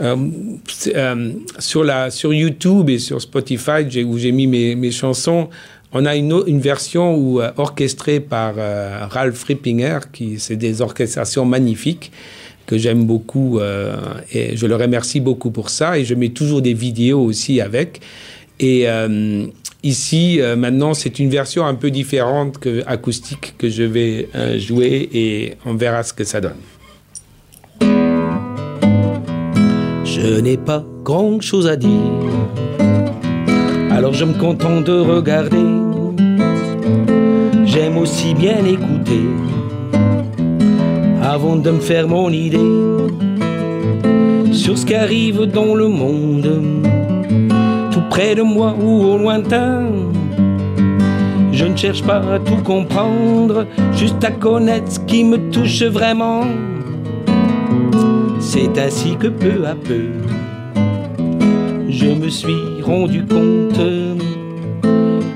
Euh, 0.00 0.16
sur, 1.58 1.82
la, 1.82 2.10
sur 2.12 2.32
YouTube 2.32 2.88
et 2.88 3.00
sur 3.00 3.20
Spotify, 3.20 4.04
où 4.04 4.16
j'ai 4.16 4.30
mis 4.30 4.46
mes, 4.46 4.76
mes, 4.76 4.92
chansons, 4.92 5.48
on 5.92 6.06
a 6.06 6.14
une, 6.14 6.40
une 6.46 6.60
version 6.60 7.16
où, 7.16 7.40
orchestrée 7.56 8.20
par 8.20 8.54
Ralph 9.10 9.42
Rippinger, 9.42 9.98
qui 10.12 10.38
c'est 10.38 10.54
des 10.54 10.80
orchestrations 10.82 11.44
magnifiques 11.44 12.12
que 12.66 12.78
j'aime 12.78 13.06
beaucoup 13.06 13.58
et 14.32 14.56
je 14.56 14.66
le 14.66 14.76
remercie 14.76 15.18
beaucoup 15.18 15.50
pour 15.50 15.68
ça. 15.68 15.98
Et 15.98 16.04
je 16.04 16.14
mets 16.14 16.28
toujours 16.28 16.62
des 16.62 16.74
vidéos 16.74 17.22
aussi 17.24 17.60
avec. 17.60 18.00
Et 18.60 18.86
Ici, 19.84 20.40
euh, 20.40 20.56
maintenant, 20.56 20.92
c'est 20.92 21.20
une 21.20 21.30
version 21.30 21.64
un 21.64 21.74
peu 21.74 21.92
différente 21.92 22.58
que 22.58 22.82
acoustique 22.86 23.54
que 23.56 23.68
je 23.68 23.84
vais 23.84 24.28
euh, 24.34 24.58
jouer 24.58 25.08
et 25.12 25.54
on 25.64 25.74
verra 25.74 26.02
ce 26.02 26.12
que 26.12 26.24
ça 26.24 26.40
donne. 26.40 26.56
Je 30.04 30.40
n'ai 30.40 30.56
pas 30.56 30.84
grand 31.04 31.40
chose 31.40 31.68
à 31.68 31.76
dire, 31.76 31.88
alors 33.92 34.14
je 34.14 34.24
me 34.24 34.34
contente 34.34 34.82
de 34.82 34.98
regarder. 34.98 35.64
J'aime 37.64 37.98
aussi 37.98 38.34
bien 38.34 38.64
écouter 38.64 39.22
avant 41.22 41.54
de 41.54 41.70
me 41.70 41.78
faire 41.78 42.08
mon 42.08 42.30
idée 42.30 42.58
sur 44.52 44.76
ce 44.76 44.84
qui 44.84 44.96
arrive 44.96 45.42
dans 45.42 45.76
le 45.76 45.86
monde 45.86 46.87
près 48.10 48.34
de 48.34 48.42
moi 48.42 48.74
ou 48.80 49.04
au 49.04 49.18
lointain. 49.18 49.86
Je 51.52 51.64
ne 51.64 51.76
cherche 51.76 52.02
pas 52.02 52.22
à 52.34 52.38
tout 52.38 52.62
comprendre, 52.62 53.66
juste 53.92 54.22
à 54.22 54.30
connaître 54.30 54.92
ce 54.92 55.00
qui 55.00 55.24
me 55.24 55.50
touche 55.50 55.82
vraiment. 55.82 56.42
C'est 58.40 58.78
ainsi 58.78 59.16
que 59.16 59.26
peu 59.26 59.66
à 59.66 59.74
peu, 59.74 60.12
je 61.88 62.06
me 62.06 62.28
suis 62.28 62.80
rendu 62.82 63.24
compte 63.26 63.80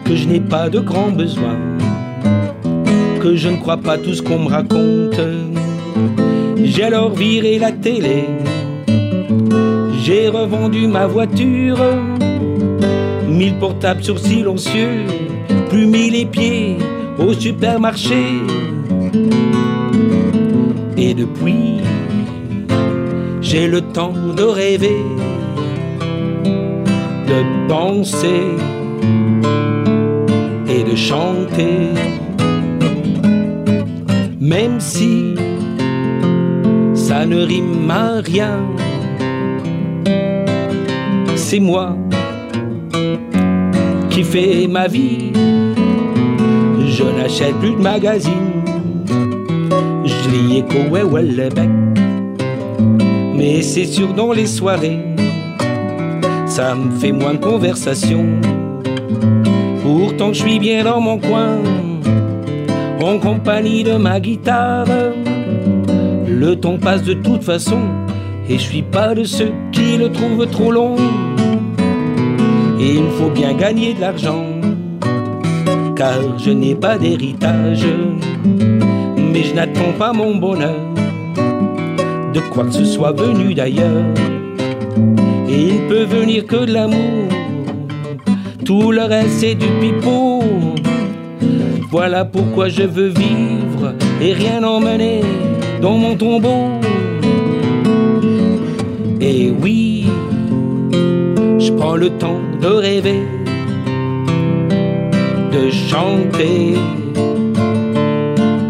que 0.04 0.14
je 0.14 0.28
n'ai 0.28 0.40
pas 0.40 0.70
de 0.70 0.78
grands 0.78 1.10
besoins, 1.10 1.58
que 3.20 3.34
je 3.34 3.48
ne 3.48 3.56
crois 3.56 3.76
pas 3.76 3.98
tout 3.98 4.14
ce 4.14 4.22
qu'on 4.22 4.38
me 4.38 4.48
raconte. 4.48 5.20
J'ai 6.64 6.84
alors 6.84 7.10
viré 7.10 7.58
la 7.58 7.72
télé, 7.72 8.26
j'ai 10.04 10.28
revendu 10.28 10.86
ma 10.86 11.06
voiture 11.06 11.78
mille 13.42 13.58
portables 13.58 14.04
sur 14.04 14.20
silencieux, 14.20 15.04
plus 15.68 15.86
mis 15.86 16.10
les 16.10 16.26
pieds 16.26 16.76
au 17.18 17.32
supermarché. 17.32 18.24
Et 20.96 21.12
depuis, 21.12 21.80
j'ai 23.40 23.66
le 23.66 23.80
temps 23.80 24.14
de 24.36 24.44
rêver, 24.44 25.02
de 27.32 27.68
penser 27.68 28.44
et 30.68 30.84
de 30.84 30.94
chanter. 30.94 31.78
Même 34.38 34.78
si 34.78 35.34
ça 36.94 37.26
ne 37.26 37.42
rime 37.42 37.90
à 37.90 38.20
rien, 38.20 38.60
c'est 41.34 41.58
moi 41.58 41.96
qui 44.12 44.22
fait 44.22 44.68
ma 44.68 44.88
vie. 44.88 45.32
Je 46.86 47.04
n'achète 47.04 47.56
plus 47.58 47.72
de 47.72 47.80
magazines, 47.80 48.62
je 50.04 50.30
lis 50.30 50.62
bec 50.62 51.70
Mais 53.34 53.62
c'est 53.62 53.86
sûr 53.86 54.12
dans 54.12 54.32
les 54.32 54.46
soirées, 54.46 55.00
ça 56.46 56.74
me 56.74 56.90
fait 56.90 57.12
moins 57.12 57.34
de 57.34 57.38
conversation. 57.38 58.26
Pourtant 59.82 60.32
je 60.34 60.42
suis 60.42 60.58
bien 60.58 60.84
dans 60.84 61.00
mon 61.00 61.18
coin, 61.18 61.56
en 63.02 63.18
compagnie 63.18 63.82
de 63.82 63.96
ma 63.96 64.20
guitare. 64.20 64.86
Le 66.28 66.54
temps 66.56 66.76
passe 66.76 67.02
de 67.02 67.14
toute 67.14 67.42
façon, 67.42 67.80
et 68.48 68.58
je 68.58 68.62
suis 68.62 68.82
pas 68.82 69.14
de 69.14 69.24
ceux 69.24 69.52
qui 69.72 69.96
le 69.96 70.12
trouvent 70.12 70.46
trop 70.50 70.70
long. 70.70 70.96
Il 72.84 73.08
faut 73.16 73.30
bien 73.30 73.54
gagner 73.54 73.94
de 73.94 74.00
l'argent, 74.00 74.44
car 75.94 76.18
je 76.36 76.50
n'ai 76.50 76.74
pas 76.74 76.98
d'héritage. 76.98 77.86
Mais 79.16 79.44
je 79.44 79.54
n'attends 79.54 79.92
pas 79.96 80.12
mon 80.12 80.34
bonheur, 80.34 80.80
de 82.34 82.40
quoi 82.50 82.64
que 82.64 82.72
ce 82.72 82.84
soit 82.84 83.12
venu 83.12 83.54
d'ailleurs. 83.54 84.04
Et 85.48 85.68
il 85.68 85.82
ne 85.82 85.88
peut 85.88 86.02
venir 86.02 86.44
que 86.44 86.64
de 86.64 86.72
l'amour, 86.72 87.28
tout 88.64 88.90
le 88.90 89.02
reste 89.02 89.38
c'est 89.38 89.54
du 89.54 89.68
pipeau. 89.80 90.42
Voilà 91.88 92.24
pourquoi 92.24 92.68
je 92.68 92.82
veux 92.82 93.08
vivre 93.08 93.94
et 94.20 94.32
rien 94.32 94.64
emmener 94.64 95.20
dans 95.80 95.96
mon 95.96 96.16
tombeau. 96.16 96.80
Et 99.20 99.52
oui, 99.62 100.06
je 101.60 101.70
prends 101.74 101.96
le 101.96 102.10
temps 102.10 102.40
de 102.62 102.68
rêver, 102.68 103.22
de 105.50 105.68
chanter 105.68 106.74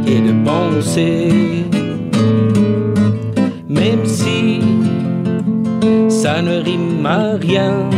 et 0.06 0.20
de 0.28 0.32
penser, 0.46 1.28
même 3.68 4.04
si 4.06 4.60
ça 6.08 6.40
ne 6.40 6.62
rime 6.62 7.04
à 7.04 7.36
rien. 7.36 7.90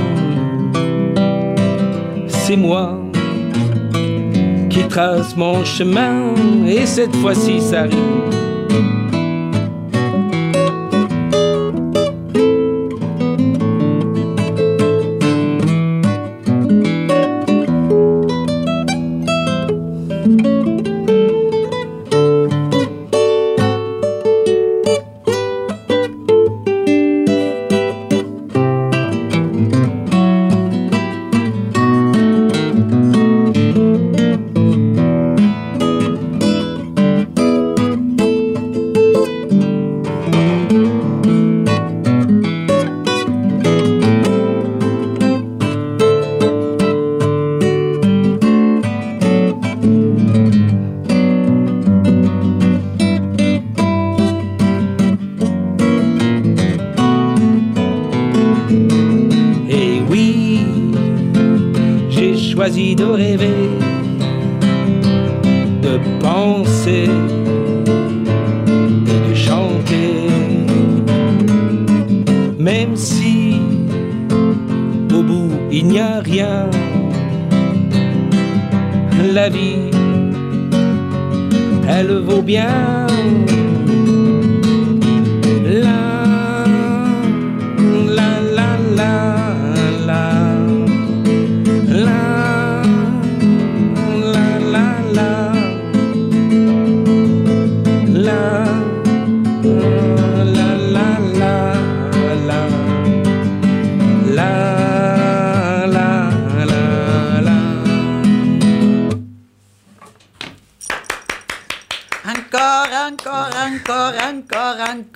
C'est 2.26 2.56
moi 2.56 2.98
qui 4.68 4.82
trace 4.88 5.36
mon 5.36 5.64
chemin 5.64 6.34
et 6.66 6.86
cette 6.86 7.14
fois-ci 7.16 7.60
ça 7.60 7.82
rime. 7.82 8.43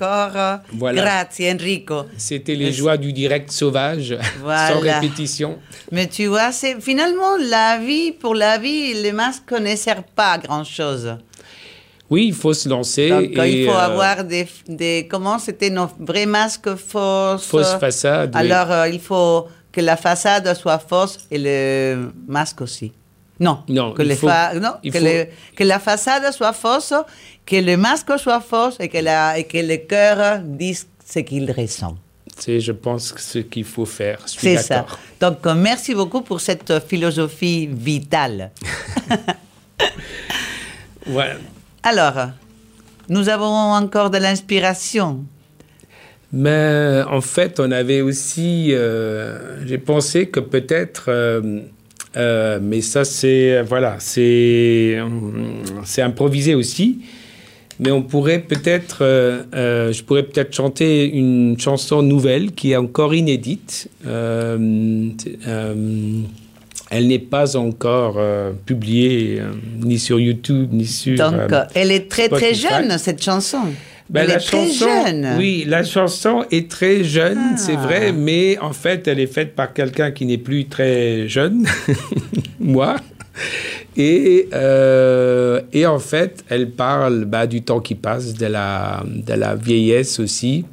Encore. 0.03 0.61
Voilà. 0.73 1.03
Grazie 1.03 1.51
Enrico. 1.51 2.05
C'était 2.17 2.55
les 2.55 2.73
joies 2.73 2.97
du 2.97 3.13
direct 3.13 3.51
sauvage, 3.51 4.17
Voilà. 4.43 4.69
sans 4.75 4.81
répétition. 4.81 5.59
Mais 5.93 6.07
tu 6.07 6.27
vois, 6.27 6.53
c'est 6.53 6.81
finalement 6.81 7.37
la 7.39 7.79
vie, 7.79 8.13
pour 8.13 8.35
la 8.35 8.59
vie, 8.59 8.95
les 8.95 9.13
masques 9.13 9.53
ne 9.53 9.75
servent 9.77 10.03
pas 10.15 10.33
à 10.33 10.39
grand 10.39 10.65
chose. 10.65 11.17
Oui, 12.11 12.27
il 12.29 12.35
faut 12.35 12.55
se 12.55 12.69
lancer. 12.69 13.11
Donc, 13.11 13.23
et, 13.45 13.63
il 13.63 13.67
faut 13.67 13.75
euh, 13.75 13.79
avoir 13.79 14.25
des, 14.25 14.49
des. 14.67 15.07
Comment 15.11 15.39
c'était 15.39 15.69
nos 15.71 15.91
vrais 15.99 16.25
masques 16.27 16.75
fausses 16.77 17.45
Fausse 17.45 17.75
façade, 17.79 18.31
oui. 18.35 18.41
Alors, 18.41 18.71
euh, 18.73 18.89
il 18.89 19.01
faut 19.01 19.47
que 19.71 19.81
la 19.83 19.97
façade 19.97 20.55
soit 20.55 20.79
fausse 20.79 21.19
et 21.31 21.37
le 21.39 22.11
masque 22.27 22.63
aussi. 22.63 22.93
Non, 23.41 23.59
Non, 23.69 23.93
que, 23.93 24.03
il 24.03 24.09
les 24.09 24.17
faut- 24.17 24.27
fa- 24.27 24.55
non, 24.55 24.73
il 24.83 24.91
que, 24.91 24.99
faut- 24.99 25.05
le- 25.05 25.27
que 25.55 25.63
la 25.65 25.79
façade 25.79 26.33
soit 26.33 26.53
fausse, 26.55 26.93
que 27.49 27.57
le 27.57 27.77
masque 27.77 28.13
soit 28.19 28.41
fausse 28.41 28.77
et 28.79 28.89
que, 28.89 28.99
la, 28.99 29.39
et 29.39 29.45
que 29.45 29.59
le 29.59 29.79
cœur 29.79 30.41
dise 30.41 30.87
ce 31.05 31.21
qu'il 31.21 31.51
ressent. 31.51 31.97
C'est, 32.39 32.61
je 32.61 32.73
pense, 32.73 33.15
ce 33.17 33.39
qu'il 33.39 33.65
faut 33.65 33.87
faire. 33.87 34.21
C'est 34.27 34.59
ça. 34.59 34.85
Donc, 35.19 35.45
euh, 35.47 35.55
merci 35.55 35.95
beaucoup 35.95 36.21
pour 36.21 36.41
cette 36.41 36.71
euh, 36.71 36.81
philosophie 36.81 37.67
vitale. 37.67 38.51
Voilà. 41.07 41.37
Alors, 41.83 42.33
nous 43.09 43.31
avons 43.31 43.47
encore 43.47 44.11
de 44.11 44.19
l'inspiration. 44.19 45.25
Mais 46.33 47.03
en 47.09 47.23
fait, 47.23 47.59
on 47.59 47.71
avait 47.71 48.03
aussi, 48.03 48.69
euh, 48.73 49.67
j'ai 49.67 49.79
pensé 49.79 50.27
que 50.29 50.41
peut-être, 50.41 51.07
euh, 51.09 51.61
euh, 52.17 52.59
mais 52.61 52.83
ça 52.83 53.05
c'est, 53.07 53.63
voilà, 53.63 53.97
c'est, 53.99 54.99
c'est 55.85 56.03
improvisé 56.03 56.55
aussi. 56.55 57.01
Mais 57.81 57.93
on 57.93 58.03
pourrait 58.03 58.41
peut-être, 58.41 58.99
euh, 59.03 59.43
euh, 59.55 59.93
je 59.93 60.03
pourrais 60.03 60.25
peut-être 60.25 60.53
chanter 60.55 61.09
une 61.09 61.59
chanson 61.61 62.03
nouvelle 62.03 62.53
qui 62.53 62.73
est 62.73 62.77
encore 62.77 63.15
inédite. 63.15 63.89
Euh, 64.07 65.09
elle 66.91 67.07
n'est 67.07 67.19
pas 67.19 67.57
encore 67.57 68.19
publiée 68.65 69.43
ni 69.85 69.99
sur 69.99 70.19
YouTube 70.19 70.71
ni 70.73 70.87
sur. 70.87 71.17
Donc, 71.19 71.35
elle 71.75 71.93
est 71.93 72.09
très, 72.09 72.29
très 72.29 72.55
jeune, 72.55 72.97
cette 72.99 73.23
chanson. 73.23 73.59
ben, 74.09 74.23
elle 74.23 74.29
la 74.29 74.37
est 74.37 74.39
très 74.39 74.71
jeune. 74.71 75.29
Oui, 75.37 75.65
la 75.69 75.85
chanson 75.85 76.47
est 76.51 76.71
très 76.71 77.05
jeune, 77.05 77.39
Ah. 77.53 77.57
c'est 77.59 77.77
vrai, 77.77 78.13
mais 78.13 78.59
en 78.59 78.73
fait, 78.73 79.07
elle 79.07 79.21
est 79.21 79.27
faite 79.27 79.55
par 79.55 79.75
quelqu'un 79.75 80.13
qui 80.13 80.25
n'est 80.25 80.39
plus 80.39 80.65
très 80.65 81.29
jeune, 81.29 81.67
moi. 82.59 82.97
Et, 83.99 84.49
euh, 84.55 85.61
et 85.73 85.85
en 85.85 85.99
fait, 85.99 86.45
elle 86.49 86.71
parle 86.71 87.25
bah, 87.25 87.49
du 87.49 87.63
temps 87.63 87.81
qui 87.81 87.97
passe, 87.97 88.35
de 88.35 88.47
la, 88.47 89.03
vieillesse 89.57 90.21
aussi. 90.21 90.65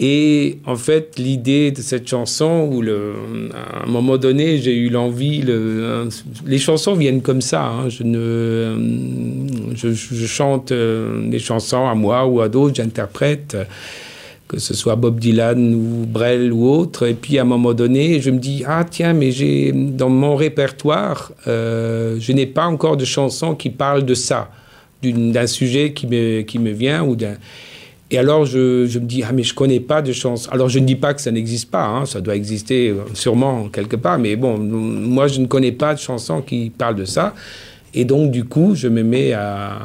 Et 0.00 0.58
en 0.66 0.74
fait, 0.76 1.14
l'idée 1.16 1.70
de 1.70 1.80
cette 1.80 2.08
chanson, 2.08 2.68
où 2.72 2.82
à 2.82 3.84
un 3.84 3.86
moment 3.86 4.16
donné, 4.16 4.58
j'ai 4.58 4.74
eu 4.74 4.88
l'envie, 4.90 5.42
le, 5.42 6.08
les 6.46 6.58
chansons 6.58 6.94
viennent 6.94 7.22
comme 7.22 7.40
ça. 7.40 7.66
hein. 7.66 7.88
je, 7.88 8.04
chante 10.26 10.72
euh, 10.72 11.28
des 11.28 11.38
chansons 11.38 11.86
à 11.86 11.94
moi 11.94 12.26
ou 12.26 12.40
à 12.40 12.48
d'autres, 12.48 12.74
j'interprète, 12.76 13.56
que 14.48 14.58
ce 14.58 14.74
soit 14.74 14.96
Bob 14.96 15.20
Dylan 15.20 15.74
ou 15.74 16.06
Brel 16.06 16.52
ou 16.52 16.68
autre. 16.68 17.06
Et 17.06 17.14
puis 17.14 17.38
à 17.38 17.42
un 17.42 17.44
moment 17.44 17.74
donné, 17.74 18.20
je 18.20 18.30
me 18.30 18.38
dis, 18.38 18.64
ah 18.66 18.84
tiens, 18.90 19.12
mais 19.12 19.30
j'ai 19.30 19.72
dans 19.72 20.08
mon 20.08 20.34
répertoire, 20.34 21.32
euh, 21.46 22.16
je 22.18 22.32
n'ai 22.32 22.46
pas 22.46 22.66
encore 22.66 22.96
de 22.96 23.04
chansons 23.04 23.54
qui 23.54 23.68
parlent 23.68 24.06
de 24.06 24.14
ça, 24.14 24.50
d'un 25.02 25.46
sujet 25.46 25.92
qui 25.92 26.06
me, 26.06 26.40
qui 26.42 26.58
me 26.58 26.70
vient 26.70 27.04
ou 27.04 27.14
d'un... 27.14 27.34
Et 28.10 28.16
alors, 28.16 28.46
je, 28.46 28.86
je 28.86 28.98
me 28.98 29.04
dis, 29.04 29.22
ah, 29.22 29.32
mais 29.34 29.42
je 29.42 29.52
connais 29.52 29.80
pas 29.80 30.00
de 30.00 30.12
chansons. 30.12 30.50
Alors, 30.50 30.70
je 30.70 30.78
ne 30.78 30.86
dis 30.86 30.96
pas 30.96 31.12
que 31.12 31.20
ça 31.20 31.30
n'existe 31.30 31.70
pas, 31.70 31.84
hein, 31.84 32.06
ça 32.06 32.22
doit 32.22 32.36
exister 32.36 32.88
euh, 32.88 33.02
sûrement 33.12 33.68
quelque 33.68 33.96
part, 33.96 34.18
mais 34.18 34.34
bon, 34.34 34.56
moi, 34.56 35.28
je 35.28 35.40
ne 35.40 35.46
connais 35.46 35.72
pas 35.72 35.92
de 35.92 35.98
chansons 35.98 36.40
qui 36.40 36.70
parlent 36.70 36.96
de 36.96 37.04
ça. 37.04 37.34
Et 37.94 38.04
donc, 38.04 38.30
du 38.30 38.44
coup, 38.44 38.74
je 38.74 38.88
me 38.88 39.02
mets 39.02 39.32
à. 39.32 39.78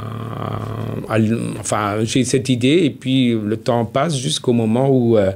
à- 1.10 1.18
enfin, 1.60 1.98
j'ai 2.04 2.24
cette 2.26 2.50
idée, 2.50 2.82
et 2.84 2.90
puis 2.90 3.32
le 3.34 3.58
temps 3.58 3.86
passe 3.86 4.18
jusqu'au 4.18 4.54
moment 4.54 4.90
où, 4.90 5.18
euh, 5.18 5.32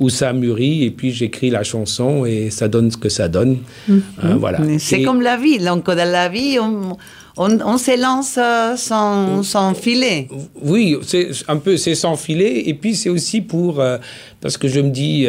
où 0.00 0.08
ça 0.08 0.32
mûrit, 0.32 0.84
et 0.84 0.90
puis 0.90 1.12
j'écris 1.12 1.50
la 1.50 1.62
chanson, 1.62 2.24
et 2.24 2.50
ça 2.50 2.68
donne 2.68 2.90
ce 2.90 2.96
que 2.96 3.08
ça 3.08 3.28
donne. 3.28 3.58
Euh, 3.88 4.34
voilà. 4.38 4.58
C'est 4.78 5.02
comme 5.02 5.20
la 5.22 5.36
vie. 5.36 5.58
Donc, 5.58 5.86
dans 5.86 5.94
la 6.10 6.28
vie, 6.28 6.58
on, 6.60 6.96
on, 7.36 7.60
on 7.60 7.78
se 7.78 8.00
lance 8.00 8.36
euh, 8.38 8.76
sans, 8.76 9.42
sans 9.44 9.74
filet. 9.74 10.28
Oui, 10.62 10.96
c'est 11.02 11.30
un 11.46 11.56
peu, 11.58 11.76
c'est 11.76 11.94
sans 11.94 12.16
filet. 12.16 12.68
Et 12.68 12.74
puis 12.74 12.96
c'est 12.96 13.10
aussi 13.10 13.40
pour, 13.42 13.78
euh, 13.80 13.96
parce 14.40 14.56
que 14.56 14.66
je 14.66 14.80
me 14.80 14.90
dis, 14.90 15.26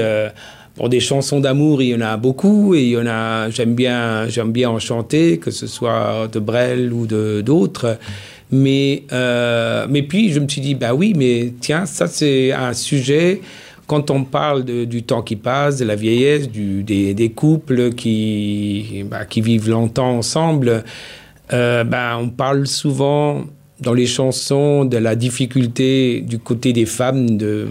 pour 0.80 0.88
des 0.88 1.02
chansons 1.02 1.42
d'amour, 1.42 1.82
il 1.82 1.90
y 1.90 1.96
en 1.96 2.00
a 2.00 2.16
beaucoup 2.16 2.74
et 2.74 2.84
il 2.84 2.90
y 2.92 2.98
en 2.98 3.06
a, 3.06 3.50
j'aime 3.50 3.76
bien, 3.76 4.30
j'aime 4.30 4.54
bien 4.54 4.70
en 4.70 4.80
chanter, 4.80 5.38
que 5.38 5.52
ce 5.52 5.68
soit 5.68 6.30
de 6.32 6.40
Brel 6.40 6.94
ou 6.94 7.06
de 7.06 7.42
d'autres. 7.42 7.98
Mais, 8.50 9.04
euh, 9.12 9.88
mais 9.90 10.04
puis 10.04 10.32
je 10.32 10.40
me 10.40 10.48
suis 10.48 10.62
dit, 10.62 10.76
bah 10.76 10.94
oui, 10.94 11.14
mais 11.18 11.52
tiens, 11.60 11.86
ça 11.86 12.08
c'est 12.08 12.54
un 12.54 12.72
sujet. 12.72 13.42
Quand 13.88 14.10
on 14.10 14.24
parle 14.24 14.64
du 14.64 15.04
temps 15.04 15.22
qui 15.22 15.36
passe, 15.36 15.80
de 15.80 15.84
la 15.84 15.96
vieillesse, 15.98 16.50
du, 16.50 16.82
des, 16.84 17.32
couples 17.36 17.90
qui, 17.90 19.04
bah, 19.06 19.26
qui 19.26 19.42
vivent 19.42 19.70
longtemps 19.70 20.18
ensemble, 20.18 20.86
euh, 21.52 21.84
ben, 21.84 22.20
on 22.22 22.30
parle 22.30 22.66
souvent 22.68 23.44
dans 23.82 23.94
les 23.94 24.08
chansons 24.08 24.86
de 24.86 24.96
la 24.96 25.16
difficulté 25.16 26.22
du 26.22 26.40
côté 26.40 26.72
des 26.72 26.86
femmes 26.86 27.36
de, 27.36 27.68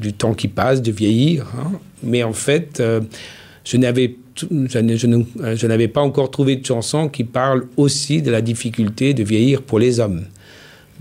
du 0.00 0.14
temps 0.14 0.32
qui 0.32 0.48
passe, 0.48 0.80
de 0.80 0.90
vieillir. 0.90 1.44
hein. 1.58 1.72
Mais 2.04 2.22
en 2.22 2.32
fait, 2.32 2.80
euh, 2.80 3.00
je 3.64 3.76
n'avais 3.76 4.16
je 4.36 4.46
euh, 4.50 5.56
je 5.56 5.66
n'avais 5.66 5.88
pas 5.88 6.00
encore 6.00 6.30
trouvé 6.30 6.56
de 6.56 6.66
chanson 6.66 7.08
qui 7.08 7.24
parle 7.24 7.66
aussi 7.76 8.20
de 8.20 8.30
la 8.30 8.40
difficulté 8.40 9.14
de 9.14 9.22
vieillir 9.22 9.62
pour 9.62 9.78
les 9.78 10.00
hommes. 10.00 10.24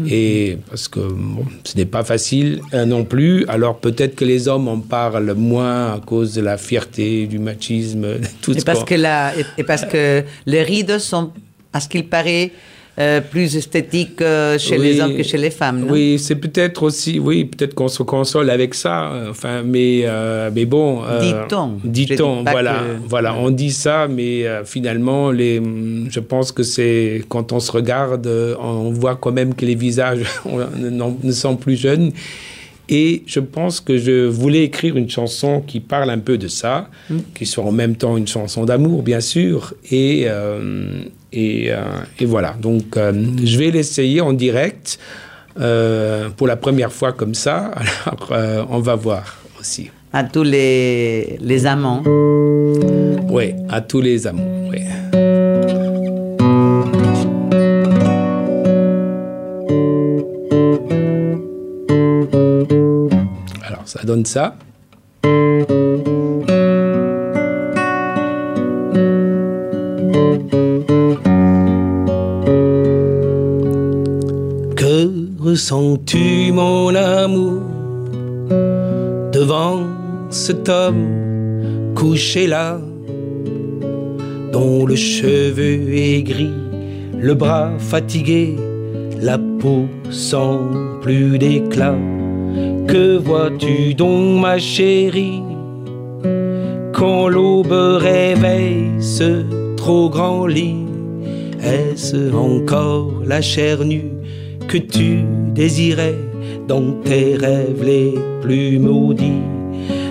Et 0.08 0.58
parce 0.70 0.88
que 0.88 1.00
bon, 1.00 1.46
ce 1.64 1.78
n'est 1.78 1.86
pas 1.86 2.04
facile 2.04 2.62
euh, 2.74 2.84
non 2.86 3.04
plus. 3.06 3.46
Alors 3.48 3.78
peut-être 3.78 4.16
que 4.16 4.26
les 4.26 4.48
hommes 4.48 4.68
en 4.68 4.80
parlent 4.80 5.34
moins 5.36 5.94
à 5.94 6.00
cause 6.00 6.34
de 6.34 6.42
la 6.42 6.58
fierté, 6.58 7.28
du 7.28 7.38
machisme, 7.38 8.08
tout 8.42 8.56
Et 8.56 8.60
ce 8.60 8.66
parce, 8.66 8.80
qu'on- 8.80 8.86
que 8.86 8.96
la, 8.96 9.38
et- 9.38 9.46
et 9.60 9.64
parce 9.64 9.86
que 9.86 10.24
les 10.48 10.64
rides 10.64 10.98
sont, 10.98 11.32
à 11.72 11.80
ce 11.80 11.88
qu'il 11.88 12.08
paraît, 12.10 12.52
euh, 13.00 13.22
plus 13.22 13.56
esthétiques 13.58 14.22
euh, 14.22 14.58
chez 14.60 14.78
les 14.78 15.02
hommes 15.02 15.18
que 15.18 15.24
chez 15.24 15.38
les 15.38 15.50
femmes. 15.50 15.82
non? 15.82 15.92
Oui, 15.94 16.20
c'est 16.20 16.36
peut-être 16.36 16.84
aussi, 16.84 17.18
oui, 17.20 17.46
peut-être 17.46 17.74
qu'on 17.74 17.88
se 17.88 18.04
console 18.04 18.50
avec 18.52 18.74
ça. 18.76 19.12
euh, 19.12 19.30
Enfin, 19.32 19.64
mais, 19.64 20.02
euh, 20.06 20.52
mais 20.54 20.66
bon. 20.66 21.02
Dit-on. 21.22 21.80
Dit-on, 21.84 22.44
voilà, 22.44 22.74
que- 22.74 23.08
voilà. 23.10 23.34
On 23.36 23.50
dit 23.50 23.72
ça, 23.72 24.08
mais 24.08 24.46
finalement, 24.66 25.32
les, 25.32 25.58
hum, 25.60 26.08
je 26.10 26.20
pense 26.20 26.52
que 26.52 26.62
c'est 26.64 27.24
quand 27.30 27.52
on 27.52 27.60
se 27.60 27.72
regarde, 27.72 28.28
on 28.62 28.92
voit 28.92 29.16
quand 29.16 29.32
même 29.32 29.56
que 29.56 29.66
les 29.66 29.76
visages 29.76 30.26
ne 30.46 31.32
sont 31.32 31.56
plus 31.56 31.76
jeunes. 31.76 32.12
Et 32.90 33.24
je 33.28 33.40
pense 33.40 33.80
que 33.80 33.98
je 33.98 34.26
voulais 34.28 34.64
écrire 34.64 34.98
une 34.98 35.10
chanson 35.10 35.62
qui 35.66 35.80
parle 35.80 36.10
un 36.10 36.20
peu 36.20 36.38
de 36.38 36.48
ça, 36.50 36.90
Mm. 37.10 37.18
qui 37.34 37.46
soit 37.46 37.64
en 37.64 37.72
même 37.72 37.96
temps 37.96 38.18
une 38.18 38.28
chanson 38.28 38.66
d'amour, 38.66 39.04
bien 39.04 39.22
sûr. 39.22 39.74
Et, 39.90 40.26
euh, 40.28 41.04
et, 41.32 41.72
euh, 41.72 41.82
et 42.20 42.26
voilà. 42.26 42.56
Donc, 42.62 42.98
euh, 42.98 43.14
je 43.44 43.58
vais 43.58 43.72
l'essayer 43.72 44.20
en 44.22 44.34
direct 44.34 45.00
pour 46.36 46.48
la 46.48 46.56
première 46.56 46.92
fois 46.92 47.14
comme 47.14 47.34
ça. 47.36 47.72
Alors, 48.06 48.68
on 48.70 48.80
va 48.80 48.96
voir 48.96 49.38
aussi. 49.60 49.90
À 50.12 50.24
tous 50.24 50.44
les, 50.44 51.38
les 51.42 51.66
amants. 51.66 52.04
Oui, 53.30 53.54
à 53.70 53.82
tous 53.82 54.02
les 54.02 54.28
amants. 54.28 54.63
donne 64.06 64.26
ça. 64.26 64.56
Que 74.76 75.08
ressens-tu, 75.40 76.52
mon 76.52 76.94
amour, 76.96 77.62
devant 79.32 79.84
cet 80.30 80.70
homme 80.70 81.94
couché 81.96 82.48
là, 82.48 82.80
dont 84.52 84.86
le 84.86 84.96
cheveu 84.96 85.94
est 85.94 86.24
gris, 86.24 86.52
le 87.18 87.34
bras 87.34 87.72
fatigué, 87.78 88.56
la 89.22 89.38
peau 89.38 89.86
sans 90.10 90.60
plus 91.02 91.38
d'éclat? 91.38 91.96
Que 92.94 93.18
vois-tu 93.18 93.96
donc, 93.96 94.40
ma 94.40 94.60
chérie, 94.60 95.42
quand 96.94 97.28
l'aube 97.28 97.72
réveille 97.72 98.92
ce 99.00 99.42
trop 99.76 100.12
grand 100.12 100.46
lit 100.46 100.86
Est-ce 101.64 102.32
encore 102.36 103.12
la 103.26 103.42
chair 103.42 103.84
nue 103.84 104.12
que 104.68 104.78
tu 104.78 105.24
désirais 105.56 106.20
dans 106.68 106.92
tes 107.04 107.36
rêves 107.36 107.84
les 107.84 108.14
plus 108.44 108.78
maudits? 108.78 109.42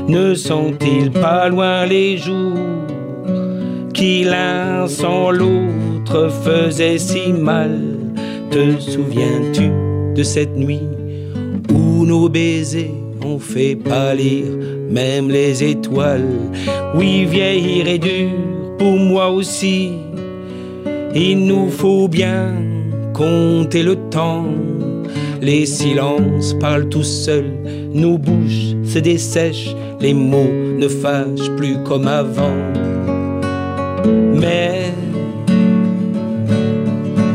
Ne 0.08 0.34
sont-ils 0.34 1.12
pas 1.12 1.48
loin 1.50 1.86
les 1.86 2.16
jours 2.16 2.58
qui 3.94 4.24
l'un 4.24 4.88
sans 4.88 5.30
l'autre 5.30 6.30
faisaient 6.30 6.98
si 6.98 7.32
mal? 7.32 7.78
Te 8.50 8.76
souviens-tu 8.80 9.70
de 10.16 10.22
cette 10.24 10.56
nuit? 10.56 10.80
Nos 12.06 12.28
baisers 12.28 12.90
ont 13.24 13.38
fait 13.38 13.76
pâlir 13.76 14.44
même 14.90 15.30
les 15.30 15.62
étoiles 15.62 16.28
Oui, 16.94 17.24
vieillir 17.24 17.88
est 17.88 17.98
dur 17.98 18.30
pour 18.78 18.96
moi 18.98 19.30
aussi. 19.30 19.92
Il 21.14 21.46
nous 21.46 21.70
faut 21.70 22.08
bien 22.08 22.54
compter 23.12 23.82
le 23.82 23.96
temps. 24.10 24.46
Les 25.40 25.66
silences 25.66 26.54
parlent 26.60 26.88
tout 26.88 27.02
seuls, 27.02 27.52
nos 27.92 28.16
bouches 28.16 28.74
se 28.84 28.98
dessèchent, 28.98 29.74
les 30.00 30.14
mots 30.14 30.52
ne 30.78 30.88
fâchent 30.88 31.50
plus 31.56 31.76
comme 31.84 32.06
avant. 32.06 32.56
Mais 34.34 34.92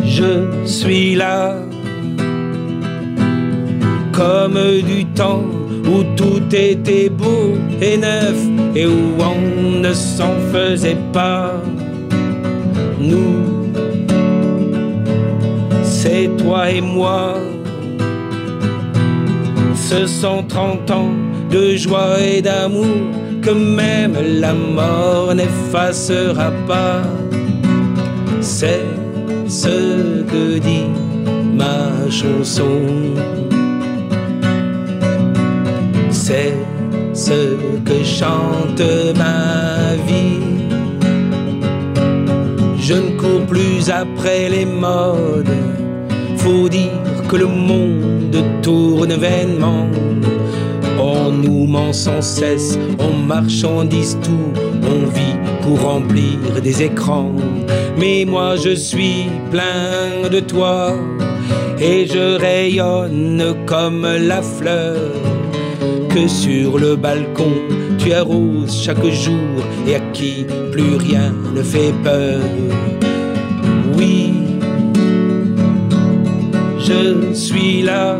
je 0.05 0.65
suis 0.65 1.15
là 1.15 1.55
comme 4.17 4.57
du 4.81 5.05
temps 5.05 5.43
où 5.85 6.03
tout 6.15 6.43
était 6.51 7.07
beau 7.07 7.53
et 7.79 7.97
neuf 7.97 8.35
et 8.75 8.87
où 8.87 9.13
on 9.19 9.79
ne 9.79 9.93
s'en 9.93 10.33
faisait 10.51 10.97
pas. 11.13 11.53
Nous, 12.99 13.69
c'est 15.83 16.31
toi 16.37 16.71
et 16.71 16.81
moi. 16.81 17.35
Ce 19.75 20.07
sont 20.07 20.43
trente 20.47 20.89
ans 20.89 21.11
de 21.51 21.75
joie 21.75 22.19
et 22.19 22.41
d'amour 22.41 22.97
que 23.43 23.51
même 23.51 24.15
la 24.39 24.53
mort 24.53 25.35
n'effacera 25.35 26.51
pas. 26.67 27.03
C'est 28.41 28.85
ce 29.47 30.23
que 30.23 30.57
dit 30.57 30.89
ma 31.53 32.09
chanson. 32.09 32.81
C'est 36.29 36.57
ce 37.13 37.55
que 37.85 38.03
chante 38.03 38.81
ma 39.15 39.95
vie. 40.05 40.41
Je 42.77 42.95
ne 42.95 43.17
cours 43.17 43.45
plus 43.45 43.89
après 43.89 44.49
les 44.49 44.65
modes. 44.65 45.57
Faut 46.35 46.67
dire 46.67 46.99
que 47.29 47.37
le 47.37 47.47
monde 47.47 48.43
tourne 48.61 49.13
vainement. 49.13 49.87
On 50.99 51.31
nous 51.31 51.65
ment 51.65 51.93
sans 51.93 52.21
cesse, 52.21 52.77
on 52.99 53.13
marchandise 53.25 54.17
tout, 54.21 54.51
on 54.83 55.07
vit 55.07 55.37
pour 55.61 55.81
remplir 55.81 56.61
des 56.61 56.83
écrans. 56.83 57.31
Mais 57.97 58.25
moi 58.27 58.57
je 58.57 58.75
suis 58.75 59.27
plein 59.49 60.29
de 60.29 60.41
toi 60.41 60.93
et 61.79 62.05
je 62.05 62.37
rayonne 62.37 63.55
comme 63.65 64.05
la 64.05 64.41
fleur 64.41 65.13
sur 66.25 66.79
le 66.79 66.95
balcon 66.95 67.53
tu 67.99 68.13
arroses 68.13 68.81
chaque 68.81 69.05
jour 69.05 69.61
et 69.87 69.95
à 69.95 69.99
qui 70.13 70.45
plus 70.71 70.95
rien 70.95 71.33
ne 71.53 71.61
fait 71.61 71.93
peur. 72.03 72.39
Oui, 73.97 74.33
je 76.79 77.33
suis 77.33 77.83
là 77.83 78.17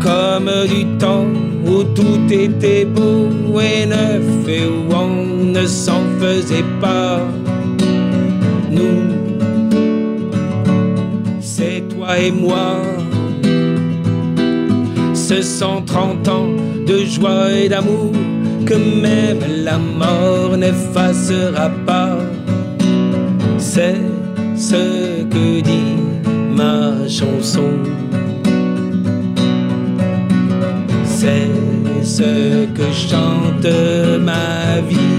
comme 0.00 0.50
du 0.68 0.86
temps 0.98 1.26
où 1.66 1.84
tout 1.84 2.20
était 2.30 2.84
beau 2.84 3.60
et 3.60 3.86
neuf 3.86 4.48
et 4.48 4.66
où 4.66 4.94
on 4.94 5.44
ne 5.52 5.66
s'en 5.66 6.02
faisait 6.18 6.64
pas. 6.80 7.20
Nous, 8.70 9.02
c'est 11.40 11.82
toi 11.88 12.18
et 12.18 12.30
moi 12.30 12.91
ce 15.32 15.40
sont 15.40 15.82
trente 15.86 16.28
ans 16.28 16.48
de 16.86 17.04
joie 17.06 17.50
et 17.52 17.68
d'amour 17.68 18.12
que 18.66 18.74
même 18.74 19.40
la 19.64 19.78
mort 19.78 20.56
n'effacera 20.58 21.70
pas. 21.86 22.18
C'est 23.56 24.00
ce 24.56 25.22
que 25.24 25.60
dit 25.62 25.96
ma 26.54 27.08
chanson. 27.08 27.70
C'est 31.04 31.50
ce 32.02 32.66
que 32.76 32.92
chante 32.92 33.72
ma 34.20 34.80
vie. 34.88 35.12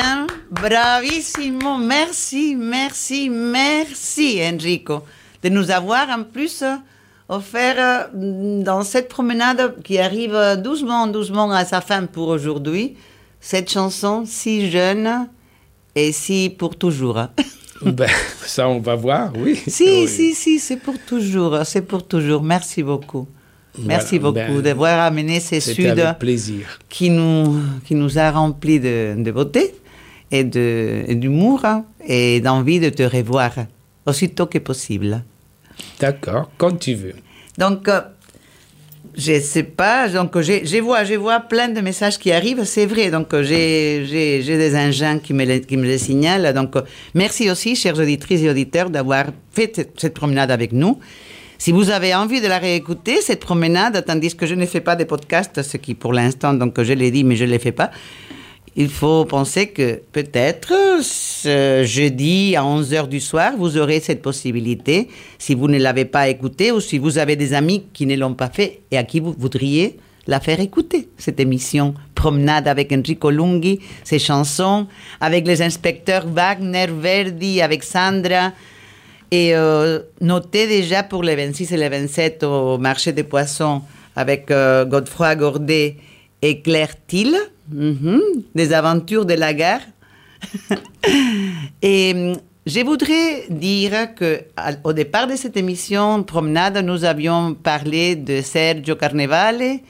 Bien, 0.00 0.26
bravissimo, 0.50 1.76
merci, 1.78 2.56
merci, 2.56 3.28
merci 3.30 4.40
Enrico 4.42 5.02
de 5.42 5.48
nous 5.48 5.70
avoir 5.70 6.08
en 6.10 6.22
plus 6.24 6.64
offert 7.28 8.08
dans 8.12 8.82
cette 8.82 9.08
promenade 9.08 9.82
qui 9.82 9.98
arrive 9.98 10.60
doucement, 10.62 11.06
doucement 11.06 11.50
à 11.50 11.64
sa 11.64 11.80
fin 11.80 12.06
pour 12.06 12.28
aujourd'hui, 12.28 12.96
cette 13.40 13.70
chanson 13.70 14.24
si 14.26 14.70
jeune 14.70 15.28
et 15.94 16.12
si 16.12 16.54
pour 16.56 16.76
toujours. 16.76 17.22
ben, 17.82 18.08
ça, 18.44 18.68
on 18.68 18.80
va 18.80 18.94
voir, 18.94 19.32
oui. 19.36 19.60
Si, 19.66 20.06
si, 20.08 20.34
si, 20.34 20.58
c'est 20.58 20.76
pour 20.76 20.98
toujours, 20.98 21.60
c'est 21.64 21.82
pour 21.82 22.06
toujours. 22.06 22.42
Merci 22.42 22.82
beaucoup. 22.82 23.26
Merci 23.78 24.18
beaucoup 24.18 24.34
ben, 24.34 24.60
d'avoir 24.60 25.00
amené 25.00 25.40
ces 25.40 25.60
Sud 25.60 26.16
plaisir. 26.18 26.78
Qui, 26.88 27.08
nous, 27.08 27.56
qui 27.86 27.94
nous 27.94 28.18
a 28.18 28.30
remplis 28.30 28.80
de, 28.80 29.14
de 29.16 29.30
beauté 29.30 29.74
et 30.30 30.44
d'humour 30.44 31.66
et 32.06 32.40
d'envie 32.40 32.80
de 32.80 32.90
te 32.90 33.02
revoir 33.02 33.52
aussitôt 34.06 34.46
que 34.46 34.58
possible. 34.58 35.24
D'accord, 35.98 36.50
quand 36.56 36.78
tu 36.78 36.94
veux. 36.94 37.14
Donc, 37.58 37.88
euh, 37.88 38.00
je 39.16 39.40
sais 39.40 39.64
pas, 39.64 40.08
donc 40.08 40.40
je 40.40 40.80
vois, 40.80 41.04
je 41.04 41.14
vois 41.14 41.40
plein 41.40 41.68
de 41.68 41.80
messages 41.80 42.18
qui 42.18 42.30
arrivent, 42.32 42.64
c'est 42.64 42.86
vrai, 42.86 43.10
donc 43.10 43.28
j'ai 43.42 44.42
des 44.42 44.76
engins 44.76 45.18
qui 45.18 45.34
me, 45.34 45.58
qui 45.58 45.76
me 45.76 45.84
les 45.84 45.98
signalent, 45.98 46.52
donc 46.54 46.74
merci 47.14 47.50
aussi, 47.50 47.74
chers 47.74 47.98
auditrices 47.98 48.42
et 48.42 48.50
auditeurs, 48.50 48.88
d'avoir 48.88 49.26
fait 49.52 49.90
cette, 49.96 50.14
promenade 50.14 50.50
avec 50.50 50.72
nous. 50.72 50.98
Si 51.58 51.72
vous 51.72 51.90
avez 51.90 52.14
envie 52.14 52.40
de 52.40 52.46
la 52.46 52.58
réécouter, 52.58 53.20
cette 53.20 53.40
promenade, 53.40 54.02
tandis 54.06 54.34
que 54.34 54.46
je 54.46 54.54
ne 54.54 54.64
fais 54.64 54.80
pas 54.80 54.96
de 54.96 55.04
podcast, 55.04 55.60
ce 55.62 55.76
qui 55.76 55.94
pour 55.94 56.12
l'instant, 56.12 56.54
donc 56.54 56.80
je 56.80 56.92
l'ai 56.92 57.10
dit, 57.10 57.24
mais 57.24 57.36
je 57.36 57.44
ne 57.44 57.50
le 57.50 57.58
fais 57.58 57.72
pas, 57.72 57.90
il 58.76 58.88
faut 58.88 59.24
penser 59.24 59.68
que 59.68 60.00
peut-être 60.12 60.72
ce 61.02 61.82
jeudi 61.84 62.54
à 62.56 62.62
11h 62.62 63.08
du 63.08 63.20
soir, 63.20 63.52
vous 63.58 63.76
aurez 63.76 64.00
cette 64.00 64.22
possibilité, 64.22 65.08
si 65.38 65.54
vous 65.54 65.68
ne 65.68 65.78
l'avez 65.78 66.04
pas 66.04 66.28
écouté 66.28 66.70
ou 66.72 66.80
si 66.80 66.98
vous 66.98 67.18
avez 67.18 67.36
des 67.36 67.52
amis 67.54 67.84
qui 67.92 68.06
ne 68.06 68.16
l'ont 68.16 68.34
pas 68.34 68.48
fait 68.48 68.80
et 68.90 68.98
à 68.98 69.04
qui 69.04 69.20
vous 69.20 69.34
voudriez 69.36 69.98
la 70.26 70.38
faire 70.38 70.60
écouter, 70.60 71.08
cette 71.18 71.40
émission 71.40 71.94
Promenade 72.14 72.68
avec 72.68 72.92
Enrico 72.92 73.30
Lunghi, 73.30 73.80
ses 74.04 74.18
chansons, 74.18 74.86
avec 75.20 75.46
les 75.46 75.62
inspecteurs 75.62 76.26
Wagner, 76.26 76.86
Verdi, 76.86 77.62
avec 77.62 77.82
Sandra. 77.82 78.52
Et 79.30 79.54
euh, 79.54 80.00
notez 80.20 80.66
déjà 80.68 81.02
pour 81.02 81.22
les 81.22 81.34
26 81.34 81.72
et 81.72 81.76
les 81.76 81.88
27 81.88 82.44
au 82.44 82.78
marché 82.78 83.12
des 83.12 83.22
poissons 83.22 83.82
avec 84.14 84.50
euh, 84.50 84.84
Godefroy 84.84 85.34
Gordet 85.36 85.96
et 86.42 86.60
Claire 86.60 86.94
Thiel, 87.06 87.34
mhm, 87.72 88.20
des 88.54 88.72
aventures 88.72 89.24
de 89.26 89.34
la 89.34 89.54
gare. 89.54 89.82
et 91.82 92.12
hum, 92.14 92.36
je 92.66 92.80
voudrais 92.80 93.46
dire 93.48 94.14
que 94.14 94.42
au 94.84 94.92
départ 94.92 95.26
de 95.26 95.34
cette 95.34 95.56
émission 95.56 96.22
Promenade, 96.22 96.78
nous 96.84 97.04
avions 97.04 97.54
parlé 97.54 98.16
de 98.16 98.42
Sergio 98.42 98.96
Carnevale 98.96 99.80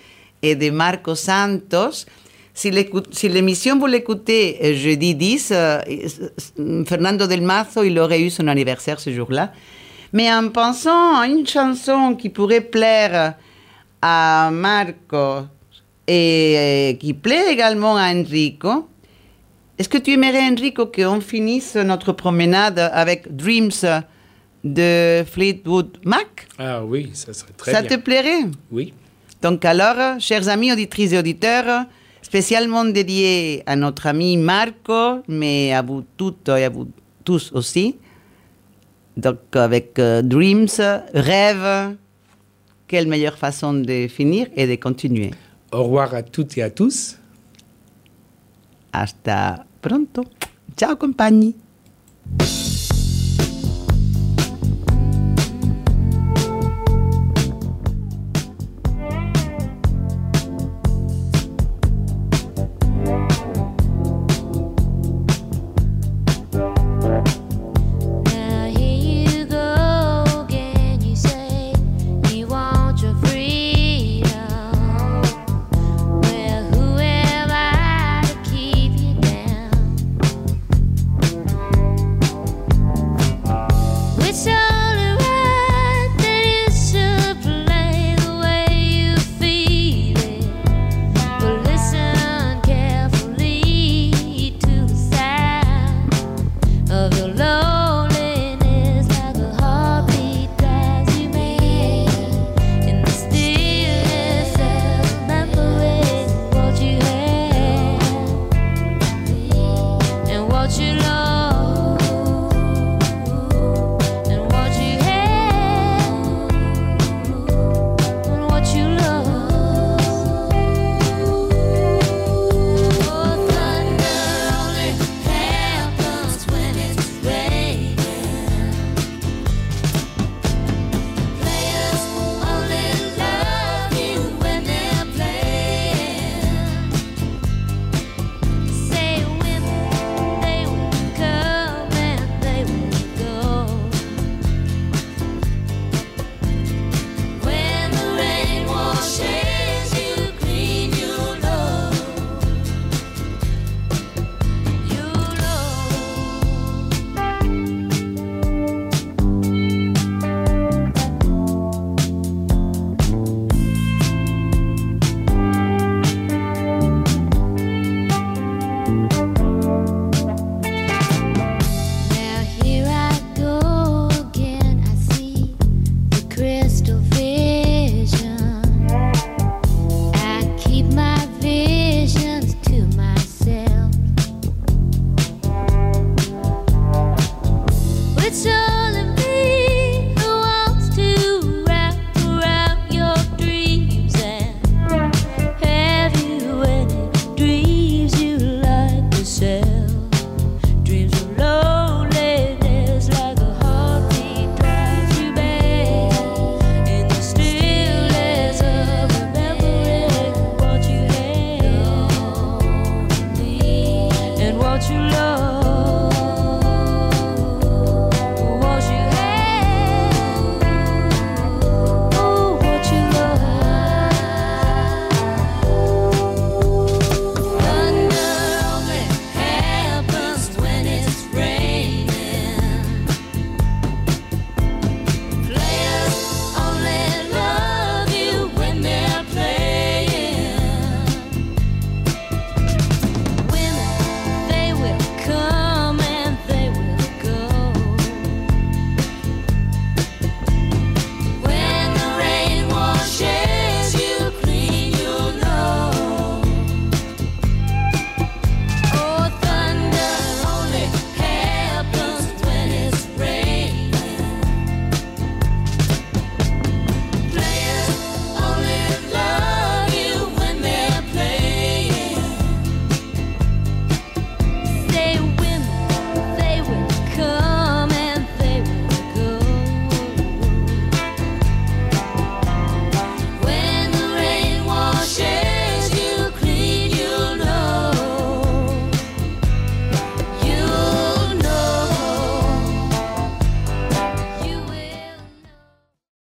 et 0.40 0.54
de 0.54 0.70
Marco 0.70 1.14
Santos. 1.14 2.06
Si 2.54 3.28
l'émission 3.28 3.78
vous 3.78 3.86
l'écoutez 3.86 4.58
euh, 4.62 4.74
jeudi 4.74 5.14
10, 5.14 5.50
euh, 5.50 5.80
euh, 6.58 6.84
Fernando 6.84 7.26
del 7.26 7.42
Mazo, 7.42 7.82
il 7.82 7.98
aurait 7.98 8.20
eu 8.20 8.30
son 8.30 8.46
anniversaire 8.48 9.00
ce 9.00 9.10
jour-là. 9.10 9.52
Mais 10.12 10.32
en 10.32 10.48
pensant 10.50 11.16
à 11.16 11.26
une 11.26 11.46
chanson 11.46 12.14
qui 12.16 12.28
pourrait 12.28 12.60
plaire 12.60 13.34
à 14.02 14.50
Marco 14.52 15.46
et 16.10 16.54
euh, 16.58 16.92
qui 16.98 17.14
plaît 17.14 17.52
également 17.52 17.96
à 17.96 18.12
Enrico, 18.12 18.88
est-ce 19.78 19.88
que 19.88 19.96
tu 19.98 20.10
aimerais, 20.10 20.42
Enrico, 20.50 20.86
qu'on 20.86 21.20
finisse 21.20 21.76
notre 21.76 22.10
promenade 22.12 22.80
avec 22.92 23.34
Dreams 23.34 23.70
de 24.64 25.22
Fleetwood 25.24 25.98
Mac? 26.04 26.48
Ah 26.58 26.84
oui, 26.84 27.10
ça 27.12 27.32
serait 27.32 27.52
très 27.56 27.70
Ça 27.70 27.82
bien. 27.82 27.96
te 27.96 28.02
plairait? 28.02 28.42
Oui. 28.72 28.92
Donc 29.40 29.64
alors, 29.64 30.18
chers 30.20 30.48
amis 30.48 30.72
auditrices 30.72 31.12
et 31.12 31.18
auditeurs, 31.18 31.84
spécialement 32.22 32.84
dédié 32.84 33.62
à 33.66 33.76
notre 33.76 34.08
ami 34.08 34.36
Marco, 34.36 35.20
mais 35.28 35.72
à 35.72 35.80
vous 35.82 36.04
toutes 36.16 36.48
et 36.48 36.64
à 36.64 36.70
vous 36.70 36.88
tous 37.24 37.52
aussi. 37.54 37.96
Donc 39.16 39.38
avec 39.54 39.96
euh, 40.00 40.22
Dreams, 40.22 40.66
Rêve, 41.14 41.94
quelle 42.88 43.06
meilleure 43.06 43.38
façon 43.38 43.74
de 43.74 44.08
finir 44.08 44.48
et 44.56 44.66
de 44.66 44.74
continuer? 44.74 45.30
Au 45.72 45.84
revoir 45.84 46.14
à 46.14 46.22
toutes 46.22 46.58
et 46.58 46.62
à 46.62 46.70
tous. 46.70 47.16
Hasta 48.92 49.64
pronto. 49.80 50.24
Ciao 50.76 50.96
compagni. 50.96 51.54